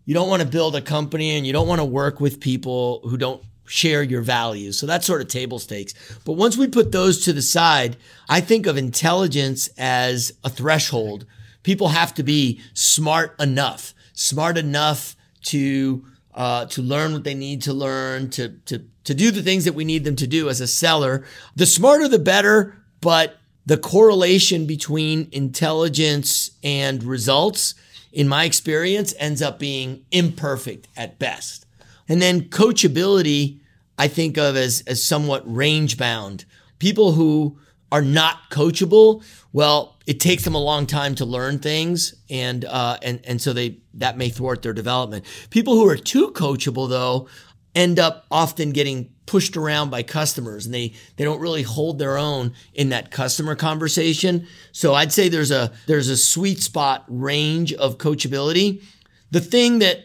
you 0.07 0.15
don't 0.15 0.29
want 0.29 0.43
to 0.43 0.49
build 0.49 0.77
a 0.77 0.83
company 0.83 1.37
and 1.37 1.47
you 1.47 1.53
don't 1.53 1.69
want 1.69 1.81
to 1.81 1.85
work 1.85 2.21
with 2.21 2.41
people 2.41 3.01
who 3.05 3.17
don't 3.17 3.43
share 3.67 4.03
your 4.03 4.21
values. 4.21 4.79
So 4.79 4.87
that's 4.87 5.07
sort 5.07 5.23
of 5.23 5.29
table 5.29 5.59
stakes. 5.59 5.95
But 6.25 6.35
once 6.35 6.57
we 6.57 6.69
put 6.69 6.93
those 6.93 7.25
to 7.25 7.33
the 7.33 7.43
side, 7.43 7.97
I 8.29 8.41
think 8.41 8.67
of 8.67 8.77
intelligence 8.77 9.69
as 9.79 10.33
a 10.45 10.51
threshold. 10.51 11.25
People 11.63 11.89
have 11.89 12.13
to 12.15 12.23
be 12.23 12.61
smart 12.75 13.35
enough, 13.41 13.95
smart 14.13 14.59
enough 14.59 15.17
to 15.45 16.05
uh, 16.35 16.67
to 16.67 16.83
learn 16.83 17.13
what 17.13 17.25
they 17.25 17.35
need 17.35 17.63
to 17.63 17.73
learn, 17.73 18.29
to 18.31 18.51
to 18.67 18.85
to 19.05 19.15
do 19.15 19.31
the 19.31 19.43
things 19.43 19.65
that 19.65 19.75
we 19.75 19.85
need 19.85 20.05
them 20.05 20.17
to 20.17 20.27
do 20.27 20.49
as 20.49 20.61
a 20.61 20.67
seller. 20.67 21.25
The 21.57 21.67
smarter, 21.67 22.09
the 22.09 22.19
better. 22.19 22.77
But 23.01 23.37
the 23.67 23.77
correlation 23.79 24.67
between 24.67 25.29
intelligence 25.33 26.51
and 26.63 27.03
results, 27.03 27.75
in 28.13 28.29
my 28.29 28.45
experience, 28.45 29.15
ends 29.19 29.43
up 29.43 29.59
being 29.59 30.05
imperfect 30.11 30.89
at 30.97 31.19
best. 31.19 31.67
And 32.09 32.21
then 32.21 32.43
coachability, 32.43 33.61
I 33.99 34.09
think 34.09 34.37
of 34.37 34.57
as, 34.57 34.83
as 34.87 35.03
somewhat 35.03 35.43
range 35.47 35.97
bound. 35.97 36.45
People 36.79 37.13
who 37.13 37.59
are 37.91 38.03
not 38.03 38.51
coachable, 38.51 39.25
well, 39.53 39.97
it 40.07 40.21
takes 40.21 40.45
them 40.45 40.55
a 40.55 40.63
long 40.63 40.87
time 40.87 41.15
to 41.15 41.25
learn 41.25 41.59
things, 41.59 42.15
and 42.29 42.65
uh, 42.65 42.99
and 43.03 43.21
and 43.25 43.41
so 43.41 43.53
they 43.53 43.79
that 43.95 44.19
may 44.19 44.29
thwart 44.29 44.63
their 44.63 44.73
development. 44.73 45.25
People 45.51 45.75
who 45.75 45.89
are 45.89 45.97
too 45.97 46.33
coachable, 46.33 46.89
though, 46.89 47.29
end 47.75 47.99
up 47.99 48.27
often 48.31 48.73
getting 48.73 49.14
pushed 49.27 49.57
around 49.57 49.91
by 49.91 50.03
customers 50.03 50.67
and 50.67 50.75
they 50.75 50.93
they 51.17 51.25
don't 51.25 51.41
really 51.41 51.63
hold 51.63 51.99
their 51.99 52.19
own 52.19 52.53
in 52.75 52.91
that 52.91 53.11
customer 53.11 53.55
conversation. 53.55 54.47
So 54.73 54.95
I'd 54.95 55.13
say 55.13 55.29
there's 55.29 55.51
a 55.51 55.73
there's 55.87 56.09
a 56.09 56.17
sweet 56.17 56.61
spot 56.61 57.05
range 57.09 57.73
of 57.73 57.99
coachability. 57.99 58.83
The 59.31 59.41
thing 59.41 59.79
that 59.81 60.01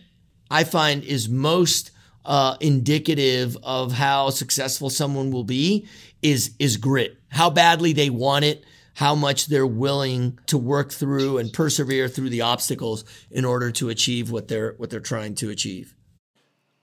I 0.50 0.64
find 0.64 1.04
is 1.04 1.30
most 1.30 1.92
uh, 2.26 2.56
indicative 2.60 3.58
of 3.64 3.92
how 3.92 4.30
successful 4.30 4.90
someone 4.90 5.32
will 5.32 5.44
be 5.44 5.88
is 6.22 6.56
is 6.60 6.78
grit. 6.78 7.18
How 7.30 7.50
badly 7.50 7.94
they 7.94 8.10
want 8.10 8.46
it, 8.46 8.64
how 8.96 9.16
much 9.16 9.48
they're 9.48 9.68
willing 9.68 10.40
to 10.48 10.58
work 10.58 10.92
through 10.92 11.38
and 11.38 11.52
persevere 11.54 12.08
through 12.08 12.30
the 12.30 12.42
obstacles 12.42 13.06
in 13.32 13.46
order 13.46 13.72
to 13.72 13.90
achieve 13.90 14.32
what 14.32 14.48
they're 14.48 14.74
what 14.78 14.90
they're 14.90 15.00
trying 15.00 15.36
to 15.36 15.50
achieve. 15.50 15.96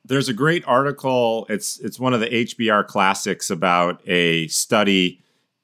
There's 0.06 0.28
a 0.28 0.34
great 0.34 0.64
article. 0.66 1.46
It's 1.48 1.78
it's 1.80 1.98
one 1.98 2.14
of 2.14 2.20
the 2.20 2.28
HBR 2.28 2.86
classics 2.86 3.50
about 3.50 4.00
a 4.06 4.46
study 4.48 5.22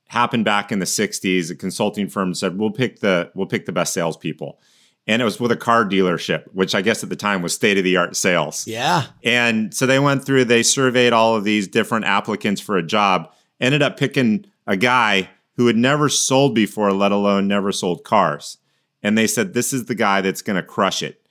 happened 0.08 0.44
back 0.44 0.72
in 0.72 0.78
the 0.78 0.84
60s. 0.84 1.50
A 1.50 1.54
consulting 1.54 2.08
firm 2.08 2.34
said, 2.34 2.58
"We'll 2.58 2.70
pick 2.70 3.00
the 3.00 3.30
we'll 3.34 3.46
pick 3.46 3.66
the 3.66 3.72
best 3.72 3.92
salespeople." 3.92 4.58
and 5.06 5.20
it 5.20 5.24
was 5.24 5.40
with 5.40 5.50
a 5.50 5.56
car 5.56 5.84
dealership, 5.84 6.44
which 6.52 6.74
I 6.74 6.82
guess 6.82 7.02
at 7.02 7.08
the 7.08 7.16
time 7.16 7.42
was 7.42 7.54
state 7.54 7.78
of 7.78 7.84
the 7.84 7.96
art 7.96 8.16
sales. 8.16 8.66
Yeah. 8.66 9.06
And 9.24 9.74
so 9.74 9.86
they 9.86 9.98
went 9.98 10.24
through, 10.24 10.44
they 10.44 10.62
surveyed 10.62 11.12
all 11.12 11.34
of 11.34 11.44
these 11.44 11.66
different 11.66 12.04
applicants 12.04 12.60
for 12.60 12.76
a 12.76 12.82
job, 12.82 13.32
ended 13.60 13.82
up 13.82 13.96
picking 13.96 14.46
a 14.66 14.76
guy 14.76 15.30
who 15.56 15.66
had 15.66 15.76
never 15.76 16.08
sold 16.08 16.54
before, 16.54 16.92
let 16.92 17.12
alone 17.12 17.48
never 17.48 17.72
sold 17.72 18.04
cars. 18.04 18.58
And 19.02 19.18
they 19.18 19.26
said, 19.26 19.54
This 19.54 19.72
is 19.72 19.86
the 19.86 19.94
guy 19.94 20.20
that's 20.20 20.42
going 20.42 20.56
to 20.56 20.62
crush 20.62 21.02
it. 21.02 21.21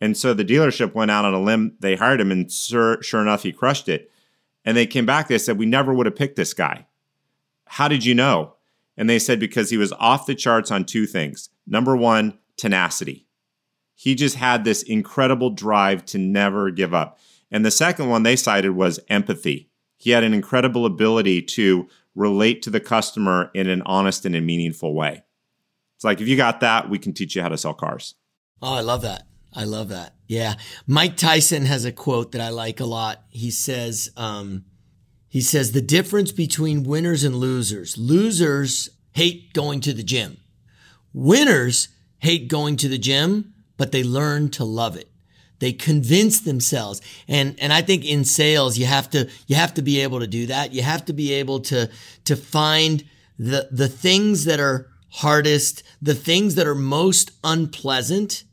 And 0.00 0.16
so 0.16 0.32
the 0.32 0.44
dealership 0.44 0.94
went 0.94 1.10
out 1.10 1.24
on 1.24 1.34
a 1.34 1.40
limb. 1.40 1.76
They 1.80 1.96
hired 1.96 2.20
him, 2.20 2.32
and 2.32 2.50
sure, 2.50 3.02
sure 3.02 3.20
enough, 3.20 3.42
he 3.42 3.52
crushed 3.52 3.88
it. 3.88 4.10
And 4.64 4.76
they 4.76 4.86
came 4.86 5.06
back. 5.06 5.28
They 5.28 5.38
said, 5.38 5.58
We 5.58 5.66
never 5.66 5.92
would 5.92 6.06
have 6.06 6.16
picked 6.16 6.36
this 6.36 6.54
guy. 6.54 6.86
How 7.66 7.88
did 7.88 8.04
you 8.04 8.14
know? 8.14 8.54
And 8.96 9.08
they 9.08 9.18
said, 9.18 9.38
Because 9.40 9.70
he 9.70 9.76
was 9.76 9.92
off 9.92 10.26
the 10.26 10.34
charts 10.34 10.70
on 10.70 10.84
two 10.84 11.06
things. 11.06 11.50
Number 11.66 11.96
one, 11.96 12.38
tenacity. 12.56 13.26
He 13.94 14.14
just 14.14 14.36
had 14.36 14.64
this 14.64 14.82
incredible 14.82 15.50
drive 15.50 16.06
to 16.06 16.18
never 16.18 16.70
give 16.70 16.94
up. 16.94 17.18
And 17.50 17.66
the 17.66 17.70
second 17.70 18.08
one 18.08 18.22
they 18.22 18.36
cited 18.36 18.72
was 18.72 19.00
empathy. 19.08 19.68
He 19.98 20.10
had 20.10 20.24
an 20.24 20.32
incredible 20.32 20.86
ability 20.86 21.42
to 21.42 21.88
relate 22.14 22.62
to 22.62 22.70
the 22.70 22.80
customer 22.80 23.50
in 23.54 23.68
an 23.68 23.82
honest 23.82 24.24
and 24.24 24.34
a 24.34 24.40
meaningful 24.40 24.94
way. 24.94 25.22
It's 25.96 26.04
like 26.04 26.20
if 26.20 26.28
you 26.28 26.36
got 26.36 26.60
that, 26.60 26.88
we 26.88 26.98
can 26.98 27.12
teach 27.12 27.36
you 27.36 27.42
how 27.42 27.50
to 27.50 27.58
sell 27.58 27.74
cars. 27.74 28.14
Oh, 28.62 28.74
I 28.74 28.80
love 28.80 29.02
that. 29.02 29.26
I 29.52 29.64
love 29.64 29.88
that. 29.88 30.14
Yeah. 30.26 30.54
Mike 30.86 31.16
Tyson 31.16 31.66
has 31.66 31.84
a 31.84 31.92
quote 31.92 32.32
that 32.32 32.40
I 32.40 32.50
like 32.50 32.80
a 32.80 32.84
lot. 32.84 33.24
He 33.30 33.50
says, 33.50 34.10
um, 34.16 34.64
he 35.28 35.40
says, 35.40 35.72
the 35.72 35.80
difference 35.80 36.32
between 36.32 36.84
winners 36.84 37.24
and 37.24 37.36
losers. 37.36 37.98
Losers 37.98 38.90
hate 39.12 39.52
going 39.52 39.80
to 39.80 39.92
the 39.92 40.02
gym. 40.02 40.38
Winners 41.12 41.88
hate 42.18 42.48
going 42.48 42.76
to 42.76 42.88
the 42.88 42.98
gym, 42.98 43.54
but 43.76 43.92
they 43.92 44.04
learn 44.04 44.50
to 44.50 44.64
love 44.64 44.96
it. 44.96 45.08
They 45.58 45.72
convince 45.72 46.40
themselves. 46.40 47.02
And, 47.28 47.58
and 47.60 47.72
I 47.72 47.82
think 47.82 48.04
in 48.04 48.24
sales, 48.24 48.78
you 48.78 48.86
have 48.86 49.10
to, 49.10 49.28
you 49.46 49.56
have 49.56 49.74
to 49.74 49.82
be 49.82 50.00
able 50.00 50.20
to 50.20 50.26
do 50.26 50.46
that. 50.46 50.72
You 50.72 50.82
have 50.82 51.04
to 51.06 51.12
be 51.12 51.34
able 51.34 51.60
to, 51.60 51.90
to 52.24 52.36
find 52.36 53.04
the, 53.38 53.68
the 53.70 53.88
things 53.88 54.44
that 54.46 54.60
are 54.60 54.88
hardest, 55.10 55.82
the 56.00 56.14
things 56.14 56.54
that 56.54 56.66
are 56.66 56.74
most 56.74 57.32
unpleasant 57.44 58.44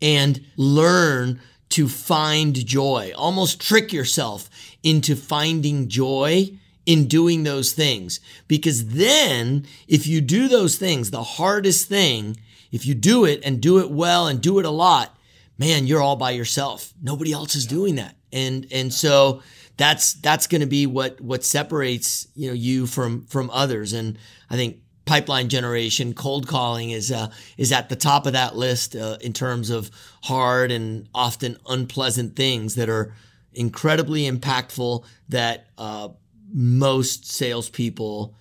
and 0.00 0.44
learn 0.56 1.40
to 1.70 1.88
find 1.88 2.54
joy. 2.66 3.12
Almost 3.16 3.60
trick 3.60 3.92
yourself 3.92 4.48
into 4.82 5.14
finding 5.16 5.88
joy 5.88 6.50
in 6.86 7.06
doing 7.06 7.42
those 7.42 7.72
things. 7.72 8.20
Because 8.46 8.88
then 8.88 9.66
if 9.86 10.06
you 10.06 10.20
do 10.20 10.48
those 10.48 10.76
things, 10.76 11.10
the 11.10 11.22
hardest 11.22 11.88
thing, 11.88 12.38
if 12.72 12.86
you 12.86 12.94
do 12.94 13.24
it 13.24 13.40
and 13.44 13.60
do 13.60 13.78
it 13.78 13.90
well 13.90 14.26
and 14.26 14.40
do 14.40 14.58
it 14.58 14.64
a 14.64 14.70
lot, 14.70 15.16
man, 15.58 15.86
you're 15.86 16.00
all 16.00 16.16
by 16.16 16.30
yourself. 16.30 16.94
Nobody 17.02 17.32
else 17.32 17.54
is 17.54 17.66
doing 17.66 17.96
that. 17.96 18.16
And, 18.32 18.66
and 18.70 18.92
so 18.92 19.42
that's, 19.76 20.14
that's 20.14 20.46
going 20.46 20.60
to 20.62 20.66
be 20.66 20.86
what, 20.86 21.20
what 21.20 21.44
separates, 21.44 22.28
you 22.34 22.48
know, 22.48 22.54
you 22.54 22.86
from, 22.86 23.26
from 23.26 23.50
others. 23.50 23.92
And 23.92 24.18
I 24.48 24.56
think 24.56 24.78
pipeline 25.08 25.48
generation, 25.48 26.12
cold 26.12 26.46
calling 26.46 26.90
is, 26.90 27.10
uh, 27.10 27.30
is 27.56 27.72
at 27.72 27.88
the 27.88 27.96
top 27.96 28.26
of 28.26 28.34
that 28.34 28.54
list, 28.56 28.94
uh, 28.94 29.16
in 29.22 29.32
terms 29.32 29.70
of 29.70 29.90
hard 30.22 30.70
and 30.70 31.08
often 31.14 31.56
unpleasant 31.66 32.36
things 32.36 32.74
that 32.74 32.90
are 32.90 33.14
incredibly 33.54 34.30
impactful 34.30 35.04
that, 35.30 35.66
uh, 35.78 36.08
most 36.52 37.30
salespeople 37.30 38.34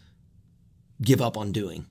give 1.02 1.22
up 1.22 1.38
on 1.38 1.52
doing. 1.52 1.86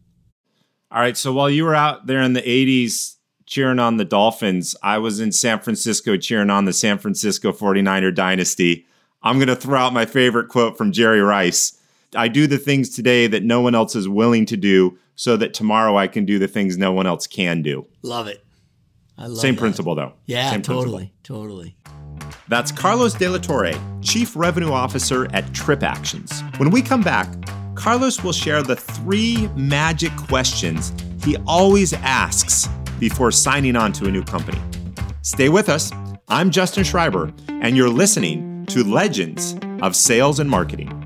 All 0.90 1.00
right. 1.00 1.16
So 1.16 1.32
while 1.32 1.50
you 1.50 1.64
were 1.64 1.74
out 1.74 2.06
there 2.06 2.20
in 2.20 2.34
the 2.34 2.42
80s 2.42 3.16
cheering 3.46 3.78
on 3.78 3.96
the 3.96 4.04
Dolphins, 4.04 4.76
I 4.82 4.98
was 4.98 5.20
in 5.20 5.32
San 5.32 5.60
Francisco 5.60 6.16
cheering 6.16 6.50
on 6.50 6.66
the 6.66 6.72
San 6.72 6.98
Francisco 6.98 7.52
49er 7.52 8.14
dynasty. 8.14 8.86
I'm 9.22 9.36
going 9.36 9.48
to 9.48 9.56
throw 9.56 9.80
out 9.80 9.92
my 9.92 10.06
favorite 10.06 10.48
quote 10.48 10.76
from 10.76 10.92
Jerry 10.92 11.20
Rice 11.20 11.75
I 12.14 12.28
do 12.28 12.46
the 12.46 12.58
things 12.58 12.90
today 12.90 13.26
that 13.26 13.42
no 13.42 13.60
one 13.60 13.74
else 13.74 13.94
is 13.96 14.08
willing 14.08 14.46
to 14.46 14.56
do 14.56 14.98
so 15.14 15.36
that 15.38 15.54
tomorrow 15.54 15.96
I 15.96 16.06
can 16.06 16.24
do 16.24 16.38
the 16.38 16.48
things 16.48 16.76
no 16.76 16.92
one 16.92 17.06
else 17.06 17.26
can 17.26 17.62
do. 17.62 17.86
Love 18.02 18.26
it. 18.28 18.44
I 19.18 19.26
love 19.26 19.38
Same 19.38 19.54
that. 19.54 19.60
principle, 19.60 19.94
though. 19.94 20.12
Yeah, 20.26 20.50
Same 20.50 20.62
totally. 20.62 21.12
principle. 21.22 21.42
Totally. 21.42 21.76
That's 22.48 22.70
Carlos 22.70 23.14
De 23.14 23.28
La 23.28 23.38
Torre, 23.38 23.72
Chief 24.02 24.36
Revenue 24.36 24.70
Officer 24.70 25.24
at 25.34 25.44
TripActions. 25.52 26.58
When 26.58 26.70
we 26.70 26.82
come 26.82 27.02
back, 27.02 27.28
Carlos 27.74 28.22
will 28.22 28.32
share 28.32 28.62
the 28.62 28.76
three 28.76 29.48
magic 29.56 30.14
questions 30.16 30.92
he 31.24 31.36
always 31.46 31.92
asks 31.92 32.68
before 33.00 33.32
signing 33.32 33.74
on 33.76 33.92
to 33.94 34.06
a 34.06 34.10
new 34.10 34.22
company. 34.22 34.60
Stay 35.22 35.48
with 35.48 35.68
us. 35.68 35.90
I'm 36.28 36.50
Justin 36.50 36.84
Schreiber, 36.84 37.32
and 37.48 37.76
you're 37.76 37.88
listening 37.88 38.64
to 38.66 38.84
Legends 38.84 39.56
of 39.82 39.96
Sales 39.96 40.38
and 40.40 40.48
Marketing. 40.48 41.05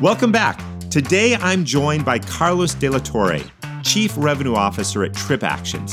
Welcome 0.00 0.32
back. 0.32 0.58
Today 0.88 1.34
I'm 1.34 1.62
joined 1.62 2.06
by 2.06 2.20
Carlos 2.20 2.72
De 2.72 2.88
La 2.88 3.00
Torre, 3.00 3.40
Chief 3.82 4.10
Revenue 4.16 4.54
Officer 4.54 5.04
at 5.04 5.12
TripActions. 5.12 5.92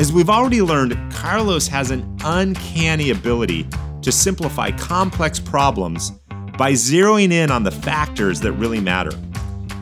As 0.00 0.12
we've 0.12 0.28
already 0.28 0.62
learned, 0.62 0.98
Carlos 1.12 1.68
has 1.68 1.92
an 1.92 2.18
uncanny 2.24 3.10
ability 3.10 3.68
to 4.02 4.10
simplify 4.10 4.72
complex 4.72 5.38
problems 5.38 6.10
by 6.58 6.72
zeroing 6.72 7.30
in 7.30 7.52
on 7.52 7.62
the 7.62 7.70
factors 7.70 8.40
that 8.40 8.50
really 8.54 8.80
matter. 8.80 9.12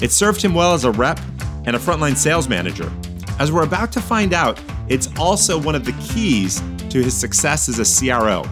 It 0.03 0.13
served 0.13 0.43
him 0.43 0.53
well 0.53 0.75
as 0.75 0.85
a 0.85 0.91
rep 0.91 1.19
and 1.65 1.75
a 1.75 1.79
frontline 1.79 2.19
sales 2.19 2.51
manager. 2.51 2.93
As 3.39 3.51
we're 3.51 3.65
about 3.65 3.93
to 3.93 4.01
find 4.03 4.35
out, 4.35 4.61
it's 4.91 5.09
also 5.19 5.59
one 5.59 5.75
of 5.75 5.87
the 5.87 5.93
keys 6.03 6.63
to 6.91 7.03
his 7.03 7.17
success 7.17 7.71
as 7.71 7.79
a 7.79 8.09
CRO. 8.11 8.45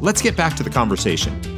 Let's 0.00 0.22
get 0.22 0.36
back 0.36 0.54
to 0.58 0.62
the 0.62 0.70
conversation. 0.70 1.57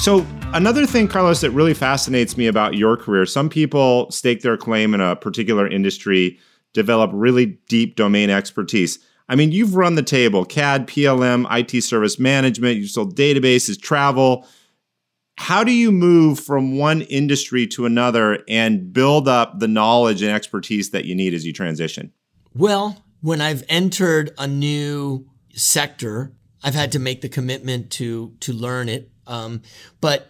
So, 0.00 0.26
another 0.54 0.86
thing, 0.86 1.08
Carlos, 1.08 1.42
that 1.42 1.50
really 1.50 1.74
fascinates 1.74 2.38
me 2.38 2.46
about 2.46 2.72
your 2.72 2.96
career 2.96 3.26
some 3.26 3.50
people 3.50 4.10
stake 4.10 4.40
their 4.40 4.56
claim 4.56 4.94
in 4.94 5.00
a 5.02 5.14
particular 5.14 5.68
industry, 5.68 6.38
develop 6.72 7.10
really 7.12 7.58
deep 7.68 7.96
domain 7.96 8.30
expertise. 8.30 8.98
I 9.28 9.36
mean, 9.36 9.52
you've 9.52 9.74
run 9.74 9.96
the 9.96 10.02
table 10.02 10.46
CAD, 10.46 10.88
PLM, 10.88 11.46
IT 11.50 11.82
service 11.82 12.18
management, 12.18 12.78
you've 12.78 12.88
sold 12.88 13.14
databases, 13.14 13.78
travel. 13.78 14.46
How 15.36 15.62
do 15.62 15.72
you 15.72 15.92
move 15.92 16.40
from 16.40 16.78
one 16.78 17.02
industry 17.02 17.66
to 17.66 17.84
another 17.84 18.42
and 18.48 18.94
build 18.94 19.28
up 19.28 19.58
the 19.58 19.68
knowledge 19.68 20.22
and 20.22 20.32
expertise 20.32 20.92
that 20.92 21.04
you 21.04 21.14
need 21.14 21.34
as 21.34 21.44
you 21.44 21.52
transition? 21.52 22.10
Well, 22.54 23.04
when 23.20 23.42
I've 23.42 23.64
entered 23.68 24.32
a 24.38 24.46
new 24.46 25.28
sector, 25.52 26.32
I've 26.62 26.74
had 26.74 26.92
to 26.92 26.98
make 26.98 27.20
the 27.20 27.28
commitment 27.28 27.90
to 27.92 28.34
to 28.40 28.54
learn 28.54 28.88
it. 28.88 29.10
Um, 29.30 29.62
but 30.00 30.28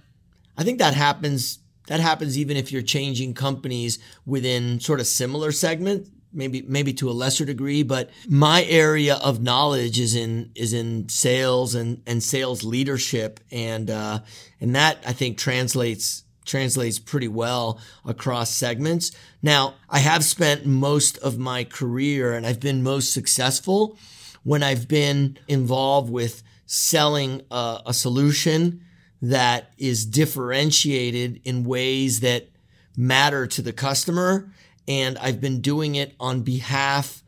I 0.56 0.62
think 0.62 0.78
that 0.78 0.94
happens. 0.94 1.58
That 1.86 2.00
happens 2.00 2.38
even 2.38 2.56
if 2.56 2.70
you're 2.70 2.82
changing 2.82 3.34
companies 3.34 3.98
within 4.24 4.78
sort 4.78 5.00
of 5.00 5.06
similar 5.06 5.50
segment, 5.50 6.08
maybe 6.32 6.62
maybe 6.62 6.92
to 6.94 7.10
a 7.10 7.12
lesser 7.12 7.44
degree. 7.44 7.82
But 7.82 8.10
my 8.28 8.64
area 8.64 9.16
of 9.16 9.42
knowledge 9.42 9.98
is 9.98 10.14
in 10.14 10.52
is 10.54 10.72
in 10.72 11.08
sales 11.08 11.74
and 11.74 12.02
and 12.06 12.22
sales 12.22 12.62
leadership, 12.62 13.40
and 13.50 13.90
uh, 13.90 14.20
and 14.60 14.76
that 14.76 14.98
I 15.06 15.12
think 15.12 15.38
translates 15.38 16.22
translates 16.44 16.98
pretty 16.98 17.28
well 17.28 17.80
across 18.04 18.50
segments. 18.50 19.12
Now, 19.42 19.74
I 19.88 20.00
have 20.00 20.24
spent 20.24 20.66
most 20.66 21.16
of 21.18 21.38
my 21.38 21.64
career 21.64 22.32
and 22.32 22.46
I've 22.46 22.60
been 22.60 22.82
most 22.82 23.12
successful 23.12 23.96
when 24.42 24.62
I've 24.62 24.88
been 24.88 25.38
involved 25.46 26.10
with 26.10 26.42
selling 26.66 27.42
a, 27.50 27.82
a 27.86 27.94
solution 27.94 28.84
that 29.22 29.72
is 29.78 30.06
differentiated 30.06 31.40
in 31.44 31.64
ways 31.64 32.20
that 32.20 32.48
matter 32.96 33.46
to 33.46 33.62
the 33.62 33.72
customer. 33.72 34.52
And 34.88 35.18
I've 35.18 35.40
been 35.40 35.60
doing 35.60 35.94
it 35.94 36.14
on 36.18 36.42
behalf 36.42 37.22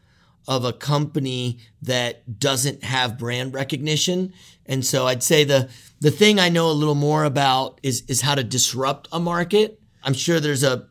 of 0.48 0.64
a 0.64 0.72
company 0.72 1.58
that 1.82 2.40
doesn't 2.40 2.82
have 2.82 3.18
brand 3.18 3.54
recognition. 3.54 4.32
And 4.66 4.84
so 4.84 5.06
I'd 5.06 5.22
say 5.22 5.44
the 5.44 5.68
the 6.00 6.10
thing 6.10 6.40
I 6.40 6.48
know 6.48 6.68
a 6.68 6.72
little 6.72 6.96
more 6.96 7.24
about 7.24 7.78
is 7.82 8.02
is 8.08 8.22
how 8.22 8.34
to 8.34 8.42
disrupt 8.42 9.08
a 9.12 9.20
market. 9.20 9.80
I'm 10.02 10.14
sure 10.14 10.40
there's 10.40 10.64
a 10.64 10.88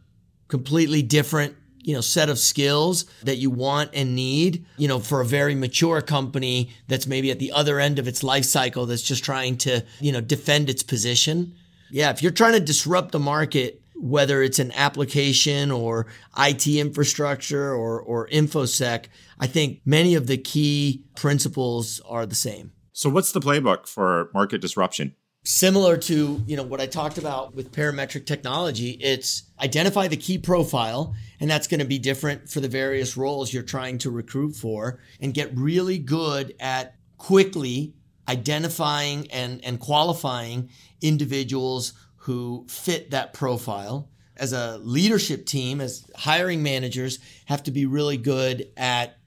completely 0.47 1.01
different 1.01 1.55
you 1.83 1.93
know 1.93 2.01
set 2.01 2.29
of 2.29 2.39
skills 2.39 3.05
that 3.23 3.37
you 3.37 3.49
want 3.49 3.89
and 3.93 4.15
need 4.15 4.65
you 4.77 4.87
know 4.87 4.99
for 4.99 5.21
a 5.21 5.25
very 5.25 5.55
mature 5.55 6.01
company 6.01 6.71
that's 6.87 7.07
maybe 7.07 7.31
at 7.31 7.39
the 7.39 7.51
other 7.51 7.79
end 7.79 7.99
of 7.99 8.07
its 8.07 8.23
life 8.23 8.45
cycle 8.45 8.85
that's 8.85 9.01
just 9.01 9.23
trying 9.23 9.57
to 9.57 9.83
you 9.99 10.11
know 10.11 10.21
defend 10.21 10.69
its 10.69 10.83
position. 10.83 11.53
Yeah 11.89 12.09
if 12.11 12.21
you're 12.21 12.31
trying 12.31 12.53
to 12.53 12.59
disrupt 12.59 13.11
the 13.11 13.19
market 13.19 13.81
whether 13.95 14.41
it's 14.41 14.57
an 14.57 14.71
application 14.71 15.69
or 15.69 16.07
IT 16.37 16.67
infrastructure 16.67 17.71
or 17.73 18.01
or 18.01 18.27
infosec 18.29 19.05
i 19.39 19.47
think 19.47 19.81
many 19.85 20.15
of 20.15 20.27
the 20.27 20.37
key 20.37 21.03
principles 21.15 22.01
are 22.07 22.25
the 22.25 22.35
same. 22.35 22.71
So 22.93 23.09
what's 23.09 23.31
the 23.31 23.39
playbook 23.39 23.87
for 23.87 24.29
market 24.33 24.61
disruption 24.61 25.15
similar 25.43 25.97
to 25.97 26.43
you 26.45 26.55
know 26.55 26.61
what 26.61 26.79
i 26.79 26.85
talked 26.85 27.17
about 27.17 27.55
with 27.55 27.71
parametric 27.71 28.27
technology 28.27 28.91
it's 28.91 29.43
identify 29.59 30.07
the 30.07 30.15
key 30.15 30.37
profile 30.37 31.15
and 31.39 31.49
that's 31.49 31.67
going 31.67 31.79
to 31.79 31.85
be 31.85 31.97
different 31.97 32.47
for 32.47 32.59
the 32.59 32.67
various 32.67 33.17
roles 33.17 33.51
you're 33.51 33.63
trying 33.63 33.97
to 33.97 34.11
recruit 34.11 34.51
for 34.51 34.99
and 35.19 35.33
get 35.33 35.51
really 35.57 35.97
good 35.97 36.53
at 36.59 36.93
quickly 37.17 37.95
identifying 38.31 39.29
and, 39.31 39.63
and 39.63 39.79
qualifying 39.79 40.69
individuals 41.01 41.93
who 42.15 42.65
fit 42.69 43.11
that 43.11 43.33
profile. 43.33 44.09
As 44.37 44.53
a 44.53 44.77
leadership 44.77 45.45
team 45.45 45.81
as 45.81 46.09
hiring 46.15 46.63
managers 46.63 47.19
have 47.45 47.63
to 47.63 47.71
be 47.71 47.85
really 47.85 48.17
good 48.17 48.69
at 48.77 49.17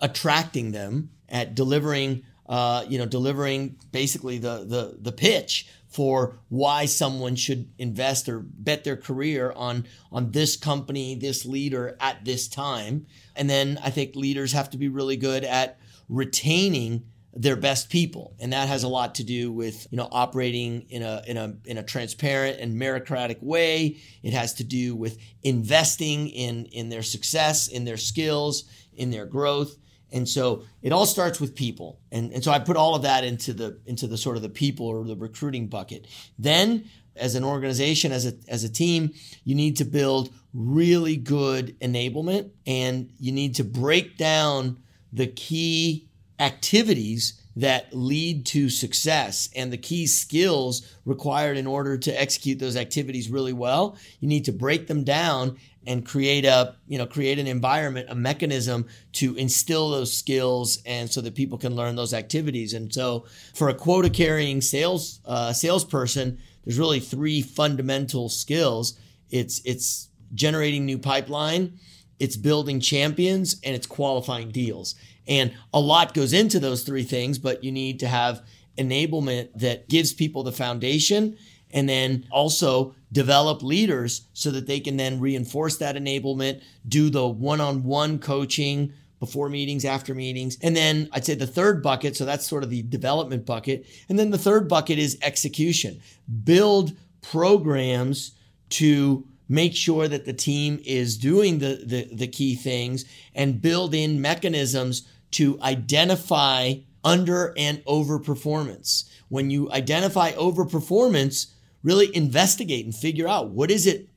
attracting 0.00 0.72
them 0.72 1.10
at 1.28 1.54
delivering 1.54 2.24
uh, 2.52 2.84
you 2.86 2.98
know, 2.98 3.06
delivering 3.06 3.74
basically 3.92 4.36
the, 4.36 4.66
the, 4.66 4.98
the 5.00 5.10
pitch 5.10 5.66
for 5.88 6.38
why 6.50 6.84
someone 6.84 7.34
should 7.34 7.66
invest 7.78 8.28
or 8.28 8.40
bet 8.40 8.84
their 8.84 8.98
career 8.98 9.54
on, 9.56 9.86
on 10.12 10.32
this 10.32 10.54
company, 10.54 11.14
this 11.14 11.46
leader 11.46 11.96
at 11.98 12.26
this 12.26 12.48
time. 12.48 13.06
And 13.34 13.48
then 13.48 13.80
I 13.82 13.88
think 13.88 14.14
leaders 14.14 14.52
have 14.52 14.68
to 14.68 14.76
be 14.76 14.88
really 14.88 15.16
good 15.16 15.44
at 15.44 15.78
retaining 16.10 17.04
their 17.32 17.56
best 17.56 17.88
people. 17.88 18.36
And 18.38 18.52
that 18.52 18.68
has 18.68 18.82
a 18.82 18.88
lot 18.88 19.14
to 19.14 19.24
do 19.24 19.50
with 19.50 19.86
you 19.90 19.96
know 19.96 20.08
operating 20.12 20.82
in 20.90 21.02
a 21.02 21.22
in 21.26 21.38
a 21.38 21.56
in 21.64 21.78
a 21.78 21.82
transparent 21.82 22.60
and 22.60 22.78
meritocratic 22.78 23.42
way. 23.42 23.96
It 24.22 24.34
has 24.34 24.52
to 24.56 24.64
do 24.64 24.94
with 24.94 25.16
investing 25.42 26.28
in 26.28 26.66
in 26.66 26.90
their 26.90 27.02
success 27.02 27.68
in 27.68 27.86
their 27.86 27.96
skills 27.96 28.64
in 28.92 29.10
their 29.10 29.24
growth 29.24 29.78
and 30.12 30.28
so 30.28 30.64
it 30.82 30.92
all 30.92 31.06
starts 31.06 31.40
with 31.40 31.54
people. 31.54 31.98
And, 32.10 32.32
and 32.32 32.44
so 32.44 32.50
I 32.50 32.58
put 32.58 32.76
all 32.76 32.94
of 32.94 33.02
that 33.02 33.24
into 33.24 33.52
the 33.52 33.78
into 33.86 34.06
the 34.06 34.18
sort 34.18 34.36
of 34.36 34.42
the 34.42 34.48
people 34.48 34.86
or 34.86 35.04
the 35.04 35.16
recruiting 35.16 35.68
bucket. 35.68 36.06
Then 36.38 36.84
as 37.16 37.34
an 37.34 37.44
organization, 37.44 38.12
as 38.12 38.26
a 38.26 38.34
as 38.48 38.64
a 38.64 38.68
team, 38.68 39.12
you 39.44 39.54
need 39.54 39.76
to 39.78 39.84
build 39.84 40.32
really 40.54 41.16
good 41.16 41.78
enablement 41.80 42.50
and 42.66 43.10
you 43.18 43.32
need 43.32 43.54
to 43.56 43.64
break 43.64 44.18
down 44.18 44.78
the 45.12 45.26
key 45.26 46.08
activities 46.38 47.41
that 47.56 47.92
lead 47.92 48.46
to 48.46 48.68
success. 48.68 49.48
And 49.54 49.72
the 49.72 49.78
key 49.78 50.06
skills 50.06 50.96
required 51.04 51.56
in 51.56 51.66
order 51.66 51.98
to 51.98 52.20
execute 52.20 52.58
those 52.58 52.76
activities 52.76 53.30
really 53.30 53.52
well. 53.52 53.96
You 54.20 54.28
need 54.28 54.44
to 54.46 54.52
break 54.52 54.86
them 54.86 55.04
down 55.04 55.58
and 55.84 56.06
create 56.06 56.44
a 56.44 56.76
you 56.86 56.96
know 56.96 57.06
create 57.06 57.40
an 57.40 57.48
environment 57.48 58.06
a 58.08 58.14
mechanism 58.14 58.86
to 59.12 59.34
instill 59.34 59.90
those 59.90 60.16
skills 60.16 60.80
and 60.86 61.10
so 61.10 61.20
that 61.20 61.34
people 61.34 61.58
can 61.58 61.74
learn 61.74 61.96
those 61.96 62.14
activities. 62.14 62.72
And 62.72 62.92
so 62.94 63.26
for 63.54 63.68
a 63.68 63.74
quota 63.74 64.08
carrying 64.08 64.60
sales 64.60 65.20
uh, 65.24 65.52
salesperson 65.52 66.38
there's 66.64 66.78
really 66.78 67.00
three 67.00 67.42
fundamental 67.42 68.28
skills. 68.28 68.96
It's 69.30 69.60
it's 69.64 70.08
generating 70.34 70.86
new 70.86 70.98
pipeline 70.98 71.78
it's 72.22 72.36
building 72.36 72.78
champions 72.78 73.56
and 73.64 73.74
it's 73.74 73.86
qualifying 73.86 74.50
deals 74.50 74.94
and 75.26 75.54
a 75.72 75.80
lot 75.80 76.14
goes 76.14 76.32
into 76.32 76.58
those 76.58 76.82
three 76.82 77.04
things 77.04 77.38
but 77.38 77.62
you 77.62 77.72
need 77.72 78.00
to 78.00 78.08
have 78.08 78.42
enablement 78.78 79.48
that 79.54 79.88
gives 79.88 80.12
people 80.12 80.42
the 80.42 80.52
foundation 80.52 81.36
and 81.72 81.88
then 81.88 82.26
also 82.30 82.94
develop 83.10 83.62
leaders 83.62 84.26
so 84.32 84.50
that 84.50 84.66
they 84.66 84.80
can 84.80 84.96
then 84.96 85.20
reinforce 85.20 85.78
that 85.78 85.96
enablement, 85.96 86.62
do 86.88 87.10
the 87.10 87.26
one 87.26 87.60
on 87.60 87.82
one 87.82 88.18
coaching 88.18 88.92
before 89.20 89.48
meetings, 89.48 89.84
after 89.84 90.14
meetings. 90.14 90.58
And 90.62 90.74
then 90.74 91.08
I'd 91.12 91.24
say 91.24 91.34
the 91.34 91.46
third 91.46 91.82
bucket, 91.82 92.16
so 92.16 92.24
that's 92.24 92.46
sort 92.46 92.64
of 92.64 92.70
the 92.70 92.82
development 92.82 93.46
bucket. 93.46 93.86
And 94.08 94.18
then 94.18 94.30
the 94.30 94.38
third 94.38 94.68
bucket 94.68 94.98
is 94.98 95.18
execution. 95.22 96.00
Build 96.44 96.96
programs 97.20 98.32
to 98.70 99.26
make 99.52 99.76
sure 99.76 100.08
that 100.08 100.24
the 100.24 100.32
team 100.32 100.80
is 100.86 101.18
doing 101.18 101.58
the, 101.58 101.82
the, 101.84 102.08
the 102.10 102.26
key 102.26 102.54
things 102.54 103.04
and 103.34 103.60
build 103.60 103.94
in 103.94 104.18
mechanisms 104.20 105.06
to 105.30 105.60
identify 105.60 106.72
under 107.04 107.52
and 107.58 107.82
over 107.84 108.18
performance. 108.18 109.10
When 109.28 109.50
you 109.50 109.70
identify 109.70 110.32
over 110.38 110.64
performance, 110.64 111.54
really 111.82 112.14
investigate 112.16 112.86
and 112.86 112.94
figure 112.94 113.28
out 113.28 113.50
what 113.50 113.70
is 113.70 113.86
it 113.86 114.08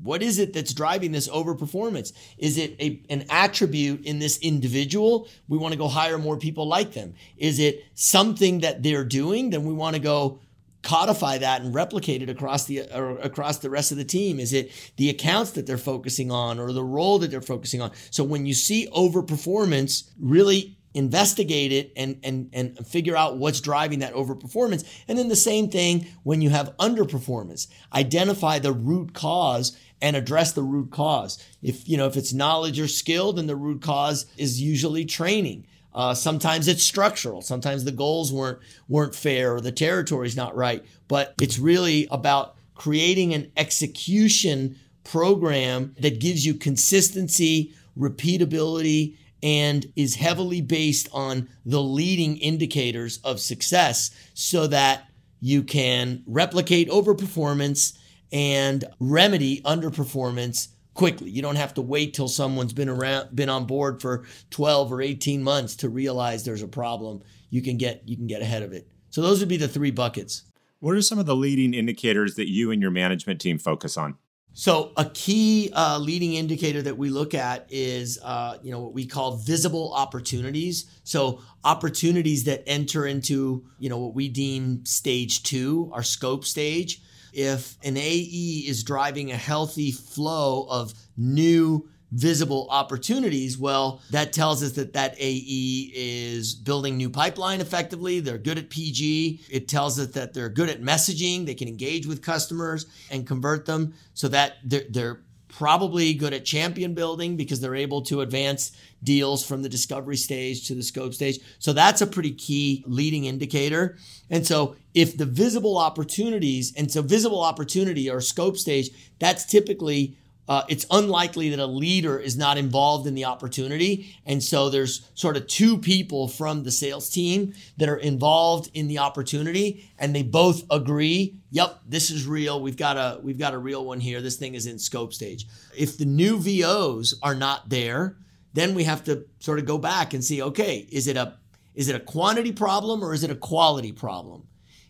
what 0.00 0.22
is 0.22 0.38
it 0.38 0.52
that's 0.52 0.72
driving 0.72 1.10
this 1.10 1.28
overperformance? 1.28 2.12
Is 2.38 2.56
it 2.56 2.76
a, 2.80 3.02
an 3.10 3.24
attribute 3.30 4.06
in 4.06 4.20
this 4.20 4.38
individual? 4.38 5.26
We 5.48 5.58
want 5.58 5.72
to 5.72 5.78
go 5.78 5.88
hire 5.88 6.18
more 6.18 6.36
people 6.36 6.68
like 6.68 6.92
them. 6.92 7.14
Is 7.36 7.58
it 7.58 7.84
something 7.94 8.60
that 8.60 8.84
they're 8.84 9.04
doing? 9.04 9.50
Then 9.50 9.64
we 9.64 9.74
want 9.74 9.96
to 9.96 10.00
go 10.00 10.38
codify 10.82 11.38
that 11.38 11.62
and 11.62 11.74
replicate 11.74 12.22
it 12.22 12.30
across 12.30 12.66
the 12.66 12.78
across 12.78 13.58
the 13.58 13.70
rest 13.70 13.90
of 13.90 13.98
the 13.98 14.04
team. 14.04 14.38
Is 14.38 14.52
it 14.52 14.70
the 14.96 15.10
accounts 15.10 15.52
that 15.52 15.66
they're 15.66 15.78
focusing 15.78 16.30
on 16.30 16.58
or 16.58 16.72
the 16.72 16.84
role 16.84 17.18
that 17.18 17.30
they're 17.30 17.40
focusing 17.40 17.80
on? 17.80 17.90
So 18.10 18.24
when 18.24 18.46
you 18.46 18.54
see 18.54 18.88
overperformance, 18.94 20.10
really 20.20 20.78
investigate 20.94 21.70
it 21.70 21.92
and, 21.96 22.18
and, 22.24 22.50
and 22.52 22.86
figure 22.86 23.16
out 23.16 23.36
what's 23.36 23.60
driving 23.60 24.00
that 24.00 24.14
overperformance. 24.14 24.84
And 25.06 25.18
then 25.18 25.28
the 25.28 25.36
same 25.36 25.70
thing 25.70 26.06
when 26.22 26.40
you 26.40 26.50
have 26.50 26.76
underperformance, 26.78 27.68
identify 27.94 28.58
the 28.58 28.72
root 28.72 29.14
cause 29.14 29.78
and 30.00 30.16
address 30.16 30.52
the 30.52 30.62
root 30.62 30.90
cause. 30.90 31.44
If, 31.62 31.88
you 31.88 31.96
know, 31.96 32.06
if 32.06 32.16
it's 32.16 32.32
knowledge 32.32 32.80
or 32.80 32.88
skill, 32.88 33.32
then 33.32 33.46
the 33.46 33.56
root 33.56 33.82
cause 33.82 34.26
is 34.36 34.60
usually 34.60 35.04
training. 35.04 35.66
Uh, 35.98 36.14
sometimes 36.14 36.68
it's 36.68 36.84
structural. 36.84 37.42
Sometimes 37.42 37.82
the 37.82 37.90
goals 37.90 38.32
weren't 38.32 38.60
weren't 38.86 39.16
fair 39.16 39.56
or 39.56 39.60
the 39.60 39.72
territory's 39.72 40.36
not 40.36 40.54
right. 40.54 40.84
But 41.08 41.34
it's 41.42 41.58
really 41.58 42.06
about 42.12 42.54
creating 42.76 43.34
an 43.34 43.50
execution 43.56 44.78
program 45.02 45.96
that 45.98 46.20
gives 46.20 46.46
you 46.46 46.54
consistency, 46.54 47.74
repeatability, 47.98 49.16
and 49.42 49.92
is 49.96 50.14
heavily 50.14 50.60
based 50.60 51.08
on 51.12 51.48
the 51.66 51.82
leading 51.82 52.36
indicators 52.36 53.18
of 53.24 53.40
success 53.40 54.12
so 54.34 54.68
that 54.68 55.10
you 55.40 55.64
can 55.64 56.22
replicate 56.26 56.88
overperformance 56.90 57.98
and 58.30 58.84
remedy 59.00 59.62
underperformance 59.62 60.68
quickly. 60.98 61.30
You 61.30 61.42
don't 61.42 61.54
have 61.54 61.74
to 61.74 61.80
wait 61.80 62.12
till 62.12 62.26
someone's 62.26 62.72
been 62.72 62.88
around 62.88 63.34
been 63.34 63.48
on 63.48 63.66
board 63.66 64.02
for 64.02 64.24
12 64.50 64.92
or 64.92 65.00
18 65.00 65.44
months 65.44 65.76
to 65.76 65.88
realize 65.88 66.44
there's 66.44 66.60
a 66.60 66.68
problem. 66.68 67.22
You 67.50 67.62
can 67.62 67.76
get 67.76 68.02
you 68.04 68.16
can 68.16 68.26
get 68.26 68.42
ahead 68.42 68.64
of 68.64 68.72
it. 68.72 68.88
So 69.10 69.22
those 69.22 69.38
would 69.38 69.48
be 69.48 69.56
the 69.56 69.68
three 69.68 69.92
buckets. 69.92 70.42
What 70.80 70.96
are 70.96 71.02
some 71.02 71.20
of 71.20 71.26
the 71.26 71.36
leading 71.36 71.72
indicators 71.72 72.34
that 72.34 72.50
you 72.50 72.72
and 72.72 72.82
your 72.82 72.90
management 72.90 73.40
team 73.40 73.58
focus 73.58 73.96
on? 73.96 74.16
So 74.54 74.92
a 74.96 75.04
key 75.04 75.70
uh, 75.72 76.00
leading 76.00 76.34
indicator 76.34 76.82
that 76.82 76.98
we 76.98 77.10
look 77.10 77.32
at 77.32 77.68
is, 77.70 78.18
uh, 78.24 78.58
you 78.60 78.72
know, 78.72 78.80
what 78.80 78.92
we 78.92 79.06
call 79.06 79.36
visible 79.36 79.94
opportunities. 79.94 80.90
So 81.04 81.42
opportunities 81.62 82.42
that 82.44 82.64
enter 82.66 83.06
into, 83.06 83.64
you 83.78 83.88
know, 83.88 83.98
what 83.98 84.16
we 84.16 84.28
deem 84.28 84.84
stage 84.84 85.44
two, 85.44 85.92
our 85.94 86.02
scope 86.02 86.44
stage. 86.44 87.00
If 87.32 87.76
an 87.82 87.96
AE 87.96 88.64
is 88.66 88.82
driving 88.82 89.30
a 89.30 89.36
healthy 89.36 89.92
flow 89.92 90.66
of 90.68 90.94
new 91.16 91.88
visible 92.10 92.66
opportunities, 92.70 93.58
well, 93.58 94.00
that 94.10 94.32
tells 94.32 94.62
us 94.62 94.72
that 94.72 94.94
that 94.94 95.14
AE 95.18 95.92
is 95.94 96.54
building 96.54 96.96
new 96.96 97.10
pipeline 97.10 97.60
effectively. 97.60 98.20
They're 98.20 98.38
good 98.38 98.58
at 98.58 98.70
PG. 98.70 99.40
It 99.50 99.68
tells 99.68 99.98
us 99.98 100.08
that 100.08 100.32
they're 100.32 100.48
good 100.48 100.70
at 100.70 100.80
messaging. 100.80 101.44
They 101.44 101.54
can 101.54 101.68
engage 101.68 102.06
with 102.06 102.22
customers 102.22 102.86
and 103.10 103.26
convert 103.26 103.66
them 103.66 103.94
so 104.14 104.28
that 104.28 104.54
they're, 104.64 104.84
they're 104.88 105.20
probably 105.58 106.14
good 106.14 106.32
at 106.32 106.44
champion 106.44 106.94
building 106.94 107.36
because 107.36 107.58
they're 107.58 107.74
able 107.74 108.00
to 108.00 108.20
advance 108.20 108.70
deals 109.02 109.44
from 109.44 109.60
the 109.60 109.68
discovery 109.68 110.16
stage 110.16 110.68
to 110.68 110.72
the 110.72 110.82
scope 110.84 111.12
stage. 111.12 111.40
So 111.58 111.72
that's 111.72 112.00
a 112.00 112.06
pretty 112.06 112.30
key 112.30 112.84
leading 112.86 113.24
indicator. 113.24 113.96
And 114.30 114.46
so 114.46 114.76
if 114.94 115.16
the 115.16 115.24
visible 115.26 115.76
opportunities, 115.76 116.72
and 116.76 116.88
so 116.92 117.02
visible 117.02 117.42
opportunity 117.42 118.08
or 118.08 118.20
scope 118.20 118.56
stage, 118.56 118.90
that's 119.18 119.46
typically 119.46 120.16
uh, 120.48 120.62
it's 120.68 120.86
unlikely 120.90 121.50
that 121.50 121.58
a 121.58 121.66
leader 121.66 122.18
is 122.18 122.36
not 122.36 122.56
involved 122.56 123.06
in 123.06 123.14
the 123.14 123.26
opportunity. 123.26 124.16
And 124.24 124.42
so 124.42 124.70
there's 124.70 125.08
sort 125.14 125.36
of 125.36 125.46
two 125.46 125.76
people 125.76 126.26
from 126.26 126.62
the 126.62 126.70
sales 126.70 127.10
team 127.10 127.52
that 127.76 127.88
are 127.88 127.96
involved 127.96 128.70
in 128.72 128.88
the 128.88 128.98
opportunity 128.98 129.90
and 129.98 130.14
they 130.14 130.22
both 130.22 130.64
agree, 130.70 131.38
yep, 131.50 131.80
this 131.86 132.10
is 132.10 132.26
real. 132.26 132.62
We've 132.62 132.76
got 132.76 132.96
a 132.96 133.20
we've 133.22 133.38
got 133.38 133.52
a 133.52 133.58
real 133.58 133.84
one 133.84 134.00
here. 134.00 134.22
This 134.22 134.36
thing 134.36 134.54
is 134.54 134.66
in 134.66 134.78
scope 134.78 135.12
stage. 135.12 135.46
If 135.76 135.98
the 135.98 136.06
new 136.06 136.38
VOs 136.38 137.14
are 137.22 137.34
not 137.34 137.68
there, 137.68 138.16
then 138.54 138.74
we 138.74 138.84
have 138.84 139.04
to 139.04 139.26
sort 139.40 139.58
of 139.58 139.66
go 139.66 139.76
back 139.76 140.14
and 140.14 140.24
see, 140.24 140.42
okay, 140.42 140.86
is 140.90 141.06
it 141.06 141.16
a 141.18 141.34
is 141.74 141.88
it 141.88 141.94
a 141.94 142.00
quantity 142.00 142.52
problem 142.52 143.04
or 143.04 143.12
is 143.12 143.22
it 143.22 143.30
a 143.30 143.36
quality 143.36 143.92
problem? 143.92 144.48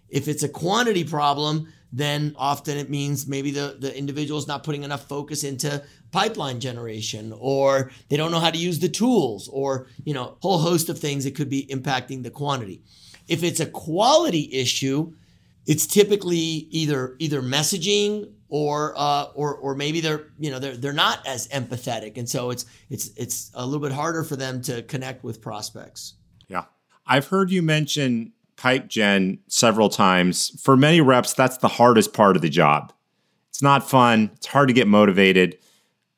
If 0.08 0.28
it's 0.28 0.42
a 0.42 0.48
quantity 0.48 1.04
problem, 1.04 1.72
then 1.92 2.34
often 2.36 2.76
it 2.76 2.90
means 2.90 3.26
maybe 3.26 3.50
the, 3.50 3.76
the 3.78 3.96
individual 3.96 4.38
is 4.38 4.46
not 4.46 4.62
putting 4.62 4.82
enough 4.82 5.08
focus 5.08 5.44
into 5.44 5.82
pipeline 6.10 6.60
generation 6.60 7.34
or 7.38 7.90
they 8.08 8.16
don't 8.16 8.30
know 8.30 8.40
how 8.40 8.50
to 8.50 8.58
use 8.58 8.78
the 8.78 8.88
tools 8.88 9.48
or 9.52 9.86
you 10.04 10.14
know 10.14 10.36
whole 10.40 10.58
host 10.58 10.88
of 10.88 10.98
things 10.98 11.24
that 11.24 11.34
could 11.34 11.50
be 11.50 11.66
impacting 11.66 12.22
the 12.22 12.30
quantity. 12.30 12.82
If 13.26 13.42
it's 13.42 13.60
a 13.60 13.66
quality 13.66 14.48
issue 14.52 15.12
it's 15.68 15.86
typically 15.86 16.66
either 16.70 17.14
either 17.18 17.42
messaging 17.42 18.32
or 18.48 18.94
uh, 18.96 19.26
or 19.34 19.54
or 19.56 19.74
maybe 19.74 20.00
they're 20.00 20.28
you 20.38 20.50
know 20.50 20.58
they're 20.58 20.76
they're 20.76 20.92
not 20.94 21.24
as 21.26 21.46
empathetic. 21.48 22.16
And 22.16 22.28
so 22.28 22.50
it's 22.50 22.64
it's 22.88 23.10
it's 23.16 23.50
a 23.54 23.64
little 23.64 23.86
bit 23.86 23.92
harder 23.92 24.24
for 24.24 24.34
them 24.34 24.62
to 24.62 24.82
connect 24.82 25.22
with 25.22 25.42
prospects. 25.42 26.14
Yeah. 26.48 26.64
I've 27.06 27.28
heard 27.28 27.50
you 27.50 27.62
mention 27.62 28.32
pipe 28.58 28.88
gen 28.88 29.38
several 29.46 29.88
times. 29.88 30.50
For 30.60 30.76
many 30.76 31.00
reps, 31.00 31.32
that's 31.32 31.58
the 31.58 31.68
hardest 31.68 32.12
part 32.12 32.36
of 32.36 32.42
the 32.42 32.48
job. 32.50 32.92
It's 33.48 33.62
not 33.62 33.88
fun, 33.88 34.30
it's 34.34 34.46
hard 34.46 34.68
to 34.68 34.74
get 34.74 34.86
motivated. 34.86 35.58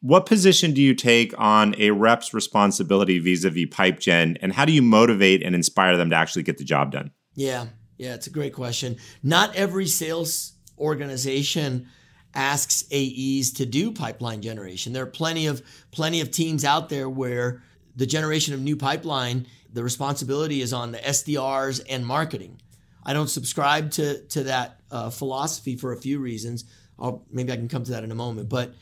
What 0.00 0.24
position 0.24 0.72
do 0.72 0.80
you 0.80 0.94
take 0.94 1.34
on 1.38 1.74
a 1.78 1.90
rep's 1.90 2.32
responsibility 2.32 3.18
vis 3.18 3.44
a 3.44 3.50
vis 3.50 3.66
pipe 3.70 4.00
gen, 4.00 4.38
and 4.40 4.52
how 4.52 4.64
do 4.64 4.72
you 4.72 4.80
motivate 4.80 5.42
and 5.42 5.54
inspire 5.54 5.96
them 5.96 6.10
to 6.10 6.16
actually 6.16 6.42
get 6.42 6.56
the 6.56 6.64
job 6.64 6.92
done? 6.92 7.10
Yeah, 7.34 7.66
yeah, 7.98 8.14
it's 8.14 8.26
a 8.26 8.30
great 8.30 8.54
question. 8.54 8.96
Not 9.22 9.54
every 9.54 9.86
sales 9.86 10.54
organization 10.78 11.86
asks 12.34 12.84
AEs 12.90 13.52
to 13.52 13.66
do 13.66 13.92
pipeline 13.92 14.40
generation. 14.40 14.94
There 14.94 15.02
are 15.02 15.06
plenty 15.06 15.46
of 15.46 15.62
plenty 15.90 16.22
of 16.22 16.30
teams 16.30 16.64
out 16.64 16.88
there 16.88 17.10
where 17.10 17.62
the 17.96 18.06
generation 18.06 18.54
of 18.54 18.60
new 18.60 18.76
pipeline 18.76 19.46
the 19.72 19.82
responsibility 19.82 20.60
is 20.60 20.72
on 20.72 20.92
the 20.92 20.98
SDRs 20.98 21.80
and 21.88 22.06
marketing. 22.06 22.60
I 23.04 23.12
don't 23.12 23.28
subscribe 23.28 23.90
to 23.92 24.22
to 24.28 24.44
that 24.44 24.80
uh, 24.90 25.10
philosophy 25.10 25.76
for 25.76 25.92
a 25.92 25.96
few 25.96 26.18
reasons. 26.18 26.64
I'll, 26.98 27.24
maybe 27.30 27.52
I 27.52 27.56
can 27.56 27.68
come 27.68 27.84
to 27.84 27.92
that 27.92 28.04
in 28.04 28.10
a 28.10 28.14
moment. 28.14 28.48
But 28.48 28.74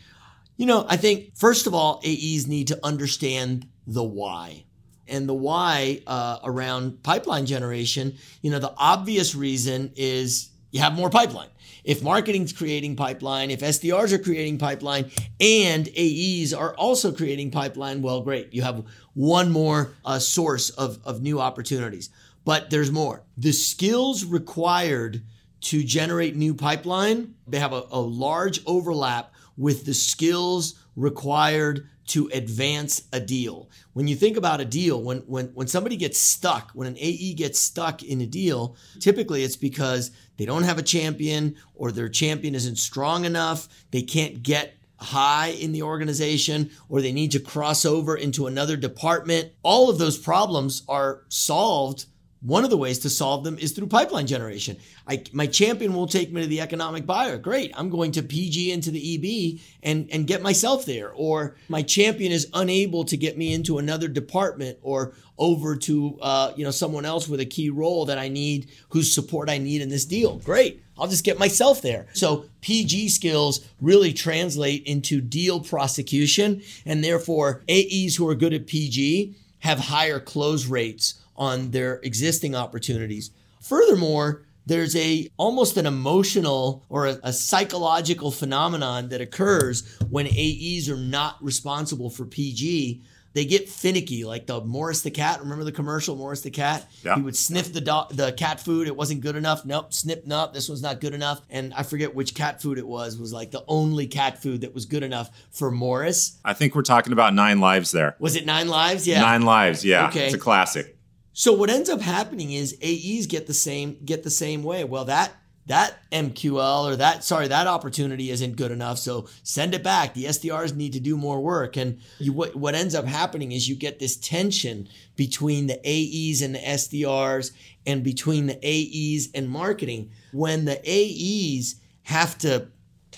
you 0.56 0.66
know, 0.66 0.84
I 0.88 0.96
think 0.96 1.36
first 1.36 1.66
of 1.66 1.74
all, 1.74 2.00
AEs 2.04 2.46
need 2.46 2.68
to 2.68 2.80
understand 2.82 3.68
the 3.86 4.02
why. 4.02 4.64
And 5.06 5.26
the 5.28 5.34
why 5.34 6.02
uh, 6.06 6.38
around 6.44 7.02
pipeline 7.02 7.46
generation, 7.46 8.16
you 8.42 8.50
know, 8.50 8.58
the 8.58 8.74
obvious 8.76 9.34
reason 9.34 9.92
is 9.96 10.50
you 10.70 10.80
have 10.80 10.92
more 10.92 11.08
pipeline. 11.08 11.48
If 11.88 12.02
marketing's 12.02 12.52
creating 12.52 12.96
pipeline, 12.96 13.50
if 13.50 13.60
SDRs 13.60 14.12
are 14.12 14.18
creating 14.18 14.58
pipeline, 14.58 15.10
and 15.40 15.88
AEs 15.88 16.52
are 16.52 16.74
also 16.74 17.12
creating 17.12 17.50
pipeline, 17.50 18.02
well, 18.02 18.20
great. 18.20 18.52
You 18.52 18.60
have 18.60 18.84
one 19.14 19.50
more 19.50 19.94
uh, 20.04 20.18
source 20.18 20.68
of, 20.68 20.98
of 21.06 21.22
new 21.22 21.40
opportunities. 21.40 22.10
But 22.44 22.68
there's 22.68 22.92
more. 22.92 23.24
The 23.38 23.52
skills 23.52 24.26
required 24.26 25.22
to 25.60 25.82
generate 25.82 26.36
new 26.36 26.52
pipeline, 26.52 27.34
they 27.46 27.58
have 27.58 27.72
a, 27.72 27.84
a 27.90 28.00
large 28.00 28.60
overlap 28.66 29.32
with 29.56 29.86
the 29.86 29.94
skills 29.94 30.74
required 30.94 31.88
to 32.08 32.28
advance 32.32 33.02
a 33.12 33.20
deal. 33.20 33.70
When 33.92 34.08
you 34.08 34.16
think 34.16 34.36
about 34.36 34.60
a 34.60 34.64
deal, 34.64 35.02
when 35.02 35.18
when 35.20 35.46
when 35.48 35.66
somebody 35.66 35.96
gets 35.96 36.18
stuck, 36.18 36.70
when 36.72 36.86
an 36.86 36.96
AE 36.98 37.34
gets 37.34 37.58
stuck 37.58 38.02
in 38.02 38.20
a 38.20 38.26
deal, 38.26 38.76
typically 38.98 39.42
it's 39.42 39.56
because 39.56 40.10
they 40.38 40.46
don't 40.46 40.62
have 40.62 40.78
a 40.78 40.82
champion 40.82 41.56
or 41.74 41.92
their 41.92 42.08
champion 42.08 42.54
isn't 42.54 42.76
strong 42.76 43.26
enough, 43.26 43.68
they 43.90 44.02
can't 44.02 44.42
get 44.42 44.74
high 44.96 45.48
in 45.48 45.72
the 45.72 45.82
organization 45.82 46.70
or 46.88 47.00
they 47.00 47.12
need 47.12 47.32
to 47.32 47.40
cross 47.40 47.84
over 47.84 48.16
into 48.16 48.46
another 48.46 48.76
department. 48.76 49.52
All 49.62 49.90
of 49.90 49.98
those 49.98 50.18
problems 50.18 50.82
are 50.88 51.22
solved 51.28 52.06
one 52.40 52.62
of 52.62 52.70
the 52.70 52.76
ways 52.76 53.00
to 53.00 53.10
solve 53.10 53.42
them 53.42 53.58
is 53.58 53.72
through 53.72 53.88
pipeline 53.88 54.26
generation. 54.26 54.76
I, 55.06 55.24
my 55.32 55.46
champion 55.46 55.94
will 55.94 56.06
take 56.06 56.32
me 56.32 56.42
to 56.42 56.46
the 56.46 56.60
economic 56.60 57.04
buyer. 57.04 57.36
Great. 57.36 57.72
I'm 57.74 57.90
going 57.90 58.12
to 58.12 58.22
PG 58.22 58.70
into 58.70 58.90
the 58.90 59.14
EB 59.14 59.60
and, 59.82 60.08
and 60.12 60.26
get 60.26 60.40
myself 60.40 60.86
there. 60.86 61.10
Or 61.10 61.56
my 61.68 61.82
champion 61.82 62.30
is 62.30 62.48
unable 62.54 63.04
to 63.06 63.16
get 63.16 63.36
me 63.36 63.52
into 63.52 63.78
another 63.78 64.06
department 64.06 64.78
or 64.82 65.14
over 65.36 65.76
to 65.76 66.18
uh, 66.20 66.52
you 66.56 66.64
know 66.64 66.70
someone 66.70 67.04
else 67.04 67.28
with 67.28 67.40
a 67.40 67.46
key 67.46 67.70
role 67.70 68.04
that 68.06 68.18
I 68.18 68.28
need, 68.28 68.70
whose 68.90 69.12
support 69.12 69.48
I 69.48 69.58
need 69.58 69.82
in 69.82 69.88
this 69.88 70.04
deal. 70.04 70.36
Great. 70.38 70.82
I'll 70.98 71.06
just 71.06 71.24
get 71.24 71.38
myself 71.38 71.80
there. 71.80 72.08
So 72.12 72.46
PG 72.60 73.10
skills 73.10 73.64
really 73.80 74.12
translate 74.12 74.84
into 74.84 75.20
deal 75.20 75.60
prosecution, 75.60 76.62
and 76.84 77.04
therefore 77.04 77.62
AEs 77.68 78.16
who 78.16 78.28
are 78.28 78.34
good 78.34 78.52
at 78.52 78.66
PG 78.66 79.36
have 79.60 79.78
higher 79.78 80.18
close 80.20 80.66
rates 80.66 81.22
on 81.38 81.70
their 81.70 82.00
existing 82.02 82.54
opportunities. 82.54 83.30
Furthermore, 83.62 84.42
there's 84.66 84.94
a 84.96 85.30
almost 85.38 85.78
an 85.78 85.86
emotional 85.86 86.84
or 86.90 87.06
a, 87.06 87.18
a, 87.22 87.32
psychological 87.32 88.30
phenomenon 88.30 89.08
that 89.08 89.22
occurs 89.22 89.98
when 90.10 90.26
AEs 90.26 90.90
are 90.90 90.96
not 90.96 91.42
responsible 91.42 92.10
for 92.10 92.26
PG. 92.26 93.02
They 93.32 93.44
get 93.44 93.68
finicky, 93.68 94.24
like 94.24 94.46
the 94.46 94.60
Morris 94.60 95.02
the 95.02 95.10
cat. 95.10 95.40
Remember 95.40 95.64
the 95.64 95.72
commercial, 95.72 96.16
Morris 96.16 96.42
the 96.42 96.50
cat? 96.50 96.86
Yeah. 97.02 97.14
He 97.14 97.22
would 97.22 97.36
sniff 97.36 97.72
the 97.72 97.80
dog, 97.80 98.14
the 98.14 98.32
cat 98.32 98.60
food. 98.60 98.88
It 98.88 98.96
wasn't 98.96 99.20
good 99.20 99.36
enough. 99.36 99.64
Nope, 99.64 99.92
snip, 99.92 100.26
nope. 100.26 100.52
This 100.52 100.68
one's 100.68 100.82
not 100.82 101.00
good 101.00 101.14
enough. 101.14 101.40
And 101.48 101.72
I 101.74 101.82
forget 101.82 102.14
which 102.14 102.34
cat 102.34 102.60
food 102.60 102.78
it 102.78 102.86
was. 102.86 103.16
Was 103.16 103.32
like 103.32 103.50
the 103.50 103.64
only 103.68 104.06
cat 104.06 104.42
food 104.42 104.62
that 104.62 104.74
was 104.74 104.86
good 104.86 105.02
enough 105.02 105.30
for 105.50 105.70
Morris. 105.70 106.38
I 106.44 106.52
think 106.52 106.74
we're 106.74 106.82
talking 106.82 107.12
about 107.12 107.32
Nine 107.32 107.60
Lives 107.60 107.92
there. 107.92 108.16
Was 108.18 108.34
it 108.34 108.44
Nine 108.44 108.68
Lives? 108.68 109.06
Yeah. 109.06 109.20
Nine 109.20 109.42
Lives. 109.42 109.84
Yeah. 109.84 110.08
Okay. 110.08 110.26
It's 110.26 110.34
a 110.34 110.38
classic. 110.38 110.97
So 111.38 111.52
what 111.52 111.70
ends 111.70 111.88
up 111.88 112.00
happening 112.00 112.50
is 112.50 112.76
AEs 112.82 113.28
get 113.28 113.46
the 113.46 113.54
same 113.54 113.96
get 114.04 114.24
the 114.24 114.30
same 114.30 114.64
way. 114.64 114.82
Well, 114.82 115.04
that 115.04 115.30
that 115.66 115.94
MQL 116.10 116.90
or 116.90 116.96
that 116.96 117.22
sorry 117.22 117.46
that 117.46 117.68
opportunity 117.68 118.32
isn't 118.32 118.56
good 118.56 118.72
enough, 118.72 118.98
so 118.98 119.28
send 119.44 119.72
it 119.72 119.84
back. 119.84 120.14
The 120.14 120.24
SDRs 120.24 120.74
need 120.74 120.94
to 120.94 121.00
do 121.00 121.16
more 121.16 121.40
work, 121.40 121.76
and 121.76 122.00
you, 122.18 122.32
what 122.32 122.56
what 122.56 122.74
ends 122.74 122.92
up 122.92 123.04
happening 123.04 123.52
is 123.52 123.68
you 123.68 123.76
get 123.76 124.00
this 124.00 124.16
tension 124.16 124.88
between 125.14 125.68
the 125.68 125.78
AEs 125.86 126.42
and 126.42 126.56
the 126.56 126.58
SDRs, 126.58 127.52
and 127.86 128.02
between 128.02 128.46
the 128.46 128.58
AEs 128.60 129.28
and 129.32 129.48
marketing. 129.48 130.10
When 130.32 130.64
the 130.64 130.80
AEs 130.84 131.76
have 132.02 132.36
to 132.38 132.66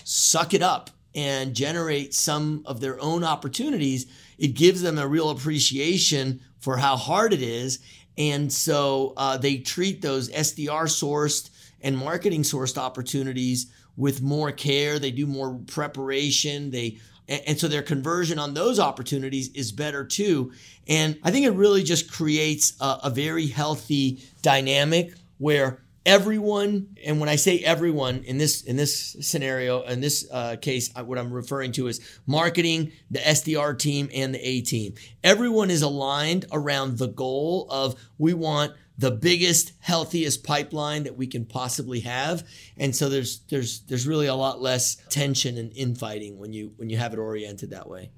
suck 0.03 0.53
it 0.53 0.61
up 0.61 0.91
and 1.15 1.55
generate 1.55 2.13
some 2.13 2.61
of 2.67 2.81
their 2.81 3.01
own 3.01 3.23
opportunities, 3.23 4.05
it 4.37 4.49
gives 4.49 4.83
them 4.83 4.99
a 4.99 5.07
real 5.07 5.31
appreciation 5.31 6.41
for 6.59 6.77
how 6.77 6.95
hard 6.95 7.33
it 7.33 7.41
is 7.41 7.79
and 8.21 8.53
so 8.53 9.13
uh, 9.17 9.35
they 9.37 9.57
treat 9.57 10.03
those 10.03 10.29
SDR 10.29 10.83
sourced 10.83 11.49
and 11.81 11.97
marketing 11.97 12.43
sourced 12.43 12.77
opportunities 12.77 13.71
with 13.97 14.21
more 14.21 14.51
care. 14.51 14.99
They 14.99 15.09
do 15.09 15.25
more 15.25 15.59
preparation. 15.65 16.69
They 16.69 16.99
and 17.27 17.59
so 17.59 17.67
their 17.67 17.81
conversion 17.81 18.37
on 18.37 18.53
those 18.53 18.79
opportunities 18.79 19.49
is 19.53 19.71
better 19.71 20.05
too. 20.05 20.51
And 20.87 21.17
I 21.23 21.31
think 21.31 21.45
it 21.45 21.51
really 21.51 21.81
just 21.81 22.11
creates 22.11 22.73
a, 22.79 22.99
a 23.05 23.09
very 23.09 23.47
healthy 23.47 24.21
dynamic 24.41 25.13
where 25.37 25.81
everyone 26.05 26.87
and 27.05 27.19
when 27.19 27.29
i 27.29 27.35
say 27.35 27.59
everyone 27.59 28.23
in 28.23 28.39
this 28.39 28.63
in 28.63 28.75
this 28.75 29.15
scenario 29.21 29.83
in 29.83 30.01
this 30.01 30.27
uh, 30.31 30.55
case 30.59 30.91
what 31.05 31.19
i'm 31.19 31.31
referring 31.31 31.71
to 31.71 31.87
is 31.87 31.99
marketing 32.25 32.91
the 33.11 33.19
sdr 33.19 33.77
team 33.77 34.09
and 34.13 34.33
the 34.33 34.41
a 34.41 34.61
team. 34.61 34.93
Everyone 35.23 35.71
is 35.71 35.81
aligned 35.81 36.45
around 36.51 36.97
the 36.97 37.07
goal 37.07 37.67
of 37.69 37.95
we 38.17 38.33
want 38.33 38.73
the 38.97 39.11
biggest 39.11 39.73
healthiest 39.79 40.43
pipeline 40.43 41.03
that 41.03 41.17
we 41.17 41.25
can 41.25 41.45
possibly 41.45 42.01
have. 42.01 42.47
And 42.77 42.95
so 42.95 43.09
there's 43.09 43.39
there's 43.49 43.81
there's 43.81 44.07
really 44.07 44.27
a 44.27 44.35
lot 44.35 44.61
less 44.61 44.97
tension 45.09 45.57
and 45.57 45.71
infighting 45.75 46.37
when 46.37 46.53
you 46.53 46.73
when 46.75 46.89
you 46.89 46.97
have 46.97 47.13
it 47.13 47.19
oriented 47.19 47.71
that 47.71 47.89
way. 47.89 48.11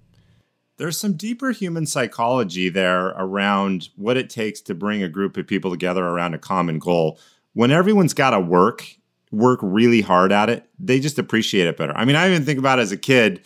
There's 0.78 0.98
some 0.98 1.14
deeper 1.14 1.52
human 1.52 1.86
psychology 1.86 2.68
there 2.68 3.10
around 3.10 3.90
what 3.96 4.18
it 4.18 4.30
takes 4.30 4.60
to 4.62 4.74
bring 4.74 5.04
a 5.04 5.08
group 5.08 5.38
of 5.38 5.46
people 5.46 5.70
together 5.70 6.04
around 6.04 6.34
a 6.34 6.40
common 6.40 6.80
goal 6.80 7.20
when 7.54 7.72
everyone's 7.72 8.14
got 8.14 8.32
to 8.32 8.40
work, 8.40 8.86
work 9.32 9.60
really 9.62 10.02
hard 10.02 10.32
at 10.32 10.50
it, 10.50 10.68
they 10.78 11.00
just 11.00 11.20
appreciate 11.20 11.68
it 11.68 11.78
better. 11.78 11.96
I 11.96 12.06
mean, 12.06 12.16
I 12.16 12.28
even 12.30 12.46
think 12.46 12.60
about 12.60 12.80
as 12.80 12.92
a 12.92 12.98
kid, 12.98 13.42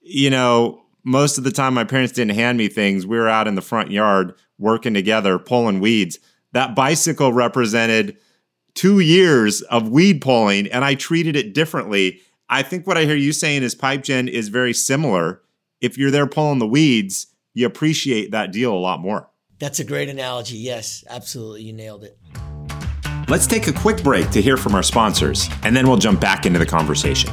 you 0.00 0.30
know, 0.30 0.82
most 1.04 1.38
of 1.38 1.44
the 1.44 1.50
time 1.50 1.74
my 1.74 1.84
parents 1.84 2.12
didn't 2.12 2.34
hand 2.34 2.58
me 2.58 2.68
things. 2.68 3.06
We 3.06 3.18
were 3.18 3.28
out 3.28 3.48
in 3.48 3.54
the 3.54 3.62
front 3.62 3.90
yard 3.90 4.34
working 4.58 4.94
together, 4.94 5.38
pulling 5.38 5.80
weeds. 5.80 6.18
That 6.52 6.74
bicycle 6.74 7.32
represented 7.32 8.18
two 8.74 9.00
years 9.00 9.62
of 9.62 9.88
weed 9.88 10.20
pulling, 10.20 10.68
and 10.68 10.84
I 10.84 10.94
treated 10.94 11.34
it 11.36 11.54
differently. 11.54 12.20
I 12.48 12.62
think 12.62 12.86
what 12.86 12.98
I 12.98 13.04
hear 13.04 13.16
you 13.16 13.32
saying 13.32 13.62
is 13.62 13.74
PipeGen 13.74 14.28
is 14.28 14.48
very 14.48 14.72
similar. 14.74 15.42
If 15.80 15.98
you're 15.98 16.10
there 16.10 16.26
pulling 16.26 16.58
the 16.58 16.66
weeds, 16.66 17.26
you 17.54 17.66
appreciate 17.66 18.30
that 18.30 18.52
deal 18.52 18.72
a 18.72 18.78
lot 18.78 19.00
more. 19.00 19.28
That's 19.58 19.78
a 19.80 19.84
great 19.84 20.08
analogy. 20.08 20.56
Yes, 20.56 21.04
absolutely. 21.08 21.62
You 21.62 21.72
nailed 21.72 22.04
it. 22.04 22.18
Let's 23.28 23.46
take 23.46 23.68
a 23.68 23.72
quick 23.72 24.02
break 24.02 24.30
to 24.30 24.42
hear 24.42 24.56
from 24.56 24.74
our 24.74 24.82
sponsors, 24.82 25.48
and 25.62 25.76
then 25.76 25.86
we'll 25.86 25.96
jump 25.96 26.20
back 26.20 26.44
into 26.44 26.58
the 26.58 26.66
conversation. 26.66 27.30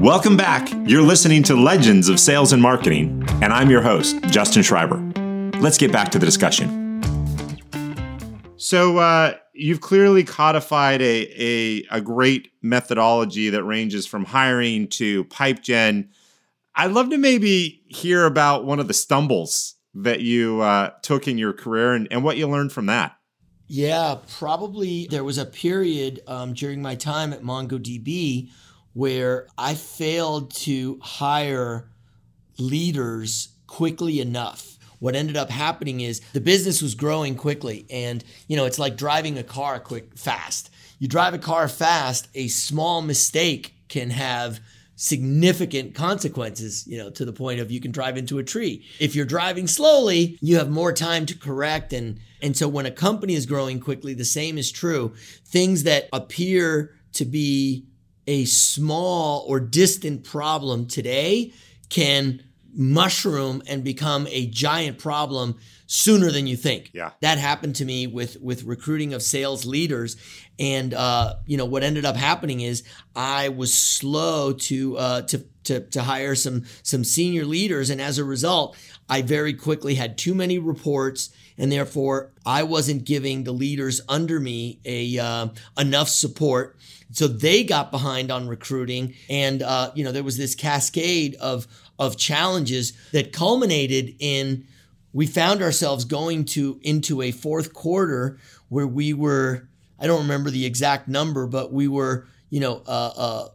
Welcome 0.00 0.36
back. 0.36 0.70
You're 0.86 1.02
listening 1.02 1.42
to 1.42 1.56
Legends 1.56 2.08
of 2.08 2.18
Sales 2.18 2.52
and 2.52 2.62
Marketing, 2.62 3.22
and 3.42 3.52
I'm 3.52 3.68
your 3.68 3.82
host, 3.82 4.22
Justin 4.28 4.62
Shriber. 4.62 5.60
Let's 5.60 5.76
get 5.76 5.92
back 5.92 6.10
to 6.12 6.18
the 6.18 6.24
discussion. 6.24 7.02
So, 8.56 8.98
uh, 8.98 9.34
you've 9.52 9.80
clearly 9.80 10.22
codified 10.24 11.02
a, 11.02 11.26
a, 11.36 11.84
a 11.90 12.00
great 12.00 12.52
methodology 12.62 13.50
that 13.50 13.64
ranges 13.64 14.06
from 14.06 14.24
hiring 14.24 14.88
to 14.88 15.24
pipe 15.24 15.60
gen. 15.62 16.10
I'd 16.74 16.92
love 16.92 17.10
to 17.10 17.18
maybe 17.18 17.82
hear 17.88 18.24
about 18.24 18.64
one 18.64 18.78
of 18.78 18.88
the 18.88 18.94
stumbles 18.94 19.74
that 19.94 20.20
you 20.20 20.60
uh, 20.60 20.90
took 21.02 21.26
in 21.26 21.38
your 21.38 21.52
career 21.52 21.92
and, 21.94 22.08
and 22.10 22.22
what 22.22 22.36
you 22.36 22.48
learned 22.48 22.72
from 22.72 22.86
that. 22.86 23.16
Yeah, 23.66 24.16
probably 24.38 25.06
there 25.08 25.22
was 25.22 25.38
a 25.38 25.44
period 25.44 26.20
um, 26.26 26.54
during 26.54 26.82
my 26.82 26.96
time 26.96 27.32
at 27.32 27.42
MongoDB 27.42 28.50
where 28.94 29.46
I 29.56 29.74
failed 29.74 30.52
to 30.56 30.98
hire 31.00 31.90
leaders 32.58 33.50
quickly 33.66 34.20
enough. 34.20 34.76
What 34.98 35.14
ended 35.14 35.36
up 35.36 35.50
happening 35.50 36.00
is 36.00 36.20
the 36.32 36.40
business 36.40 36.82
was 36.82 36.94
growing 36.94 37.36
quickly 37.36 37.86
and 37.88 38.22
you 38.48 38.56
know 38.56 38.66
it's 38.66 38.78
like 38.78 38.96
driving 38.96 39.38
a 39.38 39.44
car 39.44 39.78
quick 39.78 40.18
fast. 40.18 40.70
You 40.98 41.08
drive 41.08 41.32
a 41.32 41.38
car 41.38 41.68
fast, 41.68 42.28
a 42.34 42.48
small 42.48 43.00
mistake 43.00 43.74
can 43.88 44.10
have 44.10 44.60
significant 45.02 45.94
consequences, 45.94 46.86
you 46.86 46.98
know, 46.98 47.08
to 47.08 47.24
the 47.24 47.32
point 47.32 47.58
of 47.58 47.70
you 47.70 47.80
can 47.80 47.90
drive 47.90 48.18
into 48.18 48.36
a 48.36 48.44
tree. 48.44 48.84
If 48.98 49.16
you're 49.16 49.24
driving 49.24 49.66
slowly, 49.66 50.36
you 50.42 50.58
have 50.58 50.68
more 50.68 50.92
time 50.92 51.24
to 51.24 51.34
correct 51.34 51.94
and 51.94 52.20
and 52.42 52.54
so 52.54 52.68
when 52.68 52.84
a 52.84 52.90
company 52.90 53.34
is 53.34 53.46
growing 53.46 53.80
quickly, 53.80 54.12
the 54.12 54.26
same 54.26 54.58
is 54.58 54.70
true. 54.70 55.14
Things 55.46 55.84
that 55.84 56.08
appear 56.12 56.94
to 57.14 57.24
be 57.24 57.86
a 58.26 58.44
small 58.44 59.44
or 59.48 59.58
distant 59.58 60.24
problem 60.24 60.86
today 60.86 61.52
can 61.88 62.42
mushroom 62.74 63.62
and 63.66 63.82
become 63.82 64.26
a 64.30 64.48
giant 64.48 64.98
problem 64.98 65.58
sooner 65.92 66.30
than 66.30 66.46
you 66.46 66.56
think. 66.56 66.90
Yeah. 66.92 67.10
That 67.20 67.38
happened 67.38 67.76
to 67.76 67.84
me 67.84 68.06
with 68.06 68.40
with 68.40 68.62
recruiting 68.64 69.12
of 69.12 69.22
sales 69.22 69.66
leaders. 69.66 70.16
And 70.58 70.94
uh, 70.94 71.34
you 71.46 71.56
know, 71.56 71.64
what 71.64 71.82
ended 71.82 72.04
up 72.04 72.16
happening 72.16 72.60
is 72.60 72.84
I 73.16 73.48
was 73.48 73.74
slow 73.74 74.52
to 74.52 74.96
uh 74.96 75.22
to 75.22 75.44
to, 75.64 75.80
to 75.80 76.02
hire 76.02 76.34
some 76.34 76.64
some 76.82 77.04
senior 77.04 77.44
leaders 77.44 77.90
and 77.90 78.00
as 78.00 78.16
a 78.16 78.24
result 78.24 78.74
i 79.10 79.20
very 79.20 79.52
quickly 79.52 79.94
had 79.94 80.16
too 80.16 80.34
many 80.34 80.58
reports 80.58 81.28
and 81.58 81.70
therefore 81.70 82.32
i 82.46 82.62
wasn't 82.62 83.04
giving 83.04 83.44
the 83.44 83.52
leaders 83.52 84.00
under 84.08 84.40
me 84.40 84.80
a 84.86 85.18
uh, 85.18 85.48
enough 85.76 86.08
support 86.08 86.78
so 87.12 87.26
they 87.26 87.64
got 87.64 87.90
behind 87.90 88.30
on 88.30 88.48
recruiting, 88.48 89.14
and 89.28 89.62
uh, 89.62 89.90
you 89.94 90.04
know 90.04 90.12
there 90.12 90.22
was 90.22 90.36
this 90.36 90.54
cascade 90.54 91.34
of 91.36 91.66
of 91.98 92.16
challenges 92.16 92.92
that 93.12 93.32
culminated 93.32 94.14
in 94.18 94.66
we 95.12 95.26
found 95.26 95.62
ourselves 95.62 96.04
going 96.04 96.44
to 96.44 96.78
into 96.82 97.22
a 97.22 97.32
fourth 97.32 97.72
quarter 97.72 98.38
where 98.68 98.86
we 98.86 99.12
were 99.12 99.68
I 99.98 100.06
don't 100.06 100.22
remember 100.22 100.50
the 100.50 100.64
exact 100.64 101.08
number, 101.08 101.46
but 101.46 101.72
we 101.72 101.88
were 101.88 102.26
you 102.48 102.60
know 102.60 102.82
a, 102.86 102.92
a 102.92 103.50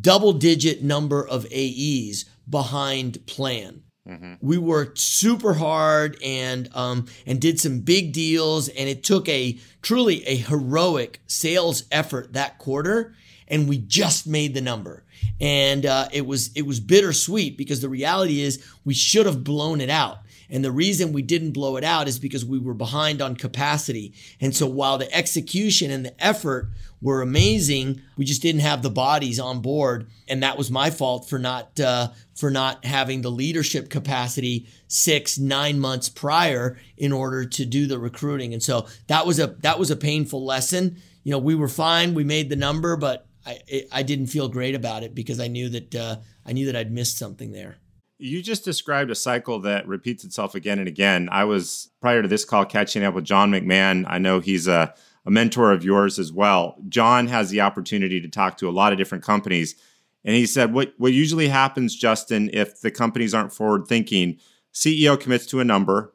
double 0.00 0.32
digit 0.32 0.82
number 0.82 1.26
of 1.26 1.46
AEs 1.52 2.24
behind 2.48 3.26
plan. 3.26 3.82
Mm-hmm. 4.08 4.34
We 4.40 4.58
worked 4.58 4.98
super 4.98 5.54
hard 5.54 6.16
and 6.22 6.68
um, 6.74 7.06
and 7.26 7.40
did 7.40 7.60
some 7.60 7.80
big 7.80 8.12
deals, 8.12 8.68
and 8.68 8.88
it 8.88 9.04
took 9.04 9.28
a 9.28 9.58
truly 9.82 10.24
a 10.26 10.36
heroic 10.36 11.20
sales 11.26 11.84
effort 11.92 12.32
that 12.32 12.58
quarter, 12.58 13.14
and 13.46 13.68
we 13.68 13.78
just 13.78 14.26
made 14.26 14.54
the 14.54 14.60
number. 14.60 15.04
And 15.40 15.84
uh, 15.84 16.08
it 16.12 16.26
was 16.26 16.50
it 16.54 16.62
was 16.62 16.80
bittersweet 16.80 17.58
because 17.58 17.82
the 17.82 17.88
reality 17.88 18.40
is 18.40 18.64
we 18.84 18.94
should 18.94 19.26
have 19.26 19.44
blown 19.44 19.80
it 19.80 19.90
out. 19.90 20.18
And 20.50 20.64
the 20.64 20.72
reason 20.72 21.12
we 21.12 21.22
didn't 21.22 21.52
blow 21.52 21.76
it 21.76 21.84
out 21.84 22.08
is 22.08 22.18
because 22.18 22.44
we 22.44 22.58
were 22.58 22.74
behind 22.74 23.22
on 23.22 23.36
capacity. 23.36 24.12
And 24.40 24.54
so 24.54 24.66
while 24.66 24.98
the 24.98 25.12
execution 25.14 25.90
and 25.90 26.04
the 26.04 26.24
effort 26.24 26.68
were 27.00 27.22
amazing, 27.22 28.02
we 28.16 28.24
just 28.24 28.42
didn't 28.42 28.60
have 28.60 28.82
the 28.82 28.90
bodies 28.90 29.38
on 29.38 29.60
board. 29.60 30.08
And 30.28 30.42
that 30.42 30.58
was 30.58 30.70
my 30.70 30.90
fault 30.90 31.28
for 31.28 31.38
not, 31.38 31.78
uh, 31.80 32.08
for 32.34 32.50
not 32.50 32.84
having 32.84 33.22
the 33.22 33.30
leadership 33.30 33.88
capacity 33.88 34.66
six, 34.88 35.38
nine 35.38 35.78
months 35.78 36.08
prior 36.08 36.78
in 36.96 37.12
order 37.12 37.44
to 37.44 37.64
do 37.64 37.86
the 37.86 37.98
recruiting. 37.98 38.52
And 38.52 38.62
so 38.62 38.86
that 39.06 39.26
was 39.26 39.38
a, 39.38 39.46
that 39.60 39.78
was 39.78 39.90
a 39.90 39.96
painful 39.96 40.44
lesson. 40.44 40.96
You 41.22 41.32
know, 41.32 41.38
we 41.38 41.54
were 41.54 41.68
fine. 41.68 42.14
We 42.14 42.24
made 42.24 42.48
the 42.48 42.56
number, 42.56 42.96
but 42.96 43.26
I, 43.46 43.86
I 43.92 44.02
didn't 44.02 44.26
feel 44.26 44.48
great 44.48 44.74
about 44.74 45.02
it 45.02 45.14
because 45.14 45.40
I 45.40 45.48
knew 45.48 45.68
that, 45.70 45.94
uh, 45.94 46.16
I 46.44 46.52
knew 46.52 46.66
that 46.66 46.76
I'd 46.76 46.92
missed 46.92 47.16
something 47.16 47.52
there. 47.52 47.76
You 48.22 48.42
just 48.42 48.64
described 48.66 49.10
a 49.10 49.14
cycle 49.14 49.60
that 49.60 49.88
repeats 49.88 50.24
itself 50.24 50.54
again 50.54 50.78
and 50.78 50.86
again. 50.86 51.30
I 51.32 51.44
was 51.44 51.88
prior 52.02 52.20
to 52.20 52.28
this 52.28 52.44
call 52.44 52.66
catching 52.66 53.02
up 53.02 53.14
with 53.14 53.24
John 53.24 53.50
McMahon. 53.50 54.04
I 54.06 54.18
know 54.18 54.40
he's 54.40 54.68
a, 54.68 54.94
a 55.24 55.30
mentor 55.30 55.72
of 55.72 55.84
yours 55.84 56.18
as 56.18 56.30
well. 56.30 56.76
John 56.90 57.28
has 57.28 57.48
the 57.48 57.62
opportunity 57.62 58.20
to 58.20 58.28
talk 58.28 58.58
to 58.58 58.68
a 58.68 58.70
lot 58.70 58.92
of 58.92 58.98
different 58.98 59.24
companies. 59.24 59.74
And 60.22 60.36
he 60.36 60.44
said, 60.44 60.74
what, 60.74 60.92
what 60.98 61.14
usually 61.14 61.48
happens, 61.48 61.96
Justin, 61.96 62.50
if 62.52 62.82
the 62.82 62.90
companies 62.90 63.32
aren't 63.32 63.54
forward 63.54 63.86
thinking, 63.86 64.38
CEO 64.74 65.18
commits 65.18 65.46
to 65.46 65.60
a 65.60 65.64
number, 65.64 66.12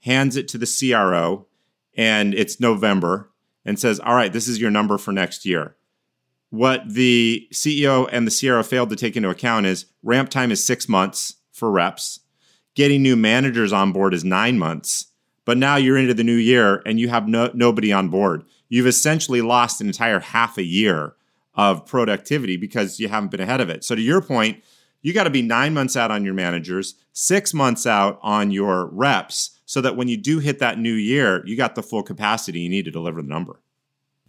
hands 0.00 0.36
it 0.36 0.48
to 0.48 0.58
the 0.58 0.66
CRO, 0.66 1.46
and 1.94 2.32
it's 2.32 2.60
November, 2.60 3.30
and 3.62 3.78
says, 3.78 4.00
All 4.00 4.14
right, 4.14 4.32
this 4.32 4.48
is 4.48 4.58
your 4.58 4.70
number 4.70 4.96
for 4.96 5.12
next 5.12 5.44
year. 5.44 5.76
What 6.48 6.88
the 6.88 7.46
CEO 7.52 8.08
and 8.10 8.26
the 8.26 8.34
CRO 8.34 8.62
failed 8.62 8.88
to 8.88 8.96
take 8.96 9.18
into 9.18 9.28
account 9.28 9.66
is 9.66 9.84
ramp 10.02 10.30
time 10.30 10.50
is 10.50 10.64
six 10.64 10.88
months 10.88 11.36
for 11.62 11.70
reps. 11.70 12.18
Getting 12.74 13.04
new 13.04 13.14
managers 13.14 13.72
on 13.72 13.92
board 13.92 14.14
is 14.14 14.24
nine 14.24 14.58
months. 14.58 15.12
But 15.44 15.58
now 15.58 15.76
you're 15.76 15.96
into 15.96 16.12
the 16.12 16.24
new 16.24 16.34
year 16.34 16.82
and 16.84 16.98
you 16.98 17.08
have 17.08 17.28
no, 17.28 17.52
nobody 17.54 17.92
on 17.92 18.08
board. 18.08 18.42
You've 18.68 18.88
essentially 18.88 19.42
lost 19.42 19.80
an 19.80 19.86
entire 19.86 20.18
half 20.18 20.58
a 20.58 20.64
year 20.64 21.14
of 21.54 21.86
productivity 21.86 22.56
because 22.56 22.98
you 22.98 23.06
haven't 23.06 23.30
been 23.30 23.38
ahead 23.38 23.60
of 23.60 23.70
it. 23.70 23.84
So, 23.84 23.94
to 23.94 24.02
your 24.02 24.20
point, 24.20 24.64
you 25.02 25.12
got 25.12 25.24
to 25.24 25.30
be 25.30 25.40
nine 25.40 25.72
months 25.72 25.96
out 25.96 26.10
on 26.10 26.24
your 26.24 26.34
managers, 26.34 26.96
six 27.12 27.54
months 27.54 27.86
out 27.86 28.18
on 28.22 28.50
your 28.50 28.86
reps, 28.86 29.60
so 29.64 29.80
that 29.82 29.96
when 29.96 30.08
you 30.08 30.16
do 30.16 30.40
hit 30.40 30.58
that 30.58 30.80
new 30.80 30.94
year, 30.94 31.46
you 31.46 31.56
got 31.56 31.76
the 31.76 31.82
full 31.84 32.02
capacity 32.02 32.58
you 32.58 32.68
need 32.68 32.86
to 32.86 32.90
deliver 32.90 33.22
the 33.22 33.28
number. 33.28 33.61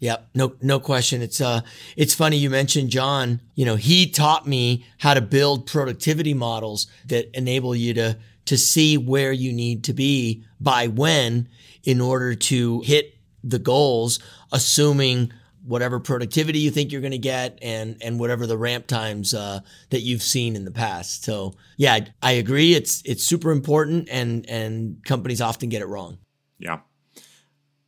Yeah, 0.04 0.18
no, 0.34 0.54
no 0.60 0.80
question. 0.80 1.22
It's 1.22 1.40
uh, 1.40 1.62
it's 1.96 2.12
funny 2.12 2.36
you 2.36 2.50
mentioned 2.50 2.90
John. 2.90 3.40
You 3.54 3.64
know, 3.64 3.76
he 3.76 4.06
taught 4.10 4.46
me 4.46 4.84
how 4.98 5.14
to 5.14 5.22
build 5.22 5.66
productivity 5.66 6.34
models 6.34 6.88
that 7.06 7.34
enable 7.34 7.74
you 7.74 7.94
to 7.94 8.18
to 8.44 8.58
see 8.58 8.98
where 8.98 9.32
you 9.32 9.50
need 9.50 9.82
to 9.84 9.94
be 9.94 10.44
by 10.60 10.88
when 10.88 11.48
in 11.84 12.02
order 12.02 12.34
to 12.34 12.82
hit 12.82 13.14
the 13.42 13.58
goals, 13.58 14.18
assuming 14.52 15.32
whatever 15.64 15.98
productivity 15.98 16.58
you 16.58 16.70
think 16.70 16.92
you're 16.92 17.00
going 17.00 17.10
to 17.10 17.16
get 17.16 17.58
and 17.62 17.96
and 18.02 18.20
whatever 18.20 18.46
the 18.46 18.58
ramp 18.58 18.86
times 18.86 19.32
uh, 19.32 19.60
that 19.88 20.00
you've 20.00 20.22
seen 20.22 20.54
in 20.54 20.66
the 20.66 20.70
past. 20.70 21.24
So 21.24 21.54
yeah, 21.78 22.00
I 22.20 22.32
agree. 22.32 22.74
It's 22.74 23.00
it's 23.06 23.24
super 23.24 23.50
important, 23.52 24.10
and 24.10 24.44
and 24.50 25.02
companies 25.06 25.40
often 25.40 25.70
get 25.70 25.80
it 25.80 25.86
wrong. 25.86 26.18
Yeah. 26.58 26.80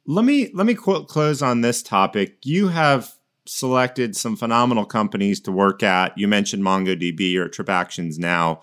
Let 0.08 0.24
me 0.24 0.50
let 0.54 0.66
me 0.66 0.74
quote 0.74 1.08
close 1.08 1.42
on 1.42 1.62
this 1.62 1.82
topic. 1.82 2.38
You 2.44 2.68
have 2.68 3.12
selected 3.44 4.14
some 4.16 4.36
phenomenal 4.36 4.84
companies 4.84 5.40
to 5.40 5.52
work 5.52 5.82
at. 5.82 6.16
You 6.16 6.28
mentioned 6.28 6.62
MongoDB. 6.62 7.32
You're 7.32 7.46
at 7.46 7.52
TripActions 7.52 8.18
now. 8.18 8.62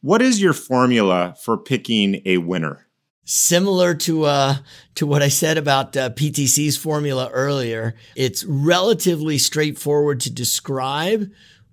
What 0.00 0.22
is 0.22 0.40
your 0.40 0.52
formula 0.52 1.34
for 1.42 1.56
picking 1.58 2.22
a 2.24 2.38
winner? 2.38 2.86
Similar 3.24 3.94
to 3.96 4.24
uh, 4.24 4.56
to 4.94 5.06
what 5.06 5.20
I 5.20 5.28
said 5.28 5.58
about 5.58 5.96
uh, 5.96 6.10
PTC's 6.10 6.76
formula 6.76 7.28
earlier, 7.32 7.94
it's 8.14 8.44
relatively 8.44 9.36
straightforward 9.36 10.20
to 10.20 10.30
describe, 10.30 11.30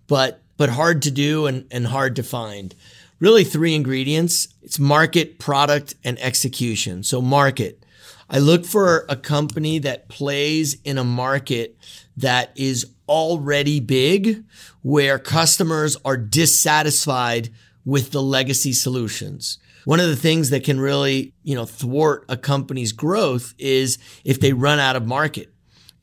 but 0.07 0.41
but 0.57 0.69
hard 0.69 1.03
to 1.03 1.11
do 1.11 1.45
and, 1.45 1.67
and 1.69 1.87
hard 1.87 2.15
to 2.15 2.23
find. 2.23 2.73
Really, 3.19 3.43
three 3.43 3.75
ingredients: 3.75 4.47
it's 4.63 4.79
market, 4.79 5.37
product, 5.37 5.93
and 6.03 6.19
execution. 6.19 7.03
So, 7.03 7.21
market 7.21 7.84
I 8.29 8.39
look 8.39 8.65
for 8.65 9.05
a 9.07 9.15
company 9.15 9.79
that 9.79 10.09
plays 10.09 10.77
in 10.83 10.97
a 10.97 11.03
market 11.03 11.77
that 12.17 12.51
is 12.55 12.87
already 13.07 13.79
big, 13.79 14.43
where 14.81 15.19
customers 15.19 15.95
are 16.03 16.17
dissatisfied 16.17 17.49
with 17.85 18.11
the 18.11 18.21
legacy 18.21 18.73
solutions. 18.73 19.59
One 19.85 19.99
of 19.99 20.07
the 20.07 20.15
things 20.15 20.49
that 20.49 20.63
can 20.63 20.79
really, 20.79 21.33
you 21.43 21.53
know, 21.53 21.65
thwart 21.65 22.25
a 22.27 22.35
company's 22.35 22.91
growth 22.91 23.53
is 23.59 23.99
if 24.23 24.39
they 24.39 24.53
run 24.53 24.79
out 24.79 24.95
of 24.95 25.05
market. 25.05 25.53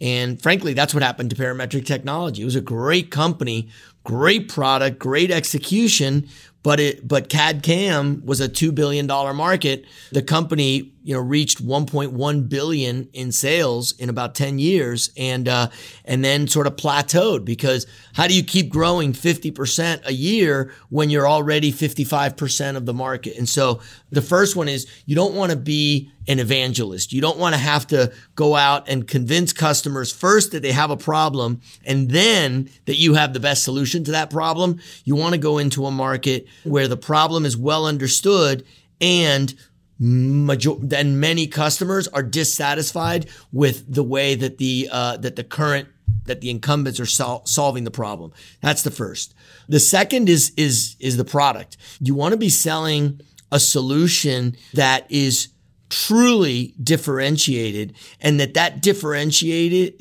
And 0.00 0.40
frankly, 0.40 0.74
that's 0.74 0.94
what 0.94 1.02
happened 1.02 1.30
to 1.30 1.36
Parametric 1.36 1.86
Technology. 1.86 2.42
It 2.42 2.44
was 2.44 2.56
a 2.56 2.60
great 2.60 3.10
company, 3.10 3.68
great 4.04 4.48
product, 4.48 4.98
great 4.98 5.30
execution, 5.30 6.28
but 6.62 6.78
it 6.78 7.06
but 7.06 7.28
CAD 7.28 7.62
CAM 7.62 8.22
was 8.24 8.40
a 8.40 8.48
two 8.48 8.72
billion 8.72 9.06
dollar 9.06 9.34
market. 9.34 9.84
The 10.12 10.22
company 10.22 10.92
you 11.02 11.14
know 11.14 11.20
reached 11.20 11.64
1.1 11.64 12.48
billion 12.48 13.08
in 13.12 13.32
sales 13.32 13.92
in 13.98 14.08
about 14.08 14.34
10 14.34 14.58
years 14.58 15.10
and 15.16 15.48
uh, 15.48 15.68
and 16.04 16.24
then 16.24 16.46
sort 16.46 16.66
of 16.66 16.76
plateaued 16.76 17.44
because 17.44 17.86
how 18.14 18.26
do 18.26 18.34
you 18.34 18.44
keep 18.44 18.70
growing 18.70 19.12
50% 19.12 20.06
a 20.06 20.12
year 20.12 20.72
when 20.90 21.10
you're 21.10 21.26
already 21.26 21.72
55% 21.72 22.76
of 22.76 22.86
the 22.86 22.94
market? 22.94 23.36
And 23.36 23.48
so 23.48 23.80
the 24.10 24.22
first 24.22 24.54
one 24.54 24.68
is 24.68 24.86
you 25.06 25.16
don't 25.16 25.34
want 25.34 25.50
to 25.50 25.56
be 25.56 26.12
an 26.28 26.38
evangelist. 26.38 27.12
You 27.12 27.20
don't 27.20 27.38
want 27.38 27.54
to 27.54 27.60
have 27.60 27.86
to 27.88 28.12
go 28.36 28.54
out 28.54 28.88
and 28.88 29.08
convince 29.08 29.52
customers 29.52 30.12
first 30.12 30.52
that 30.52 30.62
they 30.62 30.70
have 30.70 30.90
a 30.90 30.96
problem 30.96 31.60
and 31.84 32.10
then 32.10 32.70
that 32.84 32.94
you 32.94 33.14
have 33.14 33.32
the 33.32 33.40
best 33.40 33.64
solution 33.64 33.91
to 34.00 34.12
that 34.12 34.30
problem 34.30 34.80
you 35.04 35.14
want 35.14 35.34
to 35.34 35.38
go 35.40 35.58
into 35.58 35.86
a 35.86 35.90
market 35.90 36.46
where 36.64 36.88
the 36.88 36.96
problem 36.96 37.44
is 37.44 37.56
well 37.56 37.86
understood 37.86 38.64
and 39.00 39.54
major- 39.98 40.76
then 40.80 41.20
many 41.20 41.46
customers 41.46 42.08
are 42.08 42.22
dissatisfied 42.22 43.26
with 43.52 43.92
the 43.92 44.02
way 44.02 44.34
that 44.34 44.58
the 44.58 44.88
uh, 44.90 45.16
that 45.18 45.36
the 45.36 45.44
current 45.44 45.88
that 46.24 46.40
the 46.40 46.50
incumbents 46.50 47.00
are 47.00 47.06
sol- 47.06 47.42
solving 47.46 47.84
the 47.84 47.90
problem. 47.90 48.32
That's 48.60 48.82
the 48.82 48.90
first. 48.90 49.34
The 49.68 49.80
second 49.80 50.28
is 50.28 50.52
is 50.56 50.96
is 50.98 51.16
the 51.16 51.24
product. 51.24 51.76
You 52.00 52.14
want 52.14 52.32
to 52.32 52.38
be 52.38 52.48
selling 52.48 53.20
a 53.50 53.60
solution 53.60 54.56
that 54.74 55.06
is 55.10 55.48
truly 55.88 56.74
differentiated 56.82 57.94
and 58.20 58.40
that 58.40 58.54
that 58.54 58.80
differentiated 58.80 59.98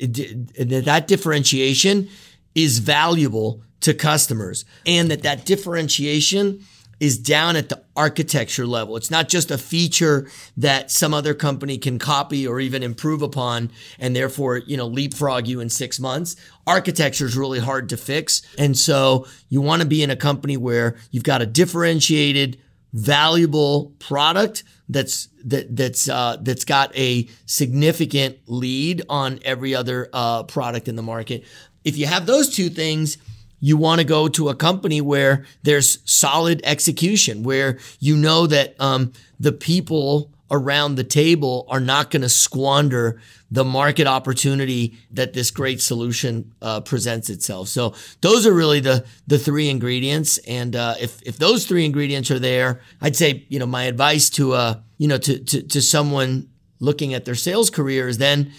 that 0.58 0.84
that 0.86 1.06
differentiation 1.06 2.08
is 2.54 2.78
valuable 2.78 3.62
to 3.82 3.94
customers 3.94 4.64
and 4.86 5.10
that 5.10 5.22
that 5.22 5.44
differentiation 5.44 6.64
is 7.02 7.18
down 7.18 7.56
at 7.56 7.68
the 7.68 7.82
architecture 7.96 8.64
level. 8.64 8.96
It's 8.96 9.10
not 9.10 9.28
just 9.28 9.50
a 9.50 9.58
feature 9.58 10.30
that 10.56 10.88
some 10.88 11.12
other 11.12 11.34
company 11.34 11.76
can 11.76 11.98
copy 11.98 12.46
or 12.46 12.60
even 12.60 12.84
improve 12.84 13.22
upon 13.22 13.72
and 13.98 14.14
therefore, 14.14 14.58
you 14.58 14.76
know, 14.76 14.86
leapfrog 14.86 15.48
you 15.48 15.58
in 15.58 15.68
six 15.68 15.98
months. 15.98 16.36
Architecture 16.64 17.26
is 17.26 17.36
really 17.36 17.58
hard 17.58 17.88
to 17.88 17.96
fix. 17.96 18.42
And 18.56 18.78
so 18.78 19.26
you 19.48 19.60
want 19.60 19.82
to 19.82 19.88
be 19.88 20.04
in 20.04 20.10
a 20.10 20.16
company 20.16 20.56
where 20.56 20.96
you've 21.10 21.24
got 21.24 21.42
a 21.42 21.46
differentiated, 21.46 22.60
valuable 22.92 23.94
product 23.98 24.62
that's 24.88 25.28
that 25.44 25.74
that's 25.74 26.08
uh, 26.08 26.36
that's 26.40 26.64
got 26.64 26.96
a 26.96 27.28
significant 27.46 28.38
lead 28.46 29.02
on 29.08 29.40
every 29.44 29.74
other 29.74 30.08
uh, 30.12 30.44
product 30.44 30.86
in 30.86 30.94
the 30.94 31.02
market. 31.02 31.44
If 31.82 31.96
you 31.96 32.06
have 32.06 32.26
those 32.26 32.54
two 32.54 32.68
things, 32.68 33.18
you 33.62 33.76
want 33.76 34.00
to 34.00 34.04
go 34.04 34.26
to 34.28 34.48
a 34.48 34.54
company 34.54 35.00
where 35.00 35.46
there's 35.62 35.98
solid 36.04 36.60
execution, 36.64 37.44
where 37.44 37.78
you 38.00 38.16
know 38.16 38.46
that 38.48 38.74
um, 38.80 39.12
the 39.38 39.52
people 39.52 40.30
around 40.50 40.96
the 40.96 41.04
table 41.04 41.64
are 41.70 41.80
not 41.80 42.10
going 42.10 42.22
to 42.22 42.28
squander 42.28 43.20
the 43.52 43.64
market 43.64 44.06
opportunity 44.06 44.98
that 45.12 45.32
this 45.32 45.50
great 45.50 45.80
solution 45.80 46.52
uh, 46.60 46.80
presents 46.80 47.30
itself. 47.30 47.68
So 47.68 47.94
those 48.20 48.46
are 48.46 48.52
really 48.52 48.80
the 48.80 49.04
the 49.28 49.38
three 49.38 49.70
ingredients. 49.70 50.38
And 50.38 50.74
uh, 50.74 50.94
if 51.00 51.22
if 51.22 51.38
those 51.38 51.64
three 51.64 51.84
ingredients 51.84 52.32
are 52.32 52.40
there, 52.40 52.80
I'd 53.00 53.16
say 53.16 53.46
you 53.48 53.60
know 53.60 53.66
my 53.66 53.84
advice 53.84 54.28
to 54.30 54.54
uh 54.54 54.80
you 54.98 55.06
know 55.06 55.18
to 55.18 55.38
to, 55.38 55.62
to 55.62 55.80
someone 55.80 56.48
looking 56.80 57.14
at 57.14 57.24
their 57.24 57.36
sales 57.36 57.70
career 57.70 58.08
is 58.08 58.18
then 58.18 58.52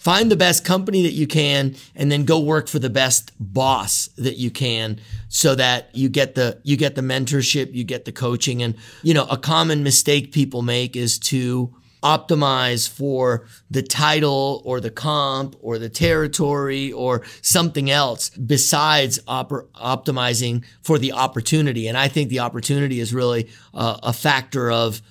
Find 0.00 0.30
the 0.30 0.36
best 0.36 0.64
company 0.64 1.02
that 1.02 1.12
you 1.12 1.26
can 1.26 1.76
and 1.94 2.10
then 2.10 2.24
go 2.24 2.40
work 2.40 2.68
for 2.68 2.78
the 2.78 2.88
best 2.88 3.32
boss 3.38 4.08
that 4.16 4.38
you 4.38 4.50
can 4.50 4.98
so 5.28 5.54
that 5.54 5.94
you 5.94 6.08
get 6.08 6.34
the, 6.34 6.58
you 6.62 6.78
get 6.78 6.94
the 6.94 7.02
mentorship, 7.02 7.74
you 7.74 7.84
get 7.84 8.06
the 8.06 8.12
coaching. 8.12 8.62
And, 8.62 8.76
you 9.02 9.12
know, 9.12 9.26
a 9.26 9.36
common 9.36 9.82
mistake 9.82 10.32
people 10.32 10.62
make 10.62 10.96
is 10.96 11.18
to 11.18 11.74
optimize 12.02 12.88
for 12.88 13.46
the 13.70 13.82
title 13.82 14.62
or 14.64 14.80
the 14.80 14.90
comp 14.90 15.54
or 15.60 15.78
the 15.78 15.90
territory 15.90 16.90
or 16.92 17.20
something 17.42 17.90
else 17.90 18.30
besides 18.30 19.20
op- 19.28 19.70
optimizing 19.74 20.64
for 20.82 20.96
the 20.96 21.12
opportunity. 21.12 21.88
And 21.88 21.98
I 21.98 22.08
think 22.08 22.30
the 22.30 22.40
opportunity 22.40 23.00
is 23.00 23.12
really 23.12 23.50
uh, 23.74 23.98
a 24.02 24.14
factor 24.14 24.70
of 24.70 25.02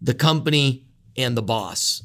the 0.00 0.14
company 0.14 0.86
and 1.18 1.36
the 1.36 1.42
boss. 1.42 2.02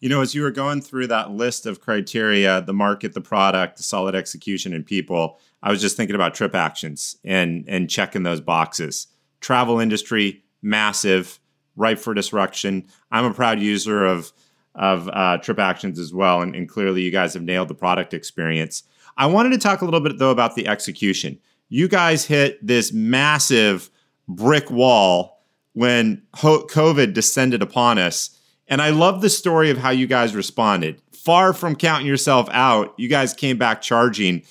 You 0.00 0.08
know, 0.08 0.20
as 0.20 0.34
you 0.34 0.42
were 0.42 0.52
going 0.52 0.80
through 0.80 1.08
that 1.08 1.32
list 1.32 1.66
of 1.66 1.80
criteria, 1.80 2.62
the 2.62 2.72
market, 2.72 3.14
the 3.14 3.20
product, 3.20 3.78
the 3.78 3.82
solid 3.82 4.14
execution, 4.14 4.72
and 4.72 4.86
people, 4.86 5.40
I 5.62 5.70
was 5.70 5.80
just 5.80 5.96
thinking 5.96 6.14
about 6.14 6.34
TripActions 6.34 7.16
and 7.24 7.64
and 7.68 7.90
checking 7.90 8.22
those 8.22 8.40
boxes. 8.40 9.08
Travel 9.40 9.80
industry, 9.80 10.44
massive, 10.62 11.40
ripe 11.76 11.98
for 11.98 12.14
disruption. 12.14 12.86
I'm 13.10 13.24
a 13.24 13.34
proud 13.34 13.60
user 13.60 14.04
of 14.04 14.32
of 14.74 15.08
uh, 15.08 15.38
TripActions 15.38 15.98
as 15.98 16.14
well, 16.14 16.42
and, 16.42 16.54
and 16.54 16.68
clearly 16.68 17.02
you 17.02 17.10
guys 17.10 17.34
have 17.34 17.42
nailed 17.42 17.68
the 17.68 17.74
product 17.74 18.14
experience. 18.14 18.84
I 19.16 19.26
wanted 19.26 19.50
to 19.50 19.58
talk 19.58 19.80
a 19.82 19.84
little 19.84 20.00
bit 20.00 20.18
though 20.18 20.30
about 20.30 20.54
the 20.54 20.68
execution. 20.68 21.40
You 21.68 21.88
guys 21.88 22.24
hit 22.24 22.64
this 22.64 22.92
massive 22.92 23.90
brick 24.28 24.70
wall 24.70 25.42
when 25.72 26.22
COVID 26.34 27.12
descended 27.14 27.62
upon 27.62 27.98
us 27.98 28.37
and 28.68 28.82
I 28.82 28.90
love 28.90 29.20
the 29.20 29.30
story 29.30 29.70
of 29.70 29.78
how 29.78 29.90
you 29.90 30.06
guys 30.06 30.34
responded. 30.34 31.00
Far 31.12 31.52
from 31.52 31.74
counting 31.76 32.06
yourself 32.06 32.48
out, 32.50 32.94
you 32.98 33.08
guys 33.08 33.34
came 33.34 33.58
back 33.58 33.82
charging. 33.82 34.42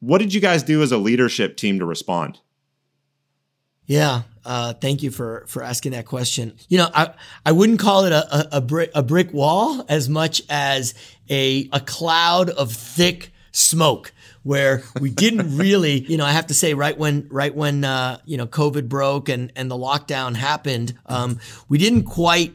What 0.00 0.18
did 0.18 0.32
you 0.32 0.40
guys 0.40 0.62
do 0.62 0.82
as 0.82 0.92
a 0.92 0.98
leadership 0.98 1.56
team 1.56 1.78
to 1.78 1.84
respond? 1.84 2.40
Yeah, 3.86 4.22
uh, 4.44 4.72
thank 4.74 5.02
you 5.02 5.10
for 5.10 5.44
for 5.46 5.62
asking 5.62 5.92
that 5.92 6.06
question. 6.06 6.54
You 6.68 6.78
know, 6.78 6.90
I 6.94 7.14
I 7.44 7.52
wouldn't 7.52 7.78
call 7.78 8.04
it 8.04 8.12
a, 8.12 8.36
a, 8.36 8.58
a 8.58 8.60
brick 8.60 8.90
a 8.94 9.02
brick 9.02 9.32
wall 9.32 9.84
as 9.88 10.08
much 10.08 10.42
as 10.48 10.94
a 11.28 11.68
a 11.72 11.80
cloud 11.80 12.50
of 12.50 12.72
thick 12.72 13.32
smoke 13.52 14.12
where 14.42 14.82
we 15.00 15.10
didn't 15.10 15.56
really, 15.58 16.00
you 16.00 16.16
know, 16.16 16.24
I 16.24 16.32
have 16.32 16.46
to 16.46 16.54
say, 16.54 16.74
right 16.74 16.96
when 16.96 17.26
right 17.30 17.54
when 17.54 17.84
uh, 17.84 18.18
you 18.24 18.36
know 18.36 18.46
COVID 18.46 18.88
broke 18.88 19.28
and 19.28 19.52
and 19.56 19.70
the 19.70 19.76
lockdown 19.76 20.34
happened, 20.34 20.94
um, 21.06 21.38
we 21.68 21.76
didn't 21.76 22.04
quite 22.04 22.54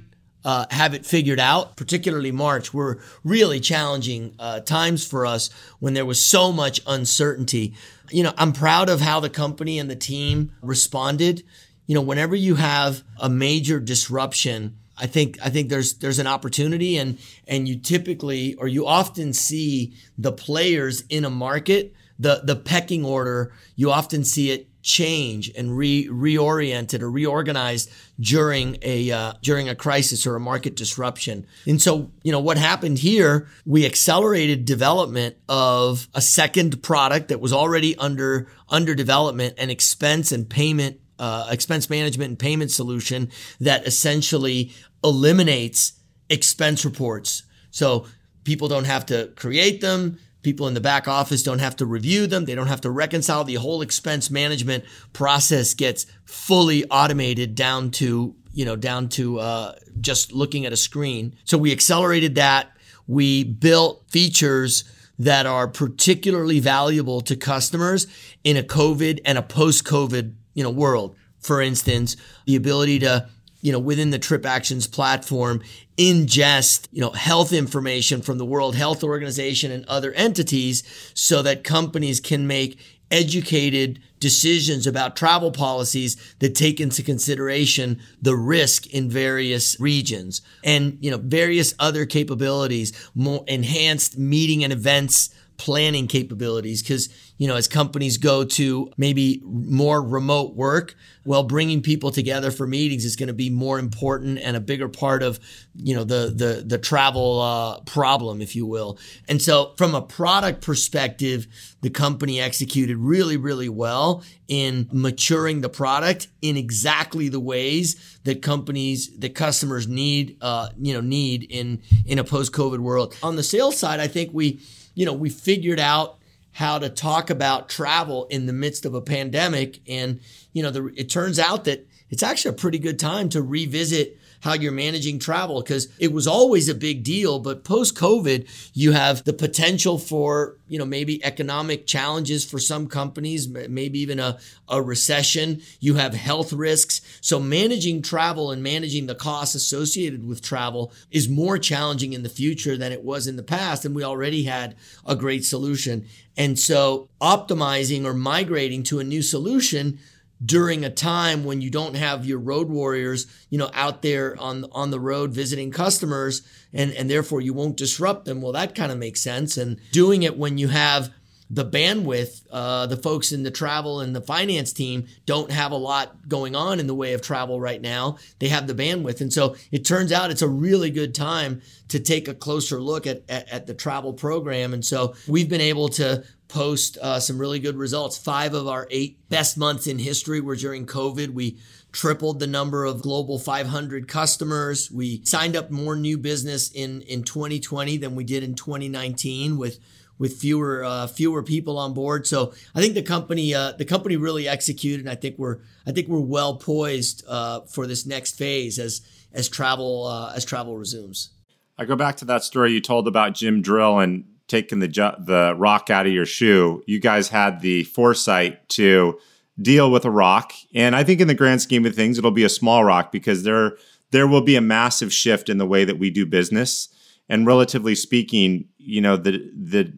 uh, 0.49 0.65
have 0.71 0.95
it 0.95 1.05
figured 1.05 1.39
out, 1.39 1.77
particularly 1.77 2.31
March, 2.31 2.73
were 2.73 2.99
really 3.23 3.59
challenging 3.59 4.33
uh, 4.39 4.59
times 4.61 5.05
for 5.05 5.23
us 5.23 5.51
when 5.77 5.93
there 5.93 6.07
was 6.07 6.19
so 6.19 6.51
much 6.51 6.81
uncertainty. 6.87 7.75
You 8.09 8.23
know, 8.23 8.33
I'm 8.35 8.51
proud 8.51 8.89
of 8.89 8.99
how 8.99 9.19
the 9.19 9.29
company 9.29 9.77
and 9.77 9.91
the 9.91 9.95
team 9.95 10.51
responded. 10.63 11.43
You 11.85 11.93
know, 11.93 12.01
whenever 12.01 12.35
you 12.35 12.55
have 12.55 13.03
a 13.19 13.29
major 13.29 13.79
disruption, 13.79 14.79
I 14.97 15.05
think 15.05 15.37
I 15.39 15.51
think 15.51 15.69
there's 15.69 15.99
there's 15.99 16.17
an 16.17 16.25
opportunity 16.25 16.97
and 16.97 17.19
and 17.47 17.69
you 17.69 17.77
typically 17.77 18.55
or 18.55 18.67
you 18.67 18.87
often 18.87 19.33
see 19.33 19.93
the 20.17 20.31
players 20.31 21.03
in 21.09 21.25
a 21.25 21.29
market 21.29 21.93
the 22.17 22.41
the 22.43 22.55
pecking 22.55 23.05
order 23.05 23.53
you 23.77 23.91
often 23.91 24.25
see 24.25 24.51
it 24.51 24.67
change 24.81 25.51
and 25.57 25.77
re 25.77 26.07
reoriented 26.07 27.01
or 27.01 27.11
reorganized 27.11 27.91
during 28.19 28.77
a 28.81 29.11
uh, 29.11 29.33
during 29.41 29.67
a 29.67 29.75
crisis 29.75 30.25
or 30.25 30.35
a 30.35 30.39
market 30.39 30.75
disruption. 30.75 31.45
And 31.65 31.81
so, 31.81 32.11
you 32.23 32.31
know, 32.31 32.39
what 32.39 32.57
happened 32.57 32.99
here, 32.99 33.47
we 33.65 33.85
accelerated 33.85 34.65
development 34.65 35.35
of 35.47 36.07
a 36.13 36.21
second 36.21 36.81
product 36.81 37.27
that 37.29 37.41
was 37.41 37.53
already 37.53 37.95
under 37.97 38.47
under 38.69 38.95
development 38.95 39.55
and 39.57 39.69
expense 39.69 40.31
and 40.31 40.49
payment 40.49 40.99
uh, 41.19 41.47
expense 41.51 41.89
management 41.89 42.29
and 42.29 42.39
payment 42.39 42.71
solution 42.71 43.29
that 43.59 43.85
essentially 43.85 44.71
eliminates 45.03 45.93
expense 46.29 46.85
reports. 46.85 47.43
So 47.71 48.05
people 48.43 48.67
don't 48.67 48.85
have 48.85 49.05
to 49.07 49.31
create 49.35 49.81
them 49.81 50.19
People 50.41 50.67
in 50.67 50.73
the 50.73 50.81
back 50.81 51.07
office 51.07 51.43
don't 51.43 51.59
have 51.59 51.75
to 51.77 51.85
review 51.85 52.25
them. 52.25 52.45
They 52.45 52.55
don't 52.55 52.67
have 52.67 52.81
to 52.81 52.89
reconcile. 52.89 53.43
The 53.43 53.55
whole 53.55 53.81
expense 53.81 54.31
management 54.31 54.85
process 55.11 55.73
gets 55.73 56.05
fully 56.23 56.85
automated 56.85 57.55
down 57.55 57.91
to, 57.91 58.35
you 58.53 58.65
know, 58.65 58.77
down 58.77 59.09
to 59.09 59.39
uh, 59.39 59.75
just 59.99 60.31
looking 60.31 60.65
at 60.65 60.71
a 60.71 60.77
screen. 60.77 61.35
So 61.43 61.57
we 61.57 61.71
accelerated 61.71 62.35
that. 62.35 62.71
We 63.05 63.43
built 63.43 64.05
features 64.09 64.85
that 65.17 65.45
are 65.45 65.67
particularly 65.67 66.61
valuable 66.61 67.19
to 67.21 67.35
customers 67.35 68.07
in 68.45 68.55
a 68.55 68.63
COVID 68.63 69.19
and 69.25 69.37
a 69.37 69.41
post-COVID, 69.41 70.33
you 70.53 70.63
know, 70.63 70.69
world. 70.69 71.17
For 71.41 71.61
instance, 71.61 72.15
the 72.45 72.55
ability 72.55 72.99
to 72.99 73.27
you 73.61 73.71
know, 73.71 73.79
within 73.79 74.09
the 74.09 74.19
TripActions 74.19 74.91
platform, 74.91 75.61
ingest, 75.97 76.87
you 76.91 77.01
know, 77.01 77.11
health 77.11 77.51
information 77.51 78.21
from 78.21 78.37
the 78.37 78.45
World 78.45 78.75
Health 78.75 79.03
Organization 79.03 79.71
and 79.71 79.85
other 79.85 80.13
entities 80.13 80.83
so 81.13 81.41
that 81.41 81.63
companies 81.63 82.19
can 82.19 82.47
make 82.47 82.79
educated 83.11 83.99
decisions 84.19 84.85
about 84.85 85.15
travel 85.15 85.51
policies 85.51 86.15
that 86.39 86.55
take 86.55 86.79
into 86.79 87.01
consideration 87.01 87.99
the 88.21 88.35
risk 88.35 88.87
in 88.87 89.09
various 89.09 89.79
regions. 89.79 90.41
And, 90.63 90.97
you 91.01 91.09
know, 91.09 91.17
various 91.17 91.73
other 91.79 92.05
capabilities, 92.05 93.09
more 93.15 93.43
enhanced 93.47 94.17
meeting 94.17 94.63
and 94.63 94.73
events 94.73 95.29
planning 95.59 96.07
capabilities 96.07 96.81
because 96.81 97.09
you 97.37 97.47
know 97.47 97.55
as 97.55 97.67
companies 97.67 98.17
go 98.17 98.43
to 98.43 98.89
maybe 98.97 99.41
more 99.43 100.01
remote 100.01 100.55
work 100.55 100.95
well 101.25 101.43
bringing 101.43 101.81
people 101.81 102.09
together 102.11 102.49
for 102.49 102.65
meetings 102.65 103.05
is 103.05 103.15
going 103.15 103.27
to 103.27 103.33
be 103.33 103.49
more 103.49 103.77
important 103.77 104.39
and 104.39 104.55
a 104.55 104.59
bigger 104.59 104.87
part 104.87 105.21
of 105.21 105.39
you 105.75 105.93
know 105.93 106.03
the 106.03 106.33
the 106.35 106.63
the 106.65 106.77
travel 106.77 107.41
uh, 107.41 107.79
problem 107.81 108.41
if 108.41 108.55
you 108.55 108.65
will. 108.65 108.97
And 109.27 109.41
so 109.41 109.73
from 109.77 109.93
a 109.93 110.01
product 110.01 110.61
perspective 110.61 111.45
the 111.81 111.89
company 111.89 112.39
executed 112.39 112.97
really 112.97 113.37
really 113.37 113.69
well 113.69 114.23
in 114.47 114.89
maturing 114.91 115.61
the 115.61 115.69
product 115.69 116.29
in 116.41 116.57
exactly 116.57 117.29
the 117.29 117.39
ways 117.39 118.17
that 118.23 118.41
companies 118.41 119.15
that 119.19 119.35
customers 119.35 119.87
need 119.87 120.37
uh, 120.41 120.69
you 120.79 120.93
know 120.93 121.01
need 121.01 121.43
in 121.43 121.81
in 122.05 122.17
a 122.17 122.23
post 122.23 122.53
covid 122.53 122.79
world. 122.79 123.15
On 123.21 123.35
the 123.35 123.43
sales 123.43 123.77
side 123.77 123.99
i 123.99 124.07
think 124.07 124.31
we 124.33 124.59
you 124.99 125.05
know, 125.05 125.13
we 125.13 125.29
figured 125.29 125.79
out 125.79 126.17
how 126.51 126.77
to 126.77 126.89
talk 126.89 127.29
about 127.29 127.69
travel 127.69 128.25
in 128.25 128.47
the 128.47 128.51
midst 128.51 128.85
of 128.85 128.93
a 128.93 128.99
pandemic. 128.99 129.79
And, 129.87 130.19
you 130.51 130.61
know, 130.61 130.71
the, 130.71 130.87
it 130.87 131.09
turns 131.09 131.39
out 131.39 131.63
that 131.63 131.87
it's 132.09 132.21
actually 132.21 132.49
a 132.49 132.57
pretty 132.59 132.79
good 132.79 132.99
time 132.99 133.29
to 133.29 133.41
revisit 133.41 134.18
how 134.41 134.53
you're 134.53 134.71
managing 134.71 135.19
travel 135.19 135.61
because 135.61 135.87
it 135.99 136.13
was 136.13 136.27
always 136.27 136.69
a 136.69 136.75
big 136.75 137.03
deal. 137.03 137.39
But 137.39 137.63
post 137.63 137.95
COVID, 137.95 138.47
you 138.73 138.91
have 138.93 139.23
the 139.23 139.33
potential 139.33 139.97
for, 139.97 140.57
you 140.67 140.79
know, 140.79 140.85
maybe 140.85 141.23
economic 141.23 141.85
challenges 141.85 142.45
for 142.45 142.59
some 142.59 142.87
companies, 142.87 143.47
maybe 143.47 143.99
even 143.99 144.19
a, 144.19 144.37
a 144.67 144.81
recession. 144.81 145.61
You 145.79 145.95
have 145.95 146.13
health 146.13 146.53
risks. 146.53 147.01
So 147.21 147.39
managing 147.39 148.01
travel 148.01 148.51
and 148.51 148.63
managing 148.63 149.07
the 149.07 149.15
costs 149.15 149.55
associated 149.55 150.27
with 150.27 150.41
travel 150.41 150.91
is 151.11 151.27
more 151.27 151.57
challenging 151.57 152.13
in 152.13 152.23
the 152.23 152.29
future 152.29 152.77
than 152.77 152.91
it 152.91 153.03
was 153.03 153.27
in 153.27 153.35
the 153.35 153.43
past. 153.43 153.85
And 153.85 153.95
we 153.95 154.03
already 154.03 154.43
had 154.43 154.75
a 155.05 155.15
great 155.15 155.45
solution. 155.45 156.07
And 156.37 156.57
so 156.57 157.09
optimizing 157.21 158.05
or 158.05 158.13
migrating 158.13 158.83
to 158.83 158.99
a 158.99 159.03
new 159.03 159.21
solution 159.21 159.99
during 160.43 160.85
a 160.85 160.89
time 160.89 161.43
when 161.43 161.61
you 161.61 161.69
don't 161.69 161.95
have 161.95 162.25
your 162.25 162.39
road 162.39 162.69
warriors, 162.69 163.27
you 163.49 163.57
know, 163.57 163.69
out 163.73 164.01
there 164.01 164.39
on 164.39 164.65
on 164.71 164.91
the 164.91 164.99
road 164.99 165.31
visiting 165.31 165.71
customers 165.71 166.41
and 166.73 166.91
and 166.93 167.09
therefore 167.09 167.41
you 167.41 167.53
won't 167.53 167.77
disrupt 167.77 168.25
them. 168.25 168.41
Well, 168.41 168.53
that 168.53 168.75
kind 168.75 168.91
of 168.91 168.97
makes 168.97 169.21
sense. 169.21 169.57
And 169.57 169.79
doing 169.91 170.23
it 170.23 170.37
when 170.37 170.57
you 170.57 170.69
have 170.69 171.11
the 171.51 171.65
bandwidth, 171.65 172.43
uh, 172.51 172.85
the 172.85 172.97
folks 172.97 173.31
in 173.31 173.41
the 173.41 173.49
travel 173.49 174.01
and 174.01 174.15
the 174.15 174.21
finance 174.21 174.71
team 174.71 175.07
don't 175.25 175.51
have 175.51 175.71
a 175.71 175.77
lot 175.77 176.29
going 176.29 176.55
on 176.55 176.79
in 176.79 176.85
the 176.85 176.93
way 176.93 177.13
of 177.13 177.21
travel 177.21 177.59
right 177.59 177.81
now. 177.81 178.17
They 178.37 178.49
have 178.49 178.67
the 178.67 178.75
bandwidth. 178.75 179.19
And 179.19 179.33
so 179.33 179.55
it 179.71 179.83
turns 179.83 180.11
out 180.11 180.29
it's 180.29 180.43
a 180.43 180.47
really 180.47 180.91
good 180.91 181.15
time 181.15 181.61
to 181.87 181.99
take 181.99 182.27
a 182.27 182.35
closer 182.35 182.79
look 182.79 183.07
at, 183.07 183.23
at, 183.27 183.49
at 183.49 183.65
the 183.65 183.73
travel 183.73 184.13
program. 184.13 184.75
And 184.75 184.85
so 184.85 185.15
we've 185.27 185.49
been 185.49 185.59
able 185.59 185.89
to 185.89 186.23
post 186.49 186.97
uh, 186.97 187.19
some 187.19 187.37
really 187.37 187.59
good 187.59 187.77
results. 187.77 188.17
Five 188.17 188.53
of 188.53 188.67
our 188.67 188.87
eight 188.89 189.29
best 189.29 189.57
months 189.57 189.87
in 189.87 189.99
history 189.99 190.41
were 190.41 190.55
during 190.55 190.85
COVID. 190.85 191.29
We 191.29 191.59
tripled 191.91 192.39
the 192.39 192.47
number 192.47 192.83
of 192.83 193.01
global 193.01 193.39
500 193.39 194.07
customers. 194.07 194.91
We 194.91 195.23
signed 195.23 195.55
up 195.55 195.71
more 195.71 195.95
new 195.95 196.17
business 196.17 196.69
in, 196.71 197.01
in 197.03 197.23
2020 197.23 197.97
than 197.97 198.15
we 198.15 198.23
did 198.23 198.43
in 198.43 198.55
2019 198.55 199.57
with 199.57 199.79
with 200.17 200.33
fewer 200.37 200.83
uh, 200.83 201.07
fewer 201.07 201.41
people 201.41 201.77
on 201.77 201.93
board. 201.93 202.27
So 202.27 202.53
I 202.75 202.81
think 202.81 202.93
the 202.93 203.01
company 203.01 203.55
uh, 203.55 203.71
the 203.71 203.85
company 203.85 204.17
really 204.17 204.47
executed. 204.47 205.01
And 205.01 205.09
I 205.09 205.15
think 205.15 205.37
we're 205.37 205.59
I 205.87 205.91
think 205.91 206.09
we're 206.09 206.19
well 206.19 206.57
poised 206.57 207.23
uh, 207.27 207.61
for 207.61 207.87
this 207.87 208.05
next 208.05 208.37
phase 208.37 208.77
as 208.77 209.01
as 209.31 209.47
travel 209.47 210.05
uh, 210.07 210.33
as 210.35 210.43
travel 210.43 210.77
resumes. 210.77 211.29
I 211.77 211.85
go 211.85 211.95
back 211.95 212.17
to 212.17 212.25
that 212.25 212.43
story 212.43 212.73
you 212.73 212.81
told 212.81 213.07
about 213.07 213.33
Jim 213.33 213.61
Drill 213.61 213.99
and 213.99 214.25
taking 214.49 214.79
the 214.79 214.87
ju- 214.87 215.15
the 215.19 215.55
rock 215.57 215.89
out 215.89 216.05
of 216.05 216.11
your 216.11 216.25
shoe, 216.25 216.83
you 216.87 216.99
guys 216.99 217.29
had 217.29 217.61
the 217.61 217.85
foresight 217.85 218.67
to 218.69 219.17
deal 219.61 219.91
with 219.91 220.03
a 220.03 220.11
rock. 220.11 220.51
And 220.73 220.95
I 220.95 221.03
think 221.03 221.21
in 221.21 221.27
the 221.27 221.35
grand 221.35 221.61
scheme 221.61 221.85
of 221.85 221.95
things, 221.95 222.17
it'll 222.17 222.31
be 222.31 222.43
a 222.43 222.49
small 222.49 222.83
rock 222.83 223.11
because 223.11 223.43
there 223.43 223.77
there 224.11 224.27
will 224.27 224.41
be 224.41 224.55
a 224.55 224.61
massive 224.61 225.13
shift 225.13 225.49
in 225.49 225.59
the 225.59 225.67
way 225.67 225.85
that 225.85 225.99
we 225.99 226.09
do 226.09 226.25
business. 226.25 226.89
And 227.29 227.45
relatively 227.45 227.95
speaking, 227.95 228.65
you 228.77 228.99
know, 228.99 229.15
the 229.15 229.51
the 229.55 229.97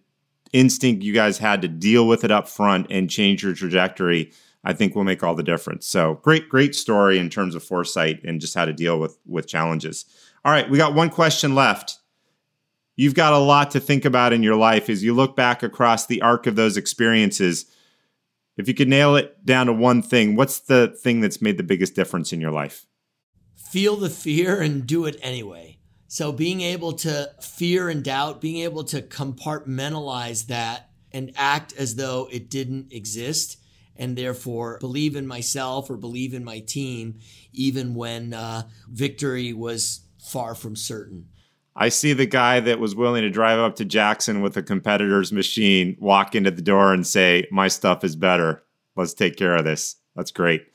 instinct 0.53 1.01
you 1.03 1.13
guys 1.13 1.37
had 1.37 1.61
to 1.61 1.67
deal 1.67 2.05
with 2.07 2.25
it 2.25 2.31
up 2.31 2.47
front 2.47 2.87
and 2.89 3.09
change 3.09 3.41
your 3.41 3.53
trajectory, 3.53 4.33
I 4.65 4.73
think 4.73 4.95
will 4.95 5.05
make 5.05 5.23
all 5.23 5.33
the 5.33 5.43
difference. 5.43 5.87
So 5.87 6.15
great, 6.15 6.49
great 6.49 6.75
story 6.75 7.17
in 7.17 7.29
terms 7.29 7.55
of 7.55 7.63
foresight 7.63 8.21
and 8.25 8.41
just 8.41 8.53
how 8.53 8.65
to 8.65 8.73
deal 8.73 8.99
with 8.99 9.17
with 9.25 9.47
challenges. 9.47 10.05
All 10.43 10.51
right, 10.51 10.69
we 10.69 10.77
got 10.77 10.93
one 10.93 11.09
question 11.09 11.55
left 11.55 11.99
you've 13.01 13.15
got 13.15 13.33
a 13.33 13.37
lot 13.39 13.71
to 13.71 13.79
think 13.79 14.05
about 14.05 14.31
in 14.31 14.43
your 14.43 14.55
life 14.55 14.87
as 14.87 15.03
you 15.03 15.11
look 15.11 15.35
back 15.35 15.63
across 15.63 16.05
the 16.05 16.21
arc 16.21 16.45
of 16.45 16.55
those 16.55 16.77
experiences. 16.77 17.65
If 18.57 18.67
you 18.67 18.75
could 18.75 18.87
nail 18.87 19.15
it 19.15 19.43
down 19.43 19.65
to 19.65 19.73
one 19.73 20.03
thing, 20.03 20.35
what's 20.35 20.59
the 20.59 20.95
thing 21.01 21.19
that's 21.19 21.41
made 21.41 21.57
the 21.57 21.63
biggest 21.63 21.95
difference 21.95 22.31
in 22.31 22.39
your 22.39 22.51
life? 22.51 22.85
Feel 23.55 23.95
the 23.95 24.11
fear 24.11 24.61
and 24.61 24.85
do 24.85 25.05
it 25.05 25.17
anyway. 25.23 25.79
So, 26.07 26.31
being 26.31 26.61
able 26.61 26.93
to 26.93 27.31
fear 27.41 27.89
and 27.89 28.03
doubt, 28.03 28.39
being 28.39 28.57
able 28.57 28.83
to 28.83 29.01
compartmentalize 29.01 30.45
that 30.47 30.91
and 31.11 31.31
act 31.35 31.73
as 31.75 31.95
though 31.95 32.27
it 32.31 32.51
didn't 32.51 32.93
exist, 32.93 33.57
and 33.95 34.15
therefore 34.15 34.77
believe 34.79 35.15
in 35.15 35.25
myself 35.25 35.89
or 35.89 35.97
believe 35.97 36.35
in 36.35 36.43
my 36.43 36.59
team, 36.59 37.17
even 37.51 37.95
when 37.95 38.35
uh, 38.35 38.63
victory 38.87 39.53
was 39.53 40.01
far 40.19 40.53
from 40.53 40.75
certain. 40.75 41.29
I 41.75 41.89
see 41.89 42.13
the 42.13 42.25
guy 42.25 42.59
that 42.59 42.79
was 42.79 42.95
willing 42.95 43.21
to 43.21 43.29
drive 43.29 43.59
up 43.59 43.75
to 43.77 43.85
Jackson 43.85 44.41
with 44.41 44.57
a 44.57 44.63
competitor's 44.63 45.31
machine 45.31 45.95
walk 45.99 46.35
into 46.35 46.51
the 46.51 46.61
door 46.61 46.93
and 46.93 47.07
say, 47.07 47.47
My 47.51 47.67
stuff 47.69 48.03
is 48.03 48.15
better. 48.15 48.63
Let's 48.95 49.13
take 49.13 49.37
care 49.37 49.55
of 49.55 49.63
this. 49.63 49.95
That's 50.15 50.31
great. 50.31 50.65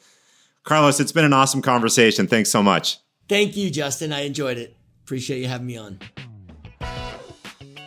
Carlos, 0.62 0.98
it's 0.98 1.12
been 1.12 1.24
an 1.24 1.32
awesome 1.32 1.62
conversation. 1.62 2.26
Thanks 2.26 2.50
so 2.50 2.62
much. 2.62 2.98
Thank 3.28 3.56
you, 3.56 3.70
Justin. 3.70 4.12
I 4.12 4.20
enjoyed 4.20 4.56
it. 4.56 4.76
Appreciate 5.04 5.40
you 5.40 5.48
having 5.48 5.66
me 5.66 5.76
on. 5.76 6.00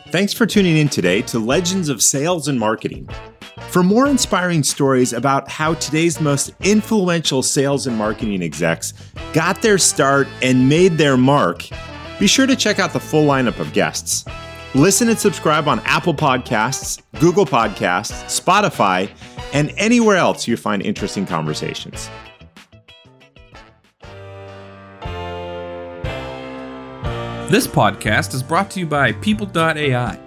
Thanks 0.08 0.32
for 0.32 0.46
tuning 0.46 0.76
in 0.76 0.88
today 0.88 1.22
to 1.22 1.38
Legends 1.38 1.88
of 1.88 2.02
Sales 2.02 2.48
and 2.48 2.58
Marketing. 2.58 3.08
For 3.68 3.82
more 3.82 4.06
inspiring 4.06 4.62
stories 4.62 5.12
about 5.12 5.48
how 5.48 5.74
today's 5.74 6.20
most 6.20 6.52
influential 6.60 7.42
sales 7.42 7.86
and 7.86 7.96
marketing 7.96 8.42
execs 8.42 8.92
got 9.32 9.62
their 9.62 9.78
start 9.78 10.26
and 10.42 10.68
made 10.68 10.98
their 10.98 11.16
mark, 11.16 11.68
be 12.20 12.26
sure 12.26 12.46
to 12.46 12.54
check 12.54 12.78
out 12.78 12.92
the 12.92 13.00
full 13.00 13.26
lineup 13.26 13.58
of 13.58 13.72
guests. 13.72 14.26
Listen 14.74 15.08
and 15.08 15.18
subscribe 15.18 15.66
on 15.66 15.80
Apple 15.80 16.14
Podcasts, 16.14 17.02
Google 17.18 17.46
Podcasts, 17.46 18.24
Spotify, 18.26 19.10
and 19.52 19.72
anywhere 19.76 20.16
else 20.16 20.46
you 20.46 20.56
find 20.56 20.82
interesting 20.82 21.26
conversations. 21.26 22.08
This 27.50 27.66
podcast 27.66 28.32
is 28.34 28.44
brought 28.44 28.70
to 28.72 28.80
you 28.80 28.86
by 28.86 29.10
People.ai. 29.12 30.20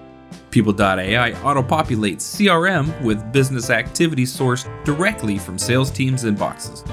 People.ai 0.52 1.32
auto-populates 1.42 2.22
CRM 2.22 3.02
with 3.02 3.32
business 3.32 3.70
activity 3.70 4.26
sourced 4.26 4.68
directly 4.84 5.38
from 5.38 5.58
sales 5.58 5.90
teams' 5.90 6.26
inboxes. 6.26 6.86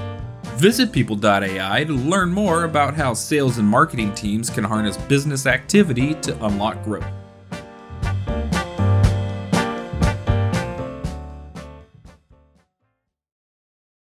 Visit 0.55 0.91
People.ai 0.91 1.83
to 1.85 1.93
learn 1.93 2.31
more 2.31 2.65
about 2.65 2.93
how 2.93 3.13
sales 3.13 3.57
and 3.57 3.67
marketing 3.67 4.13
teams 4.13 4.49
can 4.49 4.63
harness 4.63 4.97
business 4.97 5.47
activity 5.47 6.13
to 6.15 6.45
unlock 6.45 6.83
growth. 6.83 7.20